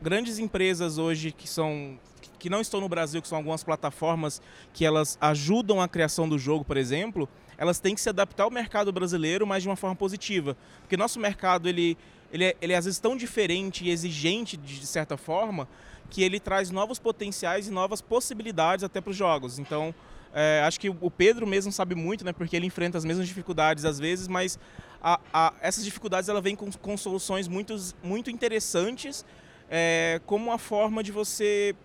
grandes 0.01 0.39
empresas 0.39 0.97
hoje 0.97 1.31
que 1.31 1.47
são 1.47 1.99
que 2.43 2.51
não 2.51 2.61
estão 2.61 2.81
no 2.81 2.89
Brasil, 2.89 3.23
que 3.23 3.29
são 3.29 3.39
algumas 3.39 3.63
plataformas 3.63 4.43
que 4.73 4.85
elas 4.85 5.17
ajudam 5.21 5.81
a 5.81 5.87
criação 5.87 6.29
do 6.29 6.37
jogo, 6.37 6.65
por 6.65 6.77
exemplo, 6.77 7.29
elas 7.57 7.79
têm 7.79 7.95
que 7.95 8.01
se 8.01 8.09
adaptar 8.09 8.43
ao 8.43 8.51
mercado 8.51 8.93
brasileiro, 8.93 9.47
mas 9.47 9.63
de 9.63 9.69
uma 9.69 9.77
forma 9.77 9.95
positiva. 9.95 10.57
Porque 10.81 10.97
nosso 10.97 11.21
mercado, 11.21 11.69
ele, 11.69 11.97
ele, 12.33 12.47
é, 12.47 12.57
ele 12.61 12.73
é 12.73 12.77
às 12.77 12.85
vezes 12.85 12.99
tão 12.99 13.17
diferente 13.17 13.85
e 13.85 13.91
exigente, 13.91 14.57
de 14.57 14.85
certa 14.85 15.17
forma, 15.17 15.69
que 16.11 16.21
ele 16.21 16.41
traz 16.41 16.69
novos 16.69 16.99
potenciais 16.99 17.69
e 17.69 17.71
novas 17.71 18.01
possibilidades 18.01 18.83
até 18.83 19.01
para 19.01 19.13
os 19.13 19.17
jogos. 19.17 19.61
Então, 19.61 19.95
é, 20.35 20.65
acho 20.67 20.81
que 20.81 20.89
o 20.89 21.11
Pedro 21.13 21.47
mesmo 21.47 21.71
sabe 21.71 21.95
muito, 21.95 22.25
né, 22.25 22.33
porque 22.33 22.57
ele 22.57 22.67
enfrenta 22.67 22.99
as 22.99 23.05
mesmas 23.05 23.29
dificuldades 23.29 23.85
às 23.85 24.01
vezes, 24.01 24.27
mas 24.27 24.59
a, 25.01 25.21
a, 25.33 25.53
essas 25.61 25.85
dificuldades 25.85 26.29
ela 26.29 26.41
vem 26.41 26.57
com, 26.57 26.73
com 26.73 26.97
soluções 26.97 27.47
muito, 27.47 27.77
muito 28.03 28.33
interessantes, 28.33 29.25
é, 29.71 30.21
como 30.27 30.47
uma 30.47 30.59
forma 30.59 31.05
de 31.05 31.13
você 31.13 31.77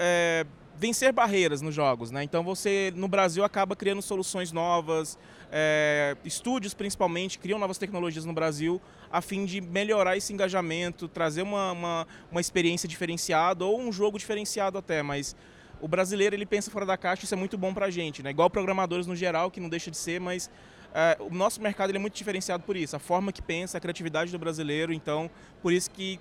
é, 0.00 0.46
vencer 0.76 1.12
barreiras 1.12 1.60
nos 1.60 1.74
jogos, 1.74 2.10
né? 2.10 2.24
Então 2.24 2.42
você 2.42 2.90
no 2.96 3.06
Brasil 3.06 3.44
acaba 3.44 3.76
criando 3.76 4.00
soluções 4.00 4.50
novas, 4.50 5.18
é, 5.52 6.16
estúdios 6.24 6.72
principalmente 6.72 7.38
criam 7.38 7.58
novas 7.58 7.76
tecnologias 7.76 8.24
no 8.24 8.32
Brasil 8.32 8.80
a 9.12 9.20
fim 9.20 9.44
de 9.44 9.60
melhorar 9.60 10.16
esse 10.16 10.32
engajamento, 10.32 11.06
trazer 11.06 11.42
uma, 11.42 11.72
uma, 11.72 12.06
uma 12.30 12.40
experiência 12.40 12.88
diferenciada 12.88 13.64
ou 13.66 13.78
um 13.78 13.92
jogo 13.92 14.18
diferenciado 14.18 14.78
até, 14.78 15.02
mas 15.02 15.36
o 15.82 15.88
brasileiro 15.88 16.34
ele 16.34 16.46
pensa 16.46 16.70
fora 16.70 16.86
da 16.86 16.96
caixa, 16.96 17.24
isso 17.24 17.34
é 17.34 17.36
muito 17.36 17.58
bom 17.58 17.74
para 17.74 17.86
a 17.86 17.90
gente, 17.90 18.22
né? 18.22 18.30
Igual 18.30 18.48
programadores 18.48 19.06
no 19.06 19.14
geral, 19.14 19.50
que 19.50 19.60
não 19.60 19.68
deixa 19.68 19.90
de 19.90 19.98
ser, 19.98 20.18
mas 20.18 20.50
é, 20.94 21.18
o 21.20 21.34
nosso 21.34 21.60
mercado 21.60 21.90
ele 21.90 21.98
é 21.98 22.00
muito 22.00 22.14
diferenciado 22.14 22.62
por 22.62 22.74
isso, 22.74 22.96
a 22.96 22.98
forma 22.98 23.32
que 23.32 23.42
pensa, 23.42 23.76
a 23.76 23.80
criatividade 23.80 24.32
do 24.32 24.38
brasileiro, 24.38 24.94
então 24.94 25.30
por 25.60 25.74
isso 25.74 25.90
que 25.90 26.18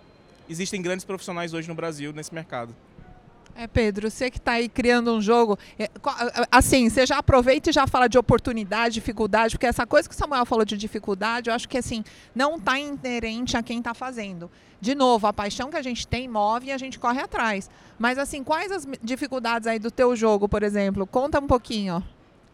existem 0.50 0.82
grandes 0.82 1.06
profissionais 1.06 1.54
hoje 1.54 1.70
no 1.70 1.76
Brasil 1.76 2.12
nesse 2.12 2.34
mercado. 2.34 2.76
É, 3.60 3.68
Pedro, 3.68 4.10
você 4.10 4.32
que 4.32 4.38
está 4.38 4.54
aí 4.54 4.70
criando 4.70 5.14
um 5.14 5.22
jogo, 5.22 5.60
é, 5.78 5.90
assim, 6.50 6.90
você 6.90 7.06
já 7.06 7.18
aproveita 7.18 7.70
e 7.70 7.74
já 7.74 7.86
fala 7.86 8.08
de 8.08 8.18
oportunidade, 8.18 8.94
dificuldade, 8.94 9.56
porque 9.56 9.68
essa 9.68 9.86
coisa 9.86 10.08
que 10.08 10.16
o 10.16 10.18
Samuel 10.18 10.46
falou 10.46 10.64
de 10.64 10.78
dificuldade, 10.78 11.50
eu 11.50 11.54
acho 11.54 11.68
que 11.68 11.78
assim, 11.78 12.02
não 12.34 12.56
está 12.56 12.80
inerente 12.80 13.58
a 13.58 13.62
quem 13.62 13.80
está 13.80 13.94
fazendo. 13.94 14.50
De 14.80 14.96
novo, 14.96 15.28
a 15.28 15.34
paixão 15.34 15.70
que 15.70 15.76
a 15.76 15.82
gente 15.82 16.08
tem 16.08 16.26
move 16.26 16.68
e 16.68 16.72
a 16.72 16.78
gente 16.78 16.98
corre 16.98 17.20
atrás. 17.20 17.70
Mas 17.98 18.18
assim, 18.18 18.46
quais 18.46 18.72
as 18.72 18.88
dificuldades 19.04 19.68
aí 19.68 19.78
do 19.78 19.92
teu 19.92 20.16
jogo, 20.16 20.48
por 20.48 20.64
exemplo? 20.64 21.06
Conta 21.06 21.38
um 21.38 21.48
pouquinho. 21.48 22.02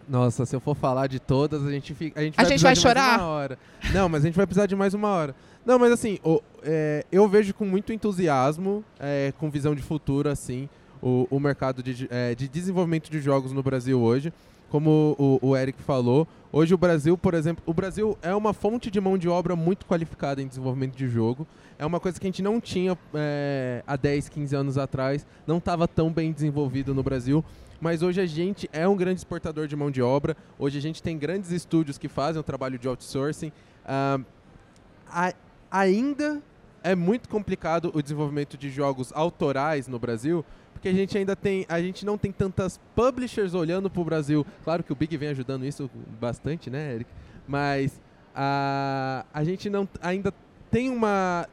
Nossa, 0.09 0.43
se 0.43 0.55
eu 0.55 0.59
for 0.59 0.75
falar 0.75 1.05
de 1.05 1.19
todas, 1.19 1.63
a 1.63 1.69
gente 1.69 1.93
fica. 1.93 2.19
A 2.19 2.23
gente 2.23 2.35
vai, 2.35 2.45
a 2.45 2.49
gente 2.49 2.63
vai 2.63 2.75
chorar? 2.75 3.19
uma 3.19 3.27
hora. 3.27 3.59
Não, 3.93 4.09
mas 4.09 4.23
a 4.23 4.27
gente 4.27 4.35
vai 4.35 4.47
precisar 4.47 4.65
de 4.65 4.75
mais 4.75 4.95
uma 4.95 5.09
hora. 5.09 5.35
Não, 5.63 5.77
mas 5.77 5.91
assim, 5.91 6.19
o, 6.23 6.41
é, 6.63 7.05
eu 7.11 7.27
vejo 7.27 7.53
com 7.53 7.65
muito 7.65 7.93
entusiasmo, 7.93 8.83
é, 8.99 9.31
com 9.37 9.51
visão 9.51 9.75
de 9.75 9.83
futuro, 9.83 10.29
assim, 10.29 10.67
o, 11.01 11.27
o 11.29 11.39
mercado 11.39 11.81
de, 11.81 12.07
é, 12.09 12.35
de 12.35 12.47
desenvolvimento 12.47 13.09
de 13.09 13.19
jogos 13.19 13.51
no 13.51 13.63
Brasil 13.63 13.99
hoje. 14.01 14.33
Como 14.69 15.15
o, 15.17 15.49
o, 15.49 15.55
Eric 15.55 15.81
falou, 15.83 16.27
hoje 16.51 16.73
o 16.73 16.77
Brasil, 16.77 17.17
por 17.17 17.33
exemplo, 17.33 17.63
o 17.65 17.73
Brasil 17.73 18.17
é 18.21 18.33
uma 18.35 18.51
fonte 18.51 18.89
de 18.89 18.99
mão 18.99 19.17
de 19.17 19.29
obra 19.29 19.55
muito 19.55 19.85
qualificada 19.85 20.41
em 20.41 20.47
desenvolvimento 20.47 20.95
de 20.95 21.07
jogo. 21.07 21.47
É 21.77 21.85
uma 21.85 21.99
coisa 21.99 22.19
que 22.19 22.25
a 22.25 22.29
gente 22.29 22.41
não 22.41 22.59
tinha 22.59 22.97
é, 23.13 23.83
há 23.85 23.95
10, 23.95 24.27
15 24.29 24.55
anos 24.55 24.77
atrás, 24.77 25.25
não 25.45 25.59
estava 25.59 25.87
tão 25.87 26.11
bem 26.11 26.31
desenvolvido 26.31 26.93
no 26.93 27.03
Brasil. 27.03 27.45
Mas 27.79 28.01
hoje 28.01 28.19
a 28.19 28.25
gente 28.25 28.69
é 28.73 28.87
um 28.87 28.95
grande 28.95 29.19
exportador 29.19 29.67
de 29.67 29.75
mão 29.75 29.91
de 29.91 30.01
obra. 30.01 30.35
Hoje 30.57 30.77
a 30.77 30.81
gente 30.81 31.03
tem 31.03 31.17
grandes 31.17 31.51
estúdios 31.51 31.97
que 31.97 32.07
fazem 32.07 32.39
o 32.39 32.43
trabalho 32.43 32.79
de 32.79 32.87
outsourcing. 32.87 33.51
A, 33.85 35.33
ainda 35.69 36.41
é 36.83 36.95
muito 36.95 37.27
complicado 37.27 37.91
o 37.93 38.01
desenvolvimento 38.01 38.57
de 38.57 38.69
jogos 38.69 39.11
autorais 39.13 39.87
no 39.87 39.99
Brasil, 39.99 40.45
porque 40.85 40.89
a 40.89 40.93
gente 40.93 41.17
ainda 41.17 41.35
tem, 41.35 41.65
a 41.67 41.81
gente 41.81 42.05
não 42.05 42.15
tem 42.15 42.31
tantas 42.31 42.79
publishers 42.95 43.55
olhando 43.55 43.89
para 43.89 44.01
o 44.01 44.05
Brasil. 44.05 44.45
Claro 44.63 44.83
que 44.83 44.93
o 44.93 44.95
Big 44.95 45.17
vem 45.17 45.29
ajudando 45.29 45.65
isso 45.65 45.89
bastante, 46.21 46.69
né, 46.69 46.93
Eric? 46.93 47.09
Mas 47.47 47.99
a, 48.35 49.25
a 49.33 49.43
gente 49.43 49.67
não 49.67 49.89
ainda 49.99 50.31
tem 50.69 50.91
uma 50.91 51.47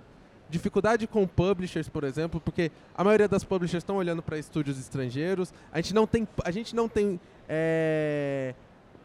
dificuldade 0.51 1.07
com 1.07 1.26
publishers, 1.26 1.89
por 1.89 2.05
exemplo, 2.05 2.43
porque 2.43 2.70
a 2.95 3.03
maioria 3.03 3.26
das 3.26 3.43
publishers 3.43 3.80
estão 3.80 3.97
olhando 3.97 4.22
para 4.22 4.37
estúdios 4.37 4.78
estrangeiros. 4.78 5.55
A 5.72 5.80
gente 5.80 5.95
não 5.95 6.07
tem, 6.07 6.28
a 6.45 6.51
gente 6.51 6.76
não 6.76 6.87
tem 6.87 7.18
é, 7.49 8.55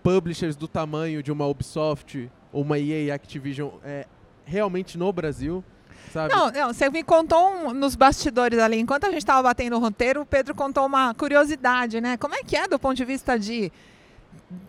publishers 0.04 0.58
do 0.58 0.68
tamanho 0.68 1.24
de 1.24 1.32
uma 1.32 1.48
Ubisoft 1.48 2.30
ou 2.52 2.64
uma 2.64 2.78
EA 2.78 3.16
Activision 3.16 3.70
é, 3.82 4.06
realmente 4.44 4.98
no 4.98 5.10
Brasil 5.14 5.64
sabe? 6.12 6.34
Não, 6.34 6.52
não, 6.52 6.74
você 6.74 6.90
me 6.90 7.04
contou 7.04 7.50
um, 7.50 7.74
nos 7.74 7.96
bastidores 7.96 8.60
ali, 8.60 8.80
enquanto 8.80 9.06
a 9.06 9.10
gente 9.10 9.20
estava 9.20 9.42
batendo 9.44 9.76
o 9.76 9.80
roteiro, 9.80 10.22
o 10.22 10.26
Pedro 10.26 10.56
contou 10.56 10.86
uma 10.86 11.14
curiosidade, 11.14 12.02
né? 12.02 12.18
Como 12.18 12.36
é 12.36 12.44
que 12.44 12.56
é 12.56 12.68
do 12.68 12.80
ponto 12.80 12.96
de 12.96 13.06
vista 13.06 13.38
de 13.38 13.72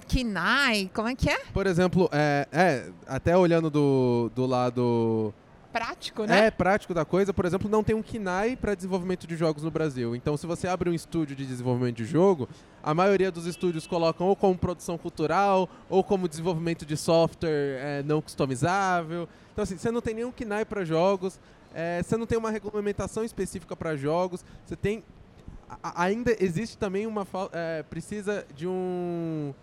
KINAI? 0.07 0.91
Como 0.95 1.09
é 1.09 1.15
que 1.15 1.31
é? 1.31 1.41
Por 1.53 1.67
exemplo, 1.67 2.09
é, 2.13 2.47
é 2.53 2.87
até 3.07 3.37
olhando 3.37 3.71
do, 3.71 4.31
do 4.35 4.47
lado 4.47 5.33
prático, 5.79 6.25
né? 6.25 6.47
É, 6.47 6.51
prático 6.51 6.93
da 6.93 7.05
coisa. 7.05 7.33
Por 7.33 7.45
exemplo, 7.45 7.71
não 7.71 7.85
tem 7.85 7.95
um 7.95 8.03
KINAI 8.03 8.57
para 8.57 8.75
desenvolvimento 8.75 9.27
de 9.27 9.37
jogos 9.37 9.63
no 9.63 9.71
Brasil. 9.71 10.17
Então, 10.17 10.37
se 10.37 10.47
você 10.47 10.67
abre 10.67 10.91
um 10.91 10.93
estúdio 10.93 11.37
de 11.37 11.47
desenvolvimento 11.47 11.97
de 11.97 12.05
jogo, 12.05 12.49
a 12.83 12.93
maioria 12.93 13.31
dos 13.31 13.47
estúdios 13.47 13.87
colocam 13.87 14.27
ou 14.27 14.35
como 14.35 14.59
produção 14.59 14.99
cultural, 14.99 15.69
ou 15.89 16.03
como 16.03 16.29
desenvolvimento 16.29 16.85
de 16.85 16.97
software 16.97 17.79
é, 17.81 18.03
não 18.03 18.21
customizável. 18.21 19.29
Então, 19.53 19.63
assim, 19.63 19.79
você 19.79 19.91
não 19.91 20.01
tem 20.01 20.15
nenhum 20.15 20.33
KINAI 20.33 20.65
para 20.65 20.85
jogos, 20.85 21.39
é, 21.73 22.03
você 22.03 22.17
não 22.17 22.27
tem 22.27 22.37
uma 22.37 22.51
regulamentação 22.51 23.25
específica 23.25 23.77
para 23.77 23.97
jogos, 23.97 24.45
você 24.67 24.75
tem... 24.75 25.05
A, 25.83 26.05
ainda 26.05 26.35
existe 26.43 26.77
também 26.77 27.07
uma... 27.07 27.27
É, 27.53 27.85
precisa 27.85 28.45
de 28.55 28.67
um 28.67 29.55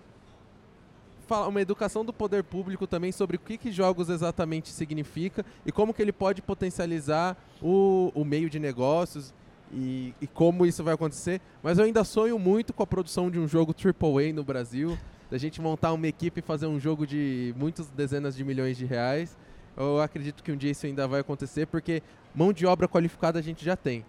uma 1.47 1.61
educação 1.61 2.05
do 2.05 2.13
poder 2.13 2.43
público 2.43 2.85
também 2.85 3.11
sobre 3.11 3.37
o 3.37 3.39
que, 3.39 3.57
que 3.57 3.71
jogos 3.71 4.09
exatamente 4.09 4.69
significa 4.69 5.45
e 5.65 5.71
como 5.71 5.93
que 5.93 6.01
ele 6.01 6.11
pode 6.11 6.41
potencializar 6.41 7.37
o, 7.61 8.11
o 8.13 8.23
meio 8.23 8.49
de 8.49 8.59
negócios 8.59 9.33
e, 9.71 10.13
e, 10.21 10.27
como 10.27 10.65
isso 10.65 10.83
vai 10.83 10.93
acontecer. 10.93 11.41
Mas 11.61 11.77
eu 11.77 11.85
ainda 11.85 12.03
sonho 12.03 12.37
muito 12.37 12.73
com 12.73 12.83
a 12.83 12.87
produção 12.87 13.29
de 13.29 13.39
um 13.39 13.47
jogo 13.47 13.73
AAA 13.73 14.33
no 14.33 14.43
Brasil, 14.43 14.97
da 15.29 15.37
gente 15.37 15.59
montar 15.59 15.91
uma 15.93 16.07
equipe 16.07 16.39
e 16.39 16.43
fazer 16.43 16.67
um 16.67 16.79
jogo 16.79 17.05
de 17.05 17.53
muitas 17.57 17.87
dezenas 17.89 18.35
de 18.35 18.43
milhões 18.43 18.77
de 18.77 18.85
reais. 18.85 19.37
Eu 19.75 19.99
acredito 19.99 20.43
que 20.43 20.51
um 20.51 20.57
dia 20.57 20.71
isso 20.71 20.85
ainda 20.85 21.07
vai 21.07 21.19
acontecer, 21.19 21.65
porque 21.65 22.01
mão 22.33 22.53
de 22.53 22.65
obra 22.65 22.87
qualificada 22.87 23.39
a 23.39 23.41
gente 23.41 23.65
já 23.65 23.75
tem. 23.75 24.05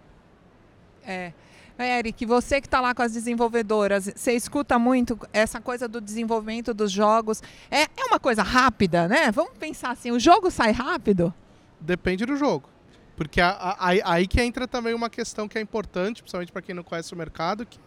É. 1.05 1.33
Eric, 1.83 2.25
você 2.25 2.59
que 2.59 2.67
está 2.67 2.81
lá 2.81 2.95
com 2.95 3.01
as 3.01 3.13
desenvolvedoras, 3.13 4.11
você 4.15 4.33
escuta 4.33 4.79
muito 4.79 5.17
essa 5.31 5.61
coisa 5.61 5.87
do 5.87 6.01
desenvolvimento 6.01 6.73
dos 6.73 6.91
jogos. 6.91 7.41
É, 7.69 7.83
é 7.83 8.05
uma 8.07 8.19
coisa 8.19 8.41
rápida, 8.41 9.07
né? 9.07 9.31
Vamos 9.31 9.53
pensar 9.59 9.91
assim, 9.91 10.11
o 10.11 10.19
jogo 10.19 10.49
sai 10.49 10.71
rápido? 10.71 11.33
Depende 11.79 12.25
do 12.25 12.35
jogo. 12.35 12.69
Porque 13.15 13.41
a, 13.41 13.49
a, 13.49 13.89
a, 13.89 14.13
aí 14.13 14.27
que 14.27 14.41
entra 14.41 14.67
também 14.67 14.93
uma 14.93 15.09
questão 15.09 15.47
que 15.47 15.57
é 15.57 15.61
importante, 15.61 16.21
principalmente 16.21 16.51
para 16.51 16.61
quem 16.61 16.75
não 16.75 16.83
conhece 16.83 17.13
o 17.13 17.17
mercado, 17.17 17.65
que, 17.65 17.79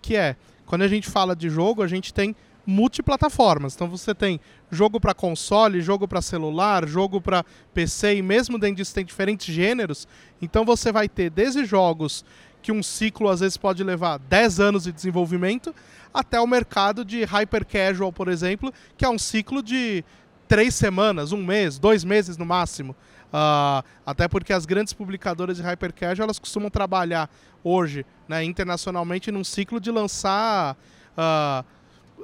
que 0.00 0.16
é, 0.16 0.36
quando 0.66 0.82
a 0.82 0.88
gente 0.88 1.08
fala 1.08 1.34
de 1.34 1.48
jogo, 1.48 1.82
a 1.82 1.88
gente 1.88 2.12
tem 2.12 2.36
multiplataformas. 2.66 3.74
Então 3.74 3.88
você 3.88 4.14
tem 4.14 4.38
jogo 4.70 5.00
para 5.00 5.14
console, 5.14 5.80
jogo 5.80 6.06
para 6.06 6.20
celular, 6.20 6.86
jogo 6.86 7.18
para 7.18 7.42
PC 7.72 8.16
e 8.16 8.22
mesmo 8.22 8.58
dentro 8.58 8.76
disso 8.76 8.94
tem 8.94 9.06
diferentes 9.06 9.54
gêneros. 9.54 10.06
Então 10.40 10.66
você 10.66 10.92
vai 10.92 11.08
ter 11.08 11.30
desde 11.30 11.64
jogos 11.64 12.22
que 12.62 12.72
um 12.72 12.82
ciclo 12.82 13.28
às 13.28 13.40
vezes 13.40 13.56
pode 13.56 13.82
levar 13.82 14.18
10 14.18 14.60
anos 14.60 14.84
de 14.84 14.92
desenvolvimento, 14.92 15.74
até 16.12 16.40
o 16.40 16.46
mercado 16.46 17.04
de 17.04 17.24
hyper 17.24 17.64
casual, 17.64 18.12
por 18.12 18.28
exemplo, 18.28 18.72
que 18.96 19.04
é 19.04 19.08
um 19.08 19.18
ciclo 19.18 19.62
de 19.62 20.04
três 20.46 20.74
semanas, 20.74 21.32
um 21.32 21.44
mês, 21.44 21.78
dois 21.78 22.04
meses 22.04 22.36
no 22.36 22.46
máximo. 22.46 22.96
Uh, 23.28 23.84
até 24.06 24.26
porque 24.26 24.52
as 24.52 24.64
grandes 24.64 24.94
publicadoras 24.94 25.58
de 25.58 25.62
hyper 25.62 25.92
casual 25.92 26.24
elas 26.24 26.38
costumam 26.38 26.70
trabalhar 26.70 27.30
hoje, 27.62 28.06
né, 28.26 28.42
internacionalmente, 28.42 29.30
num 29.30 29.44
ciclo 29.44 29.78
de 29.78 29.90
lançar 29.90 30.74
uh, 30.74 30.76
ah, 31.18 31.64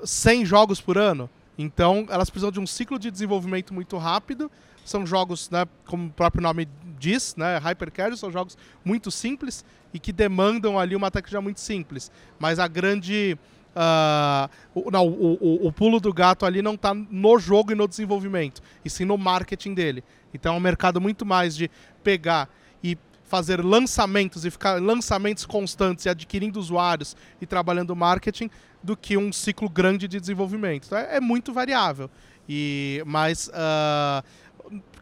100 0.02 0.46
jogos 0.46 0.80
por 0.80 0.96
ano. 0.96 1.28
Então, 1.58 2.06
elas 2.08 2.30
precisam 2.30 2.50
de 2.50 2.58
um 2.58 2.66
ciclo 2.66 2.98
de 2.98 3.10
desenvolvimento 3.10 3.74
muito 3.74 3.96
rápido. 3.98 4.50
São 4.84 5.06
jogos, 5.06 5.50
né, 5.50 5.66
como 5.86 6.06
o 6.06 6.10
próprio 6.10 6.42
nome 6.42 6.68
diz, 6.98 7.34
né, 7.36 7.58
hyper 7.58 7.90
casual, 7.90 8.16
são 8.16 8.30
jogos 8.30 8.56
muito 8.84 9.10
simples 9.10 9.64
e 9.92 9.98
que 9.98 10.12
demandam 10.12 10.78
ali 10.78 10.94
uma 10.94 11.10
técnica 11.10 11.40
muito 11.40 11.60
simples. 11.60 12.10
Mas 12.38 12.58
a 12.58 12.68
grande. 12.68 13.38
Uh, 13.74 14.90
não, 14.92 15.08
o, 15.08 15.36
o, 15.40 15.66
o, 15.66 15.72
pulo 15.72 15.98
do 15.98 16.12
gato 16.12 16.46
ali 16.46 16.62
não 16.62 16.74
está 16.74 16.94
no 16.94 17.38
jogo 17.40 17.72
e 17.72 17.74
no 17.74 17.88
desenvolvimento, 17.88 18.62
e 18.84 18.90
sim 18.90 19.04
no 19.04 19.18
marketing 19.18 19.74
dele. 19.74 20.04
Então 20.32 20.54
é 20.54 20.56
um 20.56 20.60
mercado 20.60 21.00
muito 21.00 21.26
mais 21.26 21.56
de 21.56 21.68
pegar 22.00 22.48
e 22.84 22.96
fazer 23.24 23.64
lançamentos 23.64 24.44
e 24.44 24.50
ficar 24.50 24.80
lançamentos 24.80 25.44
constantes 25.44 26.04
e 26.04 26.08
adquirindo 26.08 26.60
usuários 26.60 27.16
e 27.40 27.46
trabalhando 27.46 27.96
marketing 27.96 28.48
do 28.80 28.96
que 28.96 29.16
um 29.16 29.32
ciclo 29.32 29.68
grande 29.68 30.06
de 30.06 30.20
desenvolvimento. 30.20 30.86
Então, 30.86 30.98
é, 30.98 31.16
é 31.16 31.20
muito 31.20 31.52
variável. 31.52 32.10
E, 32.48 33.02
mas, 33.06 33.48
uh, 33.48 34.22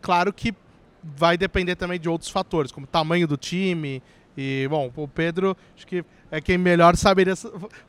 claro 0.02 0.32
que 0.32 0.54
vai 1.02 1.36
depender 1.36 1.76
também 1.76 1.98
de 1.98 2.08
outros 2.08 2.30
fatores, 2.30 2.70
como 2.70 2.86
tamanho 2.86 3.26
do 3.26 3.36
time. 3.36 4.02
E, 4.36 4.66
bom, 4.68 4.90
o 4.96 5.06
Pedro, 5.06 5.56
acho 5.76 5.86
que 5.86 6.04
é 6.30 6.40
quem 6.40 6.56
melhor 6.56 6.96
saberia 6.96 7.34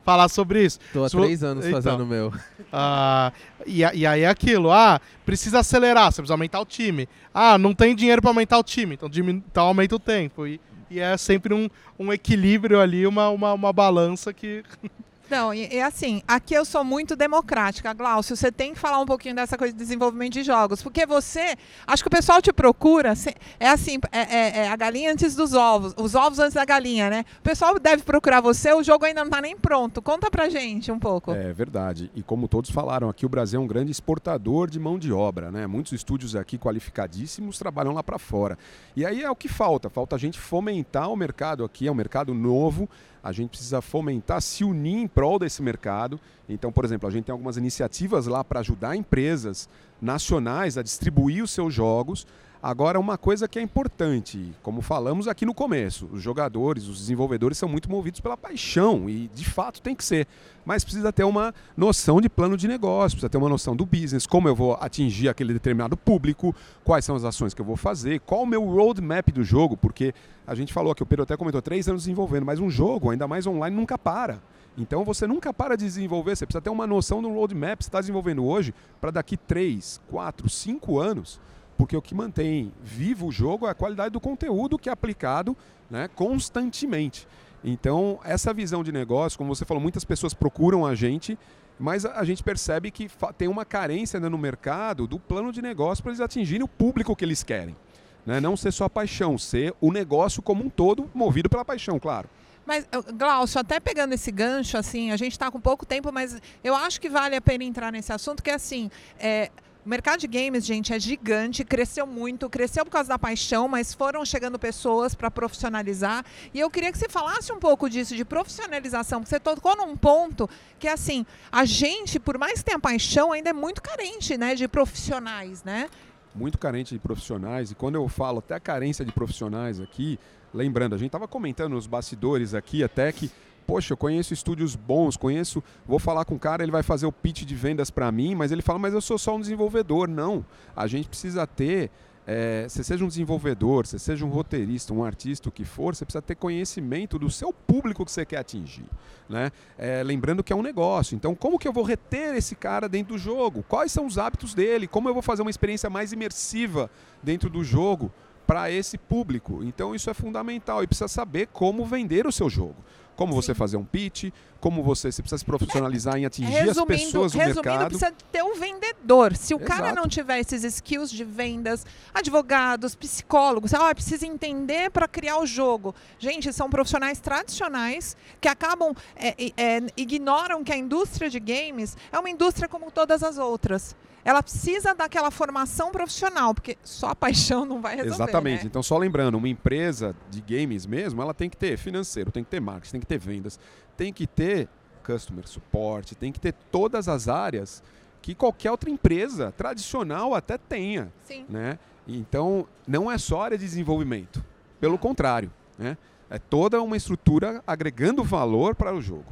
falar 0.04 0.28
sobre 0.28 0.62
isso. 0.64 0.78
Estou 0.86 1.04
há 1.04 1.08
três 1.08 1.42
anos 1.42 1.64
então, 1.64 1.82
fazendo 1.82 2.02
o 2.02 2.06
meu. 2.06 2.28
Uh, 2.28 3.32
e, 3.66 3.80
e, 3.80 4.06
aí 4.06 4.22
é 4.22 4.28
aquilo, 4.28 4.70
ah, 4.70 5.00
precisa 5.24 5.60
acelerar, 5.60 6.12
você 6.12 6.20
precisa 6.20 6.34
aumentar 6.34 6.60
o 6.60 6.66
time. 6.66 7.08
Ah, 7.32 7.56
não 7.56 7.74
tem 7.74 7.94
dinheiro 7.94 8.20
para 8.20 8.30
aumentar 8.30 8.58
o 8.58 8.62
time, 8.62 8.94
então, 8.94 9.08
então 9.14 9.66
aumenta 9.66 9.96
o 9.96 9.98
tempo. 9.98 10.46
E, 10.46 10.60
e 10.90 11.00
é 11.00 11.16
sempre 11.16 11.54
um, 11.54 11.68
um 11.98 12.12
equilíbrio 12.12 12.78
ali, 12.78 13.06
uma, 13.06 13.30
uma, 13.30 13.54
uma 13.54 13.72
balança 13.72 14.32
que 14.32 14.62
Não, 15.34 15.52
e, 15.52 15.66
e, 15.66 15.80
assim, 15.80 16.22
aqui 16.28 16.54
eu 16.54 16.64
sou 16.64 16.84
muito 16.84 17.16
democrática, 17.16 17.92
Glaucio. 17.92 18.36
Você 18.36 18.52
tem 18.52 18.72
que 18.72 18.78
falar 18.78 19.00
um 19.00 19.04
pouquinho 19.04 19.34
dessa 19.34 19.58
coisa 19.58 19.72
de 19.72 19.78
desenvolvimento 19.80 20.34
de 20.34 20.44
jogos, 20.44 20.80
porque 20.80 21.04
você, 21.04 21.56
acho 21.84 22.04
que 22.04 22.06
o 22.06 22.10
pessoal 22.10 22.40
te 22.40 22.52
procura, 22.52 23.14
é 23.58 23.68
assim, 23.68 23.98
é, 24.12 24.20
é, 24.20 24.58
é, 24.58 24.68
a 24.68 24.76
galinha 24.76 25.10
antes 25.10 25.34
dos 25.34 25.52
ovos, 25.52 25.92
os 25.96 26.14
ovos 26.14 26.38
antes 26.38 26.54
da 26.54 26.64
galinha, 26.64 27.10
né? 27.10 27.24
O 27.40 27.42
pessoal 27.42 27.80
deve 27.80 28.04
procurar 28.04 28.40
você, 28.40 28.72
o 28.72 28.84
jogo 28.84 29.06
ainda 29.06 29.22
não 29.22 29.26
está 29.26 29.40
nem 29.40 29.56
pronto. 29.56 30.00
Conta 30.00 30.30
pra 30.30 30.48
gente 30.48 30.92
um 30.92 31.00
pouco. 31.00 31.32
É 31.32 31.52
verdade. 31.52 32.12
E 32.14 32.22
como 32.22 32.46
todos 32.46 32.70
falaram, 32.70 33.08
aqui 33.08 33.26
o 33.26 33.28
Brasil 33.28 33.60
é 33.60 33.62
um 33.64 33.66
grande 33.66 33.90
exportador 33.90 34.70
de 34.70 34.78
mão 34.78 35.00
de 35.00 35.12
obra, 35.12 35.50
né? 35.50 35.66
Muitos 35.66 35.92
estúdios 35.92 36.36
aqui 36.36 36.56
qualificadíssimos 36.56 37.58
trabalham 37.58 37.92
lá 37.92 38.04
para 38.04 38.20
fora. 38.20 38.56
E 38.94 39.04
aí 39.04 39.24
é 39.24 39.30
o 39.30 39.34
que 39.34 39.48
falta, 39.48 39.90
falta 39.90 40.14
a 40.14 40.18
gente 40.18 40.38
fomentar 40.38 41.10
o 41.10 41.16
mercado 41.16 41.64
aqui, 41.64 41.88
é 41.88 41.90
um 41.90 41.94
mercado 41.96 42.32
novo 42.32 42.88
a 43.24 43.32
gente 43.32 43.48
precisa 43.48 43.80
fomentar, 43.80 44.42
se 44.42 44.62
unir 44.64 44.98
em 44.98 45.08
prol 45.08 45.38
desse 45.38 45.62
mercado. 45.62 46.20
Então, 46.46 46.70
por 46.70 46.84
exemplo, 46.84 47.08
a 47.08 47.10
gente 47.10 47.24
tem 47.24 47.32
algumas 47.32 47.56
iniciativas 47.56 48.26
lá 48.26 48.44
para 48.44 48.60
ajudar 48.60 48.94
empresas 48.94 49.66
nacionais 49.98 50.76
a 50.76 50.82
distribuir 50.82 51.42
os 51.42 51.50
seus 51.50 51.72
jogos. 51.72 52.26
Agora, 52.66 52.98
uma 52.98 53.18
coisa 53.18 53.46
que 53.46 53.58
é 53.58 53.62
importante, 53.62 54.50
como 54.62 54.80
falamos 54.80 55.28
aqui 55.28 55.44
no 55.44 55.52
começo, 55.52 56.08
os 56.10 56.22
jogadores, 56.22 56.88
os 56.88 56.96
desenvolvedores 56.96 57.58
são 57.58 57.68
muito 57.68 57.90
movidos 57.90 58.20
pela 58.20 58.38
paixão 58.38 59.06
e 59.06 59.28
de 59.34 59.44
fato 59.44 59.82
tem 59.82 59.94
que 59.94 60.02
ser 60.02 60.26
mas 60.64 60.82
precisa 60.82 61.12
ter 61.12 61.24
uma 61.24 61.54
noção 61.76 62.20
de 62.20 62.28
plano 62.28 62.56
de 62.56 62.66
negócio, 62.66 63.16
precisa 63.16 63.28
ter 63.28 63.36
uma 63.36 63.48
noção 63.48 63.76
do 63.76 63.84
business, 63.84 64.26
como 64.26 64.48
eu 64.48 64.54
vou 64.54 64.78
atingir 64.80 65.28
aquele 65.28 65.52
determinado 65.52 65.96
público, 65.96 66.54
quais 66.82 67.04
são 67.04 67.14
as 67.14 67.24
ações 67.24 67.52
que 67.52 67.60
eu 67.60 67.66
vou 67.66 67.76
fazer, 67.76 68.20
qual 68.20 68.42
o 68.42 68.46
meu 68.46 68.64
roadmap 68.64 69.28
do 69.28 69.44
jogo, 69.44 69.76
porque 69.76 70.14
a 70.46 70.54
gente 70.54 70.72
falou 70.72 70.92
aqui, 70.92 71.02
o 71.02 71.06
Pedro 71.06 71.24
até 71.24 71.36
comentou, 71.36 71.60
três 71.60 71.88
anos 71.88 72.02
desenvolvendo, 72.02 72.46
mas 72.46 72.60
um 72.60 72.70
jogo, 72.70 73.10
ainda 73.10 73.28
mais 73.28 73.46
online, 73.46 73.76
nunca 73.76 73.98
para. 73.98 74.40
Então 74.76 75.04
você 75.04 75.26
nunca 75.26 75.52
para 75.52 75.76
de 75.76 75.84
desenvolver, 75.84 76.34
você 76.34 76.46
precisa 76.46 76.62
ter 76.62 76.70
uma 76.70 76.86
noção 76.86 77.22
do 77.22 77.32
roadmap 77.32 77.78
que 77.78 77.84
você 77.84 77.88
está 77.88 78.00
desenvolvendo 78.00 78.44
hoje 78.44 78.74
para 79.00 79.10
daqui 79.10 79.36
três, 79.36 80.00
quatro, 80.10 80.48
cinco 80.48 80.98
anos, 80.98 81.38
porque 81.84 81.98
o 81.98 82.00
que 82.00 82.14
mantém 82.14 82.72
vivo 82.82 83.26
o 83.26 83.30
jogo 83.30 83.66
é 83.66 83.70
a 83.70 83.74
qualidade 83.74 84.10
do 84.10 84.18
conteúdo 84.18 84.78
que 84.78 84.88
é 84.88 84.92
aplicado 84.92 85.54
né, 85.90 86.08
constantemente. 86.14 87.28
Então, 87.62 88.18
essa 88.24 88.54
visão 88.54 88.82
de 88.82 88.90
negócio, 88.90 89.36
como 89.36 89.54
você 89.54 89.66
falou, 89.66 89.82
muitas 89.82 90.02
pessoas 90.02 90.32
procuram 90.32 90.86
a 90.86 90.94
gente, 90.94 91.38
mas 91.78 92.06
a 92.06 92.24
gente 92.24 92.42
percebe 92.42 92.90
que 92.90 93.06
tem 93.36 93.48
uma 93.48 93.66
carência 93.66 94.16
ainda 94.16 94.30
no 94.30 94.38
mercado 94.38 95.06
do 95.06 95.18
plano 95.18 95.52
de 95.52 95.60
negócio 95.60 96.02
para 96.02 96.12
eles 96.12 96.22
atingirem 96.22 96.62
o 96.62 96.68
público 96.68 97.14
que 97.14 97.22
eles 97.22 97.42
querem. 97.42 97.76
Né? 98.24 98.40
Não 98.40 98.56
ser 98.56 98.72
só 98.72 98.84
a 98.84 98.90
paixão, 98.90 99.36
ser 99.36 99.74
o 99.78 99.92
negócio 99.92 100.40
como 100.40 100.64
um 100.64 100.70
todo, 100.70 101.10
movido 101.12 101.50
pela 101.50 101.66
paixão, 101.66 101.98
claro. 101.98 102.30
Mas, 102.64 102.88
Glaucio, 103.14 103.60
até 103.60 103.78
pegando 103.78 104.14
esse 104.14 104.32
gancho, 104.32 104.78
assim, 104.78 105.10
a 105.10 105.18
gente 105.18 105.32
está 105.32 105.50
com 105.50 105.60
pouco 105.60 105.84
tempo, 105.84 106.10
mas 106.10 106.40
eu 106.62 106.74
acho 106.74 106.98
que 106.98 107.10
vale 107.10 107.36
a 107.36 107.42
pena 107.42 107.62
entrar 107.62 107.92
nesse 107.92 108.10
assunto, 108.10 108.42
que 108.42 108.48
é 108.48 108.54
assim, 108.54 108.90
é, 109.18 109.50
o 109.84 109.88
mercado 109.88 110.20
de 110.20 110.26
games, 110.26 110.64
gente, 110.64 110.94
é 110.94 110.98
gigante, 110.98 111.62
cresceu 111.62 112.06
muito, 112.06 112.48
cresceu 112.48 112.86
por 112.86 112.90
causa 112.90 113.10
da 113.10 113.18
paixão, 113.18 113.68
mas 113.68 113.92
foram 113.92 114.24
chegando 114.24 114.58
pessoas 114.58 115.14
para 115.14 115.30
profissionalizar. 115.30 116.24
E 116.54 116.60
eu 116.60 116.70
queria 116.70 116.90
que 116.90 116.96
você 116.96 117.08
falasse 117.08 117.52
um 117.52 117.58
pouco 117.58 117.90
disso, 117.90 118.16
de 118.16 118.24
profissionalização, 118.24 119.20
porque 119.20 119.28
você 119.28 119.40
tocou 119.40 119.76
num 119.76 119.94
ponto 119.94 120.48
que, 120.78 120.88
assim, 120.88 121.26
a 121.52 121.66
gente, 121.66 122.18
por 122.18 122.38
mais 122.38 122.60
que 122.60 122.64
tenha 122.64 122.78
paixão, 122.78 123.30
ainda 123.30 123.50
é 123.50 123.52
muito 123.52 123.82
carente 123.82 124.38
né, 124.38 124.54
de 124.54 124.66
profissionais, 124.66 125.62
né? 125.62 125.90
Muito 126.34 126.56
carente 126.56 126.94
de 126.94 126.98
profissionais. 126.98 127.70
E 127.70 127.74
quando 127.74 127.96
eu 127.96 128.08
falo 128.08 128.38
até 128.38 128.54
a 128.54 128.60
carência 128.60 129.04
de 129.04 129.12
profissionais 129.12 129.80
aqui, 129.80 130.18
lembrando, 130.52 130.94
a 130.94 130.98
gente 130.98 131.08
estava 131.08 131.28
comentando 131.28 131.72
nos 131.72 131.86
bastidores 131.86 132.54
aqui 132.54 132.82
até 132.82 133.12
que 133.12 133.30
poxa, 133.66 133.92
eu 133.92 133.96
conheço 133.96 134.32
estúdios 134.32 134.76
bons, 134.76 135.16
conheço, 135.16 135.62
vou 135.86 135.98
falar 135.98 136.24
com 136.24 136.34
o 136.34 136.38
cara, 136.38 136.62
ele 136.62 136.72
vai 136.72 136.82
fazer 136.82 137.06
o 137.06 137.12
pitch 137.12 137.42
de 137.42 137.54
vendas 137.54 137.90
para 137.90 138.10
mim, 138.12 138.34
mas 138.34 138.52
ele 138.52 138.62
fala, 138.62 138.78
mas 138.78 138.94
eu 138.94 139.00
sou 139.00 139.18
só 139.18 139.36
um 139.36 139.40
desenvolvedor. 139.40 140.08
Não, 140.08 140.44
a 140.74 140.86
gente 140.86 141.08
precisa 141.08 141.46
ter, 141.46 141.90
é, 142.26 142.66
você 142.68 142.82
seja 142.82 143.04
um 143.04 143.08
desenvolvedor, 143.08 143.86
você 143.86 143.98
seja 143.98 144.24
um 144.24 144.28
roteirista, 144.28 144.92
um 144.94 145.04
artista, 145.04 145.48
o 145.48 145.52
que 145.52 145.64
for, 145.64 145.94
você 145.94 146.04
precisa 146.04 146.22
ter 146.22 146.34
conhecimento 146.34 147.18
do 147.18 147.30
seu 147.30 147.52
público 147.52 148.04
que 148.04 148.12
você 148.12 148.24
quer 148.24 148.38
atingir. 148.38 148.86
Né? 149.28 149.50
É, 149.78 150.02
lembrando 150.02 150.42
que 150.42 150.52
é 150.52 150.56
um 150.56 150.62
negócio, 150.62 151.14
então 151.14 151.34
como 151.34 151.58
que 151.58 151.66
eu 151.66 151.72
vou 151.72 151.84
reter 151.84 152.34
esse 152.34 152.54
cara 152.54 152.88
dentro 152.88 153.14
do 153.14 153.18
jogo? 153.18 153.64
Quais 153.68 153.90
são 153.90 154.06
os 154.06 154.18
hábitos 154.18 154.54
dele? 154.54 154.86
Como 154.86 155.08
eu 155.08 155.14
vou 155.14 155.22
fazer 155.22 155.42
uma 155.42 155.50
experiência 155.50 155.88
mais 155.88 156.12
imersiva 156.12 156.90
dentro 157.22 157.48
do 157.48 157.64
jogo? 157.64 158.12
Para 158.46 158.70
esse 158.70 158.98
público. 158.98 159.62
Então 159.62 159.94
isso 159.94 160.10
é 160.10 160.14
fundamental 160.14 160.82
e 160.82 160.86
precisa 160.86 161.08
saber 161.08 161.48
como 161.52 161.84
vender 161.84 162.26
o 162.26 162.32
seu 162.32 162.48
jogo 162.48 162.76
como 163.16 163.32
Sim. 163.32 163.36
você 163.36 163.54
fazer 163.54 163.76
um 163.76 163.84
pitch, 163.84 164.30
como 164.60 164.82
você, 164.82 165.12
você 165.12 165.22
precisa 165.22 165.38
se 165.38 165.44
profissionalizar 165.44 166.16
em 166.16 166.24
atingir 166.24 166.68
as 166.68 166.80
pessoas 166.84 167.32
do 167.32 167.38
resumindo, 167.38 167.62
mercado. 167.62 167.88
precisa 167.88 168.12
ter 168.32 168.42
um 168.42 168.54
vendedor. 168.54 169.36
Se 169.36 169.54
o 169.54 169.58
Exato. 169.58 169.70
cara 169.70 169.92
não 169.92 170.08
tiver 170.08 170.40
esses 170.40 170.64
skills 170.64 171.10
de 171.10 171.22
vendas, 171.22 171.86
advogados, 172.12 172.94
psicólogos, 172.94 173.74
ah, 173.74 173.94
precisa 173.94 174.26
entender 174.26 174.90
para 174.90 175.06
criar 175.06 175.38
o 175.38 175.46
jogo. 175.46 175.94
Gente, 176.18 176.52
são 176.52 176.68
profissionais 176.70 177.20
tradicionais 177.20 178.16
que 178.40 178.48
acabam, 178.48 178.94
é, 179.16 179.52
é, 179.56 179.80
ignoram 179.96 180.64
que 180.64 180.72
a 180.72 180.76
indústria 180.76 181.28
de 181.28 181.38
games 181.38 181.96
é 182.10 182.18
uma 182.18 182.30
indústria 182.30 182.68
como 182.68 182.90
todas 182.90 183.22
as 183.22 183.38
outras 183.38 183.94
ela 184.24 184.42
precisa 184.42 184.94
daquela 184.94 185.30
formação 185.30 185.92
profissional, 185.92 186.54
porque 186.54 186.78
só 186.82 187.08
a 187.08 187.14
paixão 187.14 187.64
não 187.66 187.80
vai 187.80 187.96
resolver. 187.96 188.22
Exatamente. 188.22 188.62
Né? 188.62 188.66
Então, 188.66 188.82
só 188.82 188.96
lembrando, 188.96 189.36
uma 189.36 189.48
empresa 189.48 190.16
de 190.30 190.40
games 190.40 190.86
mesmo, 190.86 191.20
ela 191.20 191.34
tem 191.34 191.50
que 191.50 191.56
ter 191.56 191.76
financeiro, 191.76 192.32
tem 192.32 192.42
que 192.42 192.50
ter 192.50 192.60
marketing, 192.60 192.92
tem 192.92 193.00
que 193.00 193.06
ter 193.06 193.18
vendas, 193.18 193.60
tem 193.96 194.12
que 194.12 194.26
ter 194.26 194.68
customer 195.04 195.46
support, 195.46 196.14
tem 196.14 196.32
que 196.32 196.40
ter 196.40 196.54
todas 196.72 197.08
as 197.08 197.28
áreas 197.28 197.82
que 198.22 198.34
qualquer 198.34 198.70
outra 198.70 198.88
empresa 198.88 199.52
tradicional 199.52 200.34
até 200.34 200.56
tenha. 200.56 201.12
Sim. 201.24 201.44
Né? 201.46 201.78
Então, 202.08 202.66
não 202.88 203.10
é 203.10 203.18
só 203.18 203.42
área 203.42 203.58
de 203.58 203.64
desenvolvimento. 203.64 204.42
Pelo 204.80 204.96
contrário, 204.96 205.52
né? 205.78 205.98
é 206.30 206.38
toda 206.38 206.80
uma 206.80 206.96
estrutura 206.96 207.62
agregando 207.66 208.24
valor 208.24 208.74
para 208.74 208.94
o 208.94 209.02
jogo. 209.02 209.26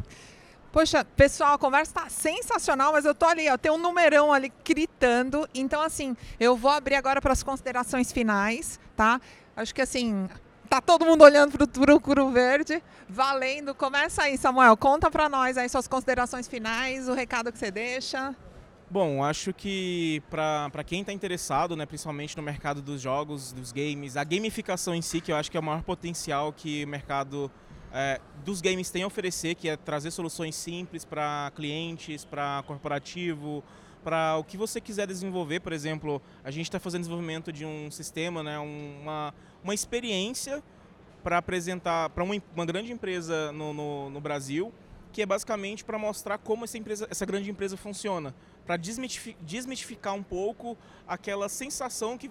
Poxa, 0.73 1.05
pessoal, 1.05 1.53
a 1.53 1.59
conversa 1.59 1.91
está 1.91 2.09
sensacional, 2.09 2.95
mas 2.95 3.05
eu 3.05 3.15
tô 3.15 3.27
ali, 3.27 3.47
ó, 3.51 3.59
tem 3.59 3.71
um 3.71 3.77
numerão 3.77 4.33
ali 4.33 4.51
gritando. 4.65 5.47
Então, 5.55 5.83
assim, 5.83 6.17
eu 6.41 6.57
vou 6.57 6.71
abrir 6.71 6.95
agora 6.95 7.21
para 7.21 7.35
as 7.35 7.43
considerações 7.43 8.11
finais, 8.11 8.81
tá? 8.97 9.21
Acho 9.55 9.75
que 9.75 9.83
assim, 9.83 10.27
tá 10.71 10.81
todo 10.81 11.05
mundo 11.05 11.25
olhando 11.25 11.69
para 11.69 11.95
o 11.95 12.01
Curo 12.01 12.31
Verde. 12.31 12.83
Valendo. 13.07 13.75
Começa 13.75 14.23
aí, 14.23 14.39
Samuel. 14.39 14.75
Conta 14.75 15.11
para 15.11 15.29
nós 15.29 15.59
aí 15.59 15.69
suas 15.69 15.87
considerações 15.87 16.49
finais, 16.49 17.07
o 17.07 17.13
recado 17.13 17.53
que 17.53 17.59
você 17.59 17.71
deixa. 17.71 18.35
Bom, 18.91 19.23
acho 19.23 19.53
que 19.53 20.23
para 20.31 20.85
quem 20.85 21.01
está 21.01 21.13
interessado, 21.13 21.77
né, 21.77 21.85
principalmente 21.85 22.37
no 22.37 22.43
mercado 22.43 22.81
dos 22.81 23.01
jogos, 23.01 23.53
dos 23.53 23.73
games, 23.73 24.17
a 24.17 24.25
gamificação 24.25 24.95
em 24.95 25.03
si, 25.03 25.21
que 25.21 25.33
eu 25.33 25.37
acho 25.37 25.51
que 25.51 25.57
é 25.57 25.61
o 25.61 25.63
maior 25.63 25.83
potencial 25.83 26.53
que 26.53 26.85
o 26.85 26.89
mercado 26.89 27.51
é, 27.93 28.21
dos 28.45 28.61
games 28.61 28.91
tem 28.91 29.03
a 29.03 29.07
oferecer, 29.07 29.55
que 29.55 29.69
é 29.69 29.77
trazer 29.77 30.11
soluções 30.11 30.55
simples 30.55 31.05
para 31.05 31.53
clientes, 31.55 32.25
para 32.25 32.63
corporativo, 32.67 33.63
para 34.03 34.37
o 34.37 34.45
que 34.45 34.57
você 34.57 34.81
quiser 34.81 35.07
desenvolver. 35.07 35.61
Por 35.61 35.73
exemplo, 35.73 36.21
a 36.43 36.51
gente 36.51 36.67
está 36.67 36.81
fazendo 36.81 37.03
desenvolvimento 37.03 37.53
de 37.53 37.65
um 37.65 37.91
sistema, 37.91 38.43
né, 38.43 38.59
uma, 38.59 39.35
uma 39.63 39.75
experiência 39.75 40.63
para 41.23 41.39
apresentar 41.39 42.11
para 42.11 42.25
uma, 42.25 42.35
uma, 42.55 42.67
grande 42.67 42.93
empresa 42.93 43.53
no, 43.53 43.73
no, 43.73 44.11
no 44.11 44.21
Brasil, 44.21 44.73
que 45.13 45.23
é 45.23 45.27
basicamente 45.27 45.85
para 45.85 45.99
mostrar 45.99 46.39
como 46.39 46.65
essa, 46.65 46.79
empresa, 46.79 47.07
essa 47.11 47.25
grande 47.25 47.51
empresa 47.51 47.77
funciona, 47.77 48.35
para 48.67 48.77
desmitificar, 48.77 49.41
desmitificar 49.45 50.15
um 50.15 50.23
pouco 50.23 50.77
aquela 51.07 51.49
sensação 51.49 52.17
que, 52.17 52.29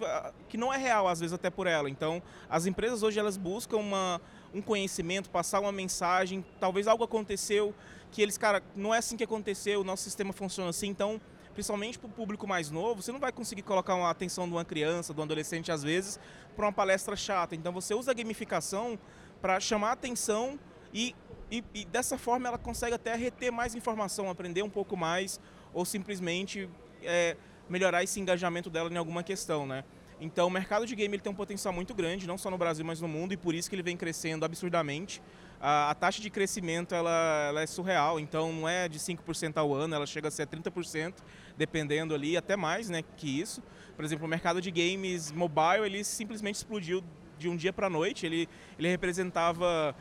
que 0.49 0.57
não 0.57 0.73
é 0.73 0.77
real, 0.77 1.07
às 1.07 1.19
vezes, 1.19 1.33
até 1.33 1.49
por 1.49 1.67
ela. 1.67 1.89
Então, 1.89 2.21
as 2.49 2.65
empresas 2.65 3.03
hoje 3.03 3.19
elas 3.19 3.37
buscam 3.37 3.77
uma 3.77 4.19
um 4.53 4.61
conhecimento, 4.61 5.29
passar 5.29 5.59
uma 5.59 5.71
mensagem, 5.71 6.43
talvez 6.59 6.87
algo 6.87 7.03
aconteceu 7.03 7.73
que 8.11 8.21
eles, 8.21 8.37
cara, 8.37 8.61
não 8.75 8.93
é 8.93 8.97
assim 8.97 9.15
que 9.15 9.23
aconteceu, 9.23 9.81
o 9.81 9.83
nosso 9.83 10.03
sistema 10.03 10.33
funciona 10.33 10.69
assim, 10.69 10.87
então, 10.87 11.19
principalmente 11.53 11.97
para 11.97 12.07
o 12.07 12.11
público 12.11 12.45
mais 12.45 12.69
novo, 12.69 13.01
você 13.01 13.11
não 13.11 13.19
vai 13.19 13.31
conseguir 13.31 13.61
colocar 13.61 13.95
uma 13.95 14.09
atenção 14.09 14.45
de 14.47 14.53
uma 14.53 14.65
criança, 14.65 15.13
de 15.13 15.19
um 15.19 15.23
adolescente, 15.23 15.71
às 15.71 15.81
vezes, 15.81 16.19
para 16.55 16.65
uma 16.65 16.73
palestra 16.73 17.15
chata. 17.15 17.55
Então, 17.55 17.71
você 17.71 17.93
usa 17.93 18.11
a 18.11 18.13
gamificação 18.13 18.99
para 19.41 19.59
chamar 19.59 19.89
a 19.89 19.93
atenção 19.93 20.59
e 20.93 21.15
e, 21.51 21.61
e, 21.73 21.83
dessa 21.83 22.17
forma 22.17 22.47
ela 22.47 22.57
consegue 22.57 22.95
até 22.95 23.13
reter 23.13 23.51
mais 23.51 23.75
informação, 23.75 24.29
aprender 24.29 24.63
um 24.63 24.69
pouco 24.69 24.95
mais, 24.95 25.37
ou 25.73 25.83
simplesmente 25.83 26.69
é, 27.03 27.35
melhorar 27.69 28.03
esse 28.03 28.19
engajamento 28.21 28.69
dela 28.69 28.89
em 28.89 28.95
alguma 28.95 29.21
questão, 29.21 29.67
né? 29.67 29.83
Então, 30.23 30.45
o 30.45 30.51
mercado 30.51 30.85
de 30.85 30.95
game 30.95 31.15
ele 31.15 31.21
tem 31.21 31.31
um 31.31 31.35
potencial 31.35 31.73
muito 31.73 31.95
grande, 31.95 32.27
não 32.27 32.37
só 32.37 32.51
no 32.51 32.57
Brasil, 32.57 32.85
mas 32.85 33.01
no 33.01 33.07
mundo, 33.07 33.33
e 33.33 33.37
por 33.37 33.55
isso 33.55 33.67
que 33.67 33.75
ele 33.75 33.81
vem 33.81 33.97
crescendo 33.97 34.45
absurdamente. 34.45 35.19
A, 35.59 35.89
a 35.89 35.95
taxa 35.95 36.21
de 36.21 36.29
crescimento 36.29 36.93
ela, 36.93 37.47
ela, 37.47 37.61
é 37.63 37.65
surreal, 37.65 38.19
então 38.19 38.53
não 38.53 38.69
é 38.69 38.87
de 38.87 38.99
5% 38.99 39.57
ao 39.57 39.73
ano, 39.73 39.95
ela 39.95 40.05
chega 40.05 40.27
a 40.27 40.31
ser 40.31 40.45
30%, 40.45 41.15
dependendo 41.57 42.13
ali, 42.13 42.37
até 42.37 42.55
mais 42.55 42.87
né, 42.87 43.03
que 43.17 43.41
isso. 43.41 43.63
Por 43.95 44.05
exemplo, 44.05 44.27
o 44.27 44.29
mercado 44.29 44.61
de 44.61 44.69
games 44.69 45.31
mobile, 45.31 45.85
ele 45.87 46.03
simplesmente 46.03 46.57
explodiu 46.57 47.03
de 47.39 47.49
um 47.49 47.55
dia 47.55 47.73
para 47.73 47.87
a 47.87 47.89
noite, 47.89 48.23
ele, 48.23 48.47
ele 48.77 48.89
representava 48.89 49.95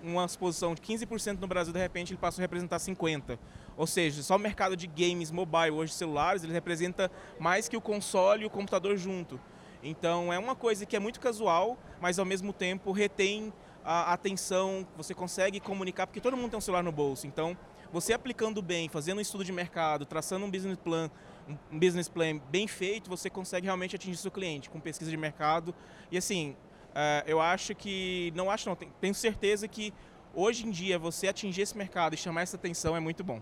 uma 0.00 0.24
exposição 0.24 0.72
de 0.72 0.80
15% 0.80 1.40
no 1.40 1.48
Brasil, 1.48 1.72
de 1.72 1.80
repente 1.80 2.12
ele 2.12 2.20
passou 2.20 2.40
a 2.40 2.44
representar 2.44 2.76
50%. 2.76 3.36
Ou 3.78 3.86
seja, 3.86 4.24
só 4.24 4.34
o 4.34 4.38
mercado 4.38 4.76
de 4.76 4.88
games 4.88 5.30
mobile, 5.30 5.70
hoje 5.70 5.92
celulares, 5.92 6.42
ele 6.42 6.52
representa 6.52 7.10
mais 7.38 7.68
que 7.68 7.76
o 7.76 7.80
console 7.80 8.42
e 8.42 8.46
o 8.46 8.50
computador 8.50 8.96
junto. 8.96 9.40
Então 9.82 10.32
é 10.32 10.38
uma 10.38 10.56
coisa 10.56 10.84
que 10.84 10.96
é 10.96 10.98
muito 10.98 11.20
casual, 11.20 11.78
mas 12.00 12.18
ao 12.18 12.24
mesmo 12.24 12.52
tempo 12.52 12.90
retém 12.90 13.52
a 13.84 14.12
atenção, 14.12 14.86
você 14.96 15.14
consegue 15.14 15.60
comunicar, 15.60 16.06
porque 16.06 16.20
todo 16.20 16.36
mundo 16.36 16.50
tem 16.50 16.58
um 16.58 16.60
celular 16.60 16.82
no 16.82 16.92
bolso. 16.92 17.26
Então, 17.26 17.56
você 17.90 18.12
aplicando 18.12 18.60
bem, 18.60 18.88
fazendo 18.88 19.18
um 19.18 19.20
estudo 19.20 19.44
de 19.44 19.52
mercado, 19.52 20.04
traçando 20.04 20.44
um 20.44 20.50
business 20.50 20.76
plan, 20.76 21.10
um 21.72 21.78
business 21.78 22.06
plan 22.06 22.38
bem 22.50 22.66
feito, 22.66 23.08
você 23.08 23.30
consegue 23.30 23.64
realmente 23.64 23.96
atingir 23.96 24.18
seu 24.18 24.30
cliente 24.30 24.68
com 24.68 24.78
pesquisa 24.78 25.10
de 25.10 25.16
mercado. 25.16 25.74
E 26.10 26.18
assim, 26.18 26.54
uh, 26.90 27.24
eu 27.26 27.40
acho 27.40 27.74
que, 27.74 28.30
não 28.34 28.50
acho 28.50 28.68
não, 28.68 28.76
tenho 28.76 29.14
certeza 29.14 29.66
que 29.66 29.94
hoje 30.34 30.66
em 30.66 30.70
dia 30.70 30.98
você 30.98 31.28
atingir 31.28 31.62
esse 31.62 31.78
mercado 31.78 32.12
e 32.14 32.18
chamar 32.18 32.42
essa 32.42 32.56
atenção 32.56 32.94
é 32.94 33.00
muito 33.00 33.24
bom. 33.24 33.40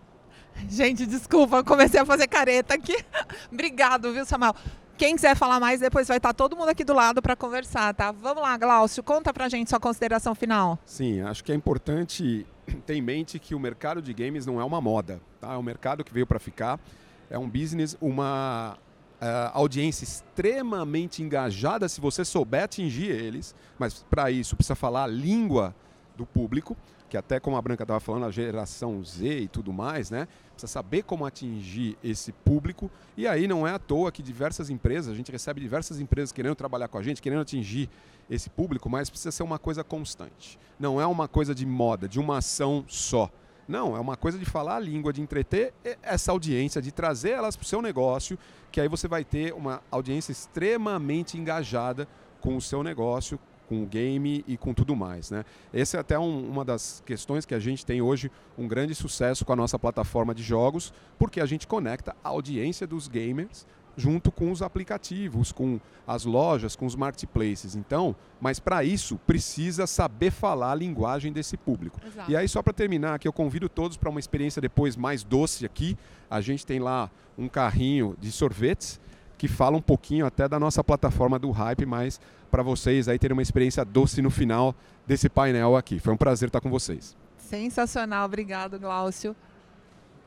Gente, 0.69 1.07
desculpa, 1.07 1.63
comecei 1.63 2.01
a 2.01 2.07
fazer 2.07 2.27
careta 2.27 2.75
aqui. 2.75 2.97
Obrigado, 3.53 4.13
viu, 4.13 4.25
Samuel? 4.25 4.55
Quem 4.97 5.15
quiser 5.15 5.37
falar 5.37 5.61
mais, 5.61 5.81
depois 5.81 6.09
vai 6.09 6.17
estar 6.17 6.33
todo 6.33 6.57
mundo 6.57 6.71
aqui 6.71 6.83
do 6.83 6.95
lado 6.95 7.21
para 7.21 7.37
conversar, 7.37 7.93
tá? 7.93 8.13
Vamos 8.13 8.43
lá, 8.43 8.57
Glaucio, 8.57 9.03
conta 9.03 9.33
pra 9.33 9.47
gente 9.49 9.69
sua 9.69 9.79
consideração 9.79 10.35
final. 10.35 10.79
Sim, 10.87 11.21
acho 11.21 11.45
que 11.45 11.53
é 11.53 11.55
importante 11.55 12.47
ter 12.87 12.95
em 12.95 13.03
mente 13.03 13.39
que 13.39 13.55
o 13.55 13.61
mercado 13.61 14.01
de 14.01 14.15
games 14.15 14.47
não 14.47 14.59
é 14.59 14.65
uma 14.65 14.81
moda, 14.81 15.21
tá? 15.39 15.53
É 15.53 15.57
um 15.59 15.63
mercado 15.63 16.03
que 16.03 16.13
veio 16.13 16.27
para 16.27 16.39
ficar, 16.39 16.81
é 17.29 17.39
um 17.39 17.49
business, 17.49 17.95
uma 18.01 18.79
uh, 19.21 19.51
audiência 19.53 20.05
extremamente 20.05 21.23
engajada 21.23 21.89
se 21.89 22.01
você 22.01 22.25
souber 22.25 22.65
atingir 22.65 23.11
eles, 23.11 23.55
mas 23.79 24.05
para 24.09 24.31
isso 24.31 24.57
precisa 24.57 24.75
falar 24.75 25.05
a 25.05 25.09
língua 25.09 25.75
do 26.17 26.25
público 26.25 26.75
que 27.09 27.17
até 27.17 27.39
como 27.39 27.57
a 27.57 27.63
Branca 27.63 27.85
estava 27.85 28.01
falando, 28.01 28.27
a 28.27 28.31
geração 28.31 29.03
Z 29.05 29.41
e 29.41 29.49
tudo 29.49 29.73
mais, 29.73 30.11
né? 30.11 30.27
Precisa 30.51 30.73
saber 30.73 31.03
como 31.03 31.25
atingir 31.25 31.97
esse 32.03 32.33
público. 32.33 32.91
E 33.17 33.27
aí 33.27 33.47
não 33.47 33.67
é 33.67 33.73
à 33.73 33.79
toa 33.79 34.11
que 34.11 34.23
diversas 34.23 34.71
empresas, 34.71 35.13
a 35.13 35.17
gente 35.17 35.31
recebe 35.31 35.61
diversas 35.61 36.01
empresas 36.01 36.33
querendo 36.33 36.55
trabalhar 36.55 36.89
com 36.89 36.99
a 36.99 37.03
gente, 37.03 37.23
querendo 37.23 37.43
atingir 37.43 37.89
esse 38.29 38.51
público, 38.51 38.91
mas 38.91 39.09
precisa 39.09 39.31
ser 39.31 39.43
uma 39.43 39.59
coisa 39.59 39.85
constante. 39.85 40.59
Não 40.79 41.01
é 41.01 41.07
uma 41.07 41.29
coisa 41.29 41.55
de 41.55 41.65
moda, 41.65 42.09
de 42.09 42.19
uma 42.19 42.39
ação 42.39 42.85
só. 42.89 43.31
Não, 43.69 43.97
é 43.97 44.01
uma 44.01 44.17
coisa 44.17 44.39
de 44.39 44.45
falar 44.45 44.77
a 44.77 44.81
língua, 44.81 45.13
de 45.13 45.21
entreter 45.21 45.75
essa 46.03 46.31
audiência, 46.31 46.81
de 46.81 46.93
trazer 46.93 47.31
elas 47.31 47.57
para 47.57 47.65
o 47.65 47.67
seu 47.67 47.83
negócio, 47.83 48.39
que 48.71 48.81
aí 48.81 48.89
você 48.89 49.09
vai 49.09 49.25
ter 49.25 49.53
uma 49.53 49.83
audiência 49.91 50.31
extremamente 50.31 51.37
engajada 51.37 52.07
com 52.41 52.57
o 52.57 52.61
seu 52.61 52.83
negócio, 52.83 53.39
com 53.69 53.83
o 53.83 53.87
game 53.87 54.45
e 54.47 54.57
com 54.57 54.73
tudo 54.73 54.95
mais. 54.95 55.31
Né? 55.31 55.45
Essa 55.73 55.97
é 55.97 56.01
até 56.01 56.19
um, 56.19 56.49
uma 56.49 56.65
das 56.65 57.03
questões 57.05 57.45
que 57.45 57.55
a 57.55 57.59
gente 57.59 57.85
tem 57.85 58.01
hoje 58.01 58.31
um 58.57 58.67
grande 58.67 58.95
sucesso 58.95 59.45
com 59.45 59.53
a 59.53 59.57
nossa 59.57 59.79
plataforma 59.79 60.35
de 60.35 60.43
jogos, 60.43 60.93
porque 61.19 61.41
a 61.41 61.47
gente 61.47 61.67
conecta 61.67 62.15
a 62.23 62.29
audiência 62.29 62.87
dos 62.87 63.09
gamers 63.09 63.67
junto 63.97 64.31
com 64.31 64.53
os 64.53 64.61
aplicativos, 64.61 65.51
com 65.51 65.81
as 66.07 66.25
lojas, 66.25 66.77
com 66.77 66.85
os 66.85 66.95
marketplaces. 66.95 67.75
Então, 67.75 68.15
mas 68.41 68.61
para 68.61 68.85
isso 68.85 69.19
precisa 69.27 69.87
saber 69.87 70.31
falar 70.31 70.73
a 70.73 70.75
linguagem 70.75 71.33
desse 71.33 71.57
público. 71.57 71.99
Exato. 72.07 72.31
E 72.31 72.37
aí 72.37 72.47
só 72.47 72.63
para 72.63 72.75
terminar, 72.75 73.15
aqui 73.15 73.27
eu 73.27 73.33
convido 73.33 73.69
todos 73.69 73.97
para 73.97 74.11
uma 74.11 74.21
experiência 74.21 74.61
depois 74.61 74.97
mais 74.97 75.25
doce 75.25 75.65
aqui. 75.65 75.97
A 76.31 76.41
gente 76.41 76.67
tem 76.67 76.79
lá 76.79 77.11
um 77.39 77.49
carrinho 77.49 78.15
de 78.21 78.31
sorvetes 78.31 79.01
que 79.39 79.49
fala 79.49 79.77
um 79.77 79.83
pouquinho 79.83 80.27
até 80.27 80.49
da 80.49 80.59
nossa 80.59 80.83
plataforma 80.83 81.39
do 81.39 81.51
Hype, 81.51 81.85
mas 81.85 82.21
para 82.51 82.63
vocês 82.63 83.09
aí 83.09 83.19
terem 83.19 83.35
uma 83.35 83.43
experiência 83.43 83.85
doce 83.85 84.23
no 84.23 84.31
final 84.31 84.75
desse 85.07 85.29
painel 85.29 85.77
aqui. 85.77 85.99
Foi 85.99 86.13
um 86.13 86.17
prazer 86.17 86.49
estar 86.49 86.61
com 86.61 86.71
vocês. 86.71 87.17
Sensacional, 87.37 88.25
obrigado, 88.25 88.79
Glaucio. 88.79 89.37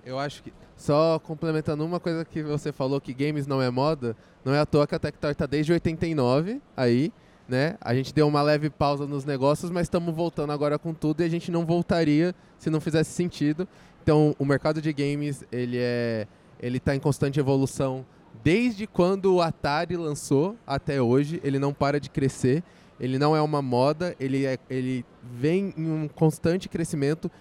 Eu 0.06 0.18
acho 0.18 0.44
que 0.44 0.54
só 0.76 1.20
complementando 1.20 1.86
uma 1.86 2.00
coisa 2.00 2.24
que 2.24 2.42
você 2.42 2.72
falou 2.72 3.02
que 3.02 3.14
games 3.14 3.46
não 3.46 3.62
é 3.62 3.70
moda, 3.70 4.16
não 4.46 4.54
é 4.54 4.60
à 4.60 4.66
toa 4.66 4.88
que 4.88 4.96
a 4.96 5.00
Tectoy 5.00 5.32
está 5.32 5.46
desde 5.46 5.74
89 5.74 6.62
aí, 6.78 7.12
né? 7.48 7.76
A 7.82 7.94
gente 7.94 8.14
deu 8.14 8.28
uma 8.28 8.42
leve 8.42 8.70
pausa 8.70 9.06
nos 9.06 9.26
negócios, 9.26 9.70
mas 9.72 9.84
estamos 9.84 10.16
voltando 10.16 10.54
agora 10.54 10.80
com 10.80 10.94
tudo 10.94 11.22
e 11.22 11.26
a 11.26 11.30
gente 11.30 11.52
não 11.52 11.66
voltaria 11.66 12.34
se 12.58 12.70
não 12.70 12.80
fizesse 12.80 13.12
sentido. 13.12 13.68
Então, 14.02 14.34
o 14.40 14.46
mercado 14.46 14.82
de 14.82 14.94
games, 14.94 15.44
ele 15.52 15.78
é 15.78 16.28
ele 16.60 16.78
está 16.78 16.96
em 16.96 17.00
constante 17.00 17.40
evolução 17.40 18.06
desde 18.44 18.88
quando 18.88 19.36
o 19.36 19.42
Atari 19.42 19.96
lançou 19.96 20.56
até 20.66 21.02
hoje, 21.02 21.40
ele 21.44 21.60
não 21.60 21.74
para 21.74 22.00
de 22.00 22.10
crescer. 22.10 22.64
Ele 23.00 23.18
não 23.18 23.36
é 23.36 23.42
uma 23.42 23.62
moda, 23.62 24.14
ele, 24.20 24.46
é, 24.46 24.58
ele 24.70 25.06
vem 25.24 25.74
em 25.78 25.90
um 25.90 26.08
constante 26.08 26.68
crescimento, 26.68 27.32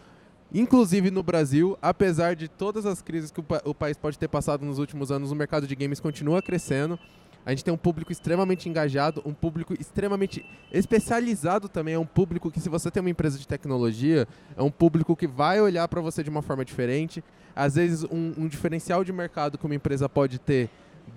inclusive 0.54 1.10
no 1.10 1.22
Brasil, 1.22 1.76
apesar 1.82 2.36
de 2.36 2.46
todas 2.46 2.86
as 2.86 3.02
crises 3.02 3.32
que 3.32 3.40
o, 3.40 3.42
pa 3.42 3.60
o 3.64 3.74
país 3.74 3.96
pode 3.96 4.16
ter 4.18 4.28
passado 4.28 4.64
nos 4.64 4.78
últimos 4.78 5.10
anos, 5.10 5.32
o 5.32 5.34
mercado 5.34 5.66
de 5.66 5.74
games 5.74 5.98
continua 5.98 6.40
crescendo. 6.40 6.98
A 7.44 7.50
gente 7.50 7.64
tem 7.64 7.72
um 7.72 7.78
público 7.78 8.12
extremamente 8.12 8.68
engajado, 8.68 9.22
um 9.24 9.32
público 9.32 9.74
extremamente 9.78 10.44
especializado 10.70 11.68
também. 11.68 11.94
É 11.94 11.98
um 11.98 12.06
público 12.06 12.50
que, 12.50 12.60
se 12.60 12.68
você 12.68 12.90
tem 12.90 13.00
uma 13.00 13.10
empresa 13.10 13.38
de 13.38 13.48
tecnologia, 13.48 14.28
é 14.56 14.62
um 14.62 14.70
público 14.70 15.16
que 15.16 15.26
vai 15.26 15.60
olhar 15.60 15.88
para 15.88 16.00
você 16.00 16.22
de 16.22 16.30
uma 16.30 16.42
forma 16.42 16.64
diferente. 16.64 17.24
Às 17.56 17.76
vezes, 17.76 18.04
um, 18.04 18.34
um 18.36 18.46
diferencial 18.46 19.02
de 19.02 19.12
mercado 19.12 19.56
que 19.56 19.64
uma 19.64 19.74
empresa 19.74 20.08
pode 20.08 20.38
ter 20.38 20.68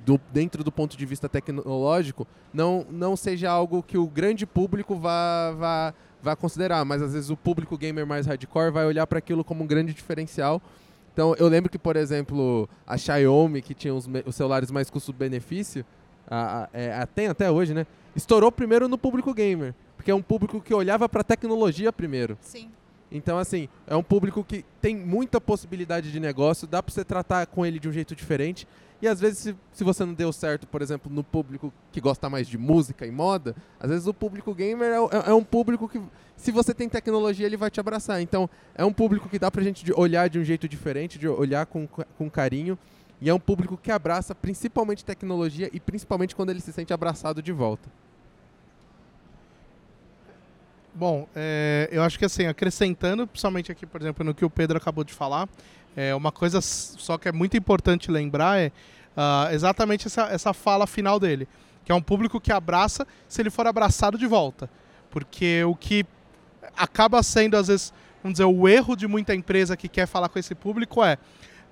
do, 0.06 0.20
dentro 0.32 0.64
do 0.64 0.72
ponto 0.72 0.98
de 0.98 1.06
vista 1.06 1.28
tecnológico, 1.28 2.26
não, 2.54 2.86
não 2.90 3.16
seja 3.16 3.50
algo 3.50 3.84
que 3.84 3.98
o 3.98 4.08
grande 4.08 4.46
público 4.46 4.96
vá, 4.96 5.52
vá, 5.52 5.94
vá 6.22 6.36
considerar, 6.36 6.84
mas 6.86 7.02
às 7.02 7.14
vezes 7.14 7.30
o 7.30 7.38
público 7.38 7.78
gamer 7.78 8.06
mais 8.06 8.26
hardcore 8.26 8.72
vai 8.72 8.86
olhar 8.86 9.06
para 9.06 9.20
aquilo 9.20 9.44
como 9.44 9.64
um 9.64 9.68
grande 9.68 9.94
diferencial. 9.94 10.62
Então, 11.14 11.36
eu 11.38 11.48
lembro 11.48 11.70
que, 11.70 11.78
por 11.78 11.98
exemplo, 11.98 12.70
a 12.88 12.98
Xiaomi, 12.98 13.62
que 13.62 13.74
tinha 13.74 13.94
os, 13.94 14.08
os 14.26 14.36
celulares 14.36 14.72
mais 14.72 14.90
custo-benefício, 14.90 15.86
a, 16.32 16.64
a, 16.64 16.70
é, 16.74 17.06
tem 17.06 17.28
até 17.28 17.52
hoje, 17.52 17.74
né? 17.74 17.86
Estourou 18.16 18.52
primeiro 18.52 18.88
no 18.88 18.98
público 18.98 19.34
gamer, 19.34 19.76
porque 19.98 20.10
é 20.10 20.16
um 20.16 20.22
público 20.22 20.62
que 20.62 20.74
olhava 20.74 21.10
para 21.10 21.24
tecnologia 21.24 21.92
primeiro. 21.92 22.38
Sim. 22.42 22.70
Então, 23.12 23.38
assim, 23.38 23.68
é 23.86 23.96
um 23.96 24.04
público 24.04 24.42
que 24.44 24.64
tem 24.82 24.96
muita 24.96 25.42
possibilidade 25.42 26.12
de 26.12 26.20
negócio, 26.20 26.66
dá 26.66 26.82
para 26.82 26.94
você 26.94 27.04
tratar 27.04 27.46
com 27.46 27.66
ele 27.66 27.78
de 27.78 27.90
um 27.90 27.92
jeito 27.92 28.16
diferente. 28.16 28.66
E 29.02 29.08
às 29.08 29.20
vezes, 29.20 29.40
se, 29.40 29.56
se 29.74 29.84
você 29.84 30.06
não 30.06 30.14
deu 30.14 30.32
certo, 30.32 30.68
por 30.68 30.82
exemplo, 30.82 31.12
no 31.12 31.24
público 31.24 31.74
que 31.92 32.00
gosta 32.00 32.30
mais 32.30 32.48
de 32.48 32.58
música 32.58 33.06
e 33.06 33.12
moda, 33.12 33.56
às 33.80 33.90
vezes 33.90 34.08
o 34.08 34.14
público 34.14 34.54
gamer 34.54 34.92
é, 34.92 34.96
é, 34.96 35.32
é 35.32 35.34
um 35.34 35.44
público 35.44 35.90
que, 35.90 36.00
se 36.38 36.52
você 36.52 36.74
tem 36.74 36.88
tecnologia, 36.88 37.46
ele 37.46 37.58
vai 37.58 37.70
te 37.70 37.80
abraçar. 37.80 38.22
Então, 38.22 38.50
é 38.76 38.86
um 38.86 38.94
público 38.94 39.28
que 39.28 39.40
dá 39.40 39.50
pra 39.50 39.64
gente 39.64 39.92
olhar 39.94 40.30
de 40.30 40.40
um 40.40 40.44
jeito 40.44 40.68
diferente, 40.68 41.20
de 41.20 41.28
olhar 41.28 41.66
com, 41.66 41.88
com 41.88 42.30
carinho. 42.30 42.78
E 43.22 43.30
é 43.30 43.34
um 43.34 43.40
público 43.40 43.78
que 43.78 43.92
abraça 43.92 44.34
principalmente 44.34 45.06
tecnologia 45.06 45.70
e 45.72 45.80
principalmente 45.80 46.36
quando 46.36 46.50
ele 46.50 46.60
se 46.60 46.74
sente 46.74 46.92
abraçado 46.92 47.42
de 47.42 47.52
volta. 47.52 47.88
Bom, 50.94 51.28
é, 51.36 51.88
eu 51.92 52.04
acho 52.04 52.18
que 52.20 52.26
assim, 52.26 52.48
acrescentando, 52.48 53.26
principalmente 53.28 53.72
aqui, 53.72 53.86
por 53.86 54.02
exemplo, 54.02 54.26
no 54.26 54.34
que 54.34 54.44
o 54.44 54.50
Pedro 54.50 54.78
acabou 54.78 55.04
de 55.04 55.14
falar, 55.14 55.48
é, 55.96 56.14
uma 56.16 56.32
coisa 56.32 56.60
só 56.62 57.18
que 57.18 57.30
é 57.30 57.32
muito 57.32 57.56
importante 57.56 58.10
lembrar 58.10 58.60
é 58.60 58.72
uh, 59.16 59.54
exatamente 59.54 60.08
essa, 60.08 60.24
essa 60.24 60.54
fala 60.54 60.88
final 60.88 61.20
dele, 61.20 61.48
que 61.86 61.92
é 61.92 61.96
um 61.96 62.02
público 62.02 62.42
que 62.42 62.52
abraça 62.52 63.06
se 63.28 63.42
ele 63.42 63.50
for 63.50 63.68
abraçado 63.68 64.18
de 64.18 64.26
volta. 64.26 64.70
Porque 65.10 65.64
o 65.64 65.76
que 65.76 66.06
acaba 66.76 67.22
sendo, 67.22 67.56
às 67.56 67.68
vezes, 67.68 67.94
vamos 68.24 68.36
dizer, 68.38 68.46
o 68.46 68.68
erro 68.68 68.96
de 68.96 69.08
muita 69.08 69.36
empresa 69.36 69.78
que 69.78 69.88
quer 69.88 70.08
falar 70.08 70.30
com 70.30 70.40
esse 70.40 70.56
público 70.56 71.04
é 71.04 71.18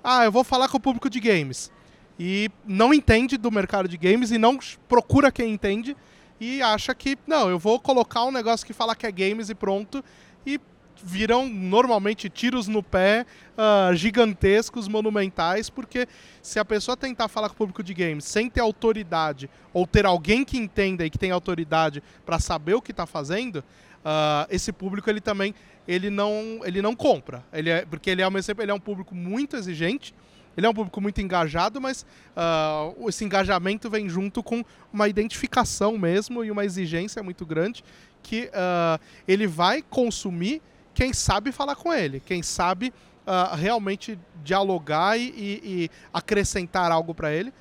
ah, 0.04 0.26
eu 0.26 0.32
vou 0.32 0.43
falar 0.43 0.68
com 0.70 0.78
o 0.78 0.80
público 0.80 1.10
de 1.10 1.20
games. 1.20 1.72
E 2.20 2.50
não 2.66 2.93
entende 2.93 3.38
do 3.38 3.52
mercado 3.52 3.88
de 3.88 3.97
games 3.97 4.32
e 4.32 4.38
não 4.38 4.58
procura 4.88 5.32
quem 5.32 5.54
entende 5.54 5.95
e 6.39 6.62
acha 6.62 6.93
que, 6.95 7.18
não, 7.28 7.50
eu 7.50 7.60
vou 7.60 7.80
colocar 7.80 8.24
um 8.24 8.32
negócio 8.32 8.66
que 8.66 8.74
fala 8.74 8.95
que 8.95 9.06
é 9.06 9.12
games 9.12 9.50
e 9.50 9.56
pronto. 9.56 10.04
E 10.45 10.60
viram 11.04 11.47
normalmente 11.47 12.30
tiros 12.30 12.68
no 12.68 12.84
pé 12.84 13.26
uh, 13.58 13.95
gigantescos, 13.95 14.88
monumentais, 14.88 15.70
porque 15.70 16.08
se 16.41 16.60
a 16.60 16.66
pessoa 16.66 16.97
tentar 16.97 17.28
falar 17.28 17.50
com 17.50 17.56
o 17.56 17.58
público 17.58 17.84
de 17.84 17.93
games 17.93 18.26
sem 18.26 18.50
ter 18.50 18.60
autoridade 18.60 19.50
ou 19.74 19.88
ter 19.88 20.06
alguém 20.06 20.43
que 20.43 20.58
entenda 20.58 21.06
e 21.06 21.10
que 21.10 21.18
tenha 21.18 21.34
autoridade 21.34 22.04
para 22.26 22.39
saber 22.39 22.74
o 22.74 22.82
que 22.82 22.91
está 22.91 23.06
fazendo, 23.06 23.58
uh, 23.58 24.45
esse 24.50 24.72
público 24.72 25.10
ele 25.10 25.22
também 25.22 25.54
ele 25.90 26.12
não, 26.12 26.62
ele 26.64 26.84
não 26.84 26.96
compra. 26.96 27.44
Ele 27.52 27.72
é, 27.72 27.84
porque 27.84 28.12
ele 28.12 28.22
é, 28.22 28.28
exemplo, 28.38 28.64
ele 28.64 28.70
é 28.70 28.74
um 28.74 28.80
público 28.80 29.16
muito 29.16 29.56
exigente, 29.56 30.14
ele 30.56 30.68
é 30.68 30.70
um 30.70 30.74
público 30.74 31.02
muito 31.02 31.20
engajado, 31.20 31.82
mas 31.82 32.06
uh, 32.38 33.10
esse 33.10 33.26
engajamento 33.26 33.90
vem 33.90 34.08
junto 34.08 34.44
com 34.44 34.64
uma 34.94 35.08
identificação 35.08 35.98
mesmo 35.98 36.44
e 36.44 36.52
uma 36.52 36.64
exigência 36.64 37.24
muito 37.24 37.44
grande 37.44 37.84
que 38.22 38.52
uh, 38.54 39.02
ele 39.28 39.48
vai 39.48 39.82
consumir 39.82 40.62
quem 40.94 41.12
sabe 41.12 41.52
falar 41.52 41.76
com 41.76 41.92
ele, 41.92 42.20
quem 42.20 42.44
sabe 42.44 42.94
uh, 43.26 43.56
realmente 43.56 44.20
dialogar 44.44 45.18
e, 45.18 45.34
e, 45.36 45.90
acrescentar 46.14 46.92
algo 46.92 47.16
para 47.16 47.34
ele. 47.34 47.52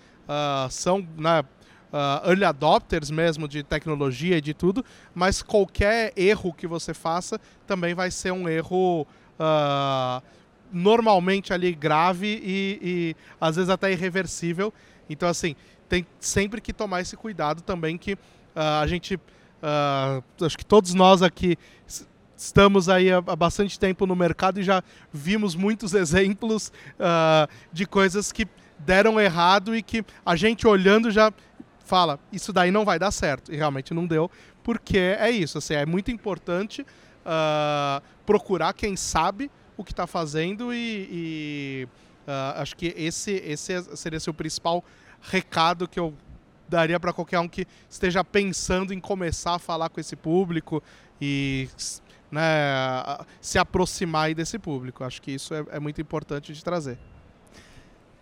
são 0.71 1.07
né, 1.17 1.43
early 2.25 2.45
adopters 2.45 3.11
mesmo 3.11 3.49
de 3.49 3.63
tecnologia 3.63 4.39
e 4.39 4.41
de 4.41 4.53
tudo, 4.53 4.85
mas 5.15 5.43
qualquer 5.43 6.13
erro 6.17 6.53
que 6.53 6.67
você 6.67 6.93
faça 6.93 7.41
também 7.67 7.95
vai 7.95 8.11
ser 8.11 8.33
um 8.33 8.49
erro 8.49 9.07
normalmente 10.73 11.53
ali 11.53 11.75
grave 11.75 12.41
e, 12.45 12.79
e 12.83 13.17
às 13.41 13.57
vezes 13.57 13.71
até 13.71 13.93
irreversível. 13.93 14.73
Então, 15.09 15.29
assim, 15.29 15.57
tem 15.89 16.07
sempre 16.21 16.61
que 16.61 16.73
tomar 16.73 17.01
esse 17.01 17.17
cuidado 17.17 17.63
também 17.63 17.97
que 17.97 18.15
uh, 18.15 18.19
a 18.83 18.87
gente, 18.87 19.17
uh, 19.17 20.45
acho 20.45 20.59
que 20.59 20.65
todos 20.65 20.95
nós 20.95 21.23
aqui 21.23 21.57
estamos 22.37 22.89
aí 22.89 23.11
há, 23.11 23.21
bastante 23.21 23.79
tempo 23.79 24.07
no 24.07 24.15
mercado 24.15 24.61
e 24.61 24.63
já 24.63 24.83
vimos 25.13 25.55
muitos 25.55 25.95
exemplos 25.95 26.71
uh, 26.99 27.49
de 27.73 27.87
coisas 27.87 28.31
que 28.31 28.47
deram 28.79 29.21
errado 29.21 29.75
e 29.75 29.83
que 29.83 30.05
a 30.25 30.37
gente 30.37 30.67
olhando 30.67 31.11
já 31.11 31.33
fala, 31.89 32.21
isso 32.31 32.53
daí 32.53 32.71
não 32.71 32.85
vai 32.85 32.99
dar 32.99 33.11
certo. 33.11 33.53
E 33.53 33.57
realmente 33.57 33.95
não 33.95 34.07
deu, 34.07 34.31
porque 34.63 34.99
é 34.99 35.31
isso, 35.31 35.59
assim, 35.59 35.75
é 35.75 35.87
muito 35.87 36.11
importante 36.11 36.87
procurar 38.25 38.73
quem 38.73 38.97
sabe 38.97 39.51
o 39.77 39.85
que 39.85 39.93
está 39.93 40.07
fazendo 40.07 40.73
e, 40.73 41.09
e 41.11 41.89
uh, 42.27 42.61
acho 42.61 42.77
que 42.77 42.93
esse, 42.97 43.33
esse 43.33 43.97
seria 43.97 44.19
seu 44.19 44.35
principal 44.35 44.85
recado 45.21 45.87
que 45.87 46.01
eu 46.01 46.13
daria 46.69 46.99
para 46.99 47.13
qualquer 47.13 47.39
um 47.39 47.49
que 47.49 47.67
esteja 47.89 48.25
pensando 48.25 48.93
em 48.93 49.01
começar 49.01 49.55
a 49.55 49.59
falar 49.59 49.89
com 49.89 50.01
esse 50.01 50.17
público 50.17 50.83
e 51.21 51.69
né, 52.31 52.43
se 53.41 53.59
aproximar 53.59 54.35
desse 54.35 54.59
público. 54.59 55.05
Acho 55.05 55.23
que 55.23 55.31
isso 55.31 55.55
é, 55.55 55.65
é 55.71 55.81
muito 55.81 56.01
importante 56.01 56.53
de 56.53 56.63
trazer. 56.63 56.99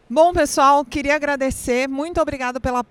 Bom, 0.08 0.32
pessoal, 0.32 0.84
queria 0.84 1.16
agradecer. 1.16 1.88
Muito 1.88 2.20
obrigado 2.20 2.60
pela 2.60 2.84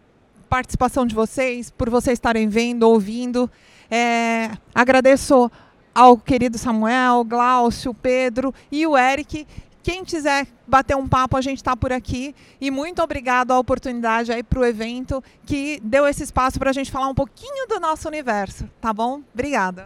participação 0.50 1.06
de 1.06 1.16
vocês, 1.16 1.70
por 1.70 1.90
vocês 1.90 2.18
estarem 2.18 2.48
vendo, 2.48 2.84
ouvindo. 2.84 3.50
É, 3.90 4.52
agradeço 4.74 5.52
ao 5.94 6.18
querido 6.18 6.58
Samuel, 6.58 7.24
Glaucio, 7.24 7.94
Pedro 7.94 8.54
e 8.72 8.86
o 8.86 8.98
Eric. 8.98 9.48
Quem 9.82 10.04
quiser 10.04 10.48
bater 10.68 10.96
um 10.96 11.08
papo, 11.08 11.38
a 11.38 11.42
gente 11.42 11.58
está 11.58 11.78
por 11.78 11.94
aqui. 11.94 12.36
E 12.60 12.72
muito 12.72 13.02
obrigado 13.02 13.52
a 13.52 13.60
oportunidade 13.60 14.32
aí 14.32 14.42
para 14.42 14.60
o 14.60 14.66
evento 14.66 15.24
que 15.46 15.80
deu 15.84 16.08
esse 16.08 16.24
espaço 16.24 16.58
para 16.58 16.72
a 16.72 16.74
gente 16.74 16.92
falar 16.92 17.08
um 17.08 17.14
pouquinho 17.14 17.68
do 17.68 17.80
nosso 17.80 18.08
universo, 18.08 18.68
tá 18.82 18.92
bom? 18.92 19.22
Obrigada. 19.34 19.86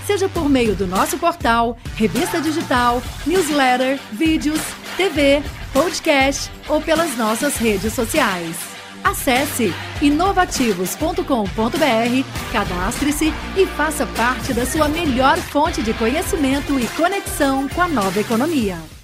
seja 0.11 0.27
por 0.27 0.49
meio 0.49 0.75
do 0.75 0.85
nosso 0.85 1.17
portal, 1.17 1.77
revista 1.95 2.41
digital, 2.41 3.01
newsletter, 3.25 3.97
vídeos, 4.11 4.59
TV, 4.97 5.41
podcast 5.71 6.51
ou 6.67 6.81
pelas 6.81 7.15
nossas 7.15 7.55
redes 7.55 7.93
sociais. 7.93 8.57
Acesse 9.05 9.73
inovativos.com.br, 10.01 12.51
cadastre-se 12.51 13.33
e 13.55 13.65
faça 13.65 14.05
parte 14.05 14.53
da 14.53 14.65
sua 14.65 14.89
melhor 14.89 15.37
fonte 15.37 15.81
de 15.81 15.93
conhecimento 15.93 16.77
e 16.77 16.85
conexão 16.87 17.69
com 17.69 17.81
a 17.81 17.87
nova 17.87 18.19
economia. 18.19 19.00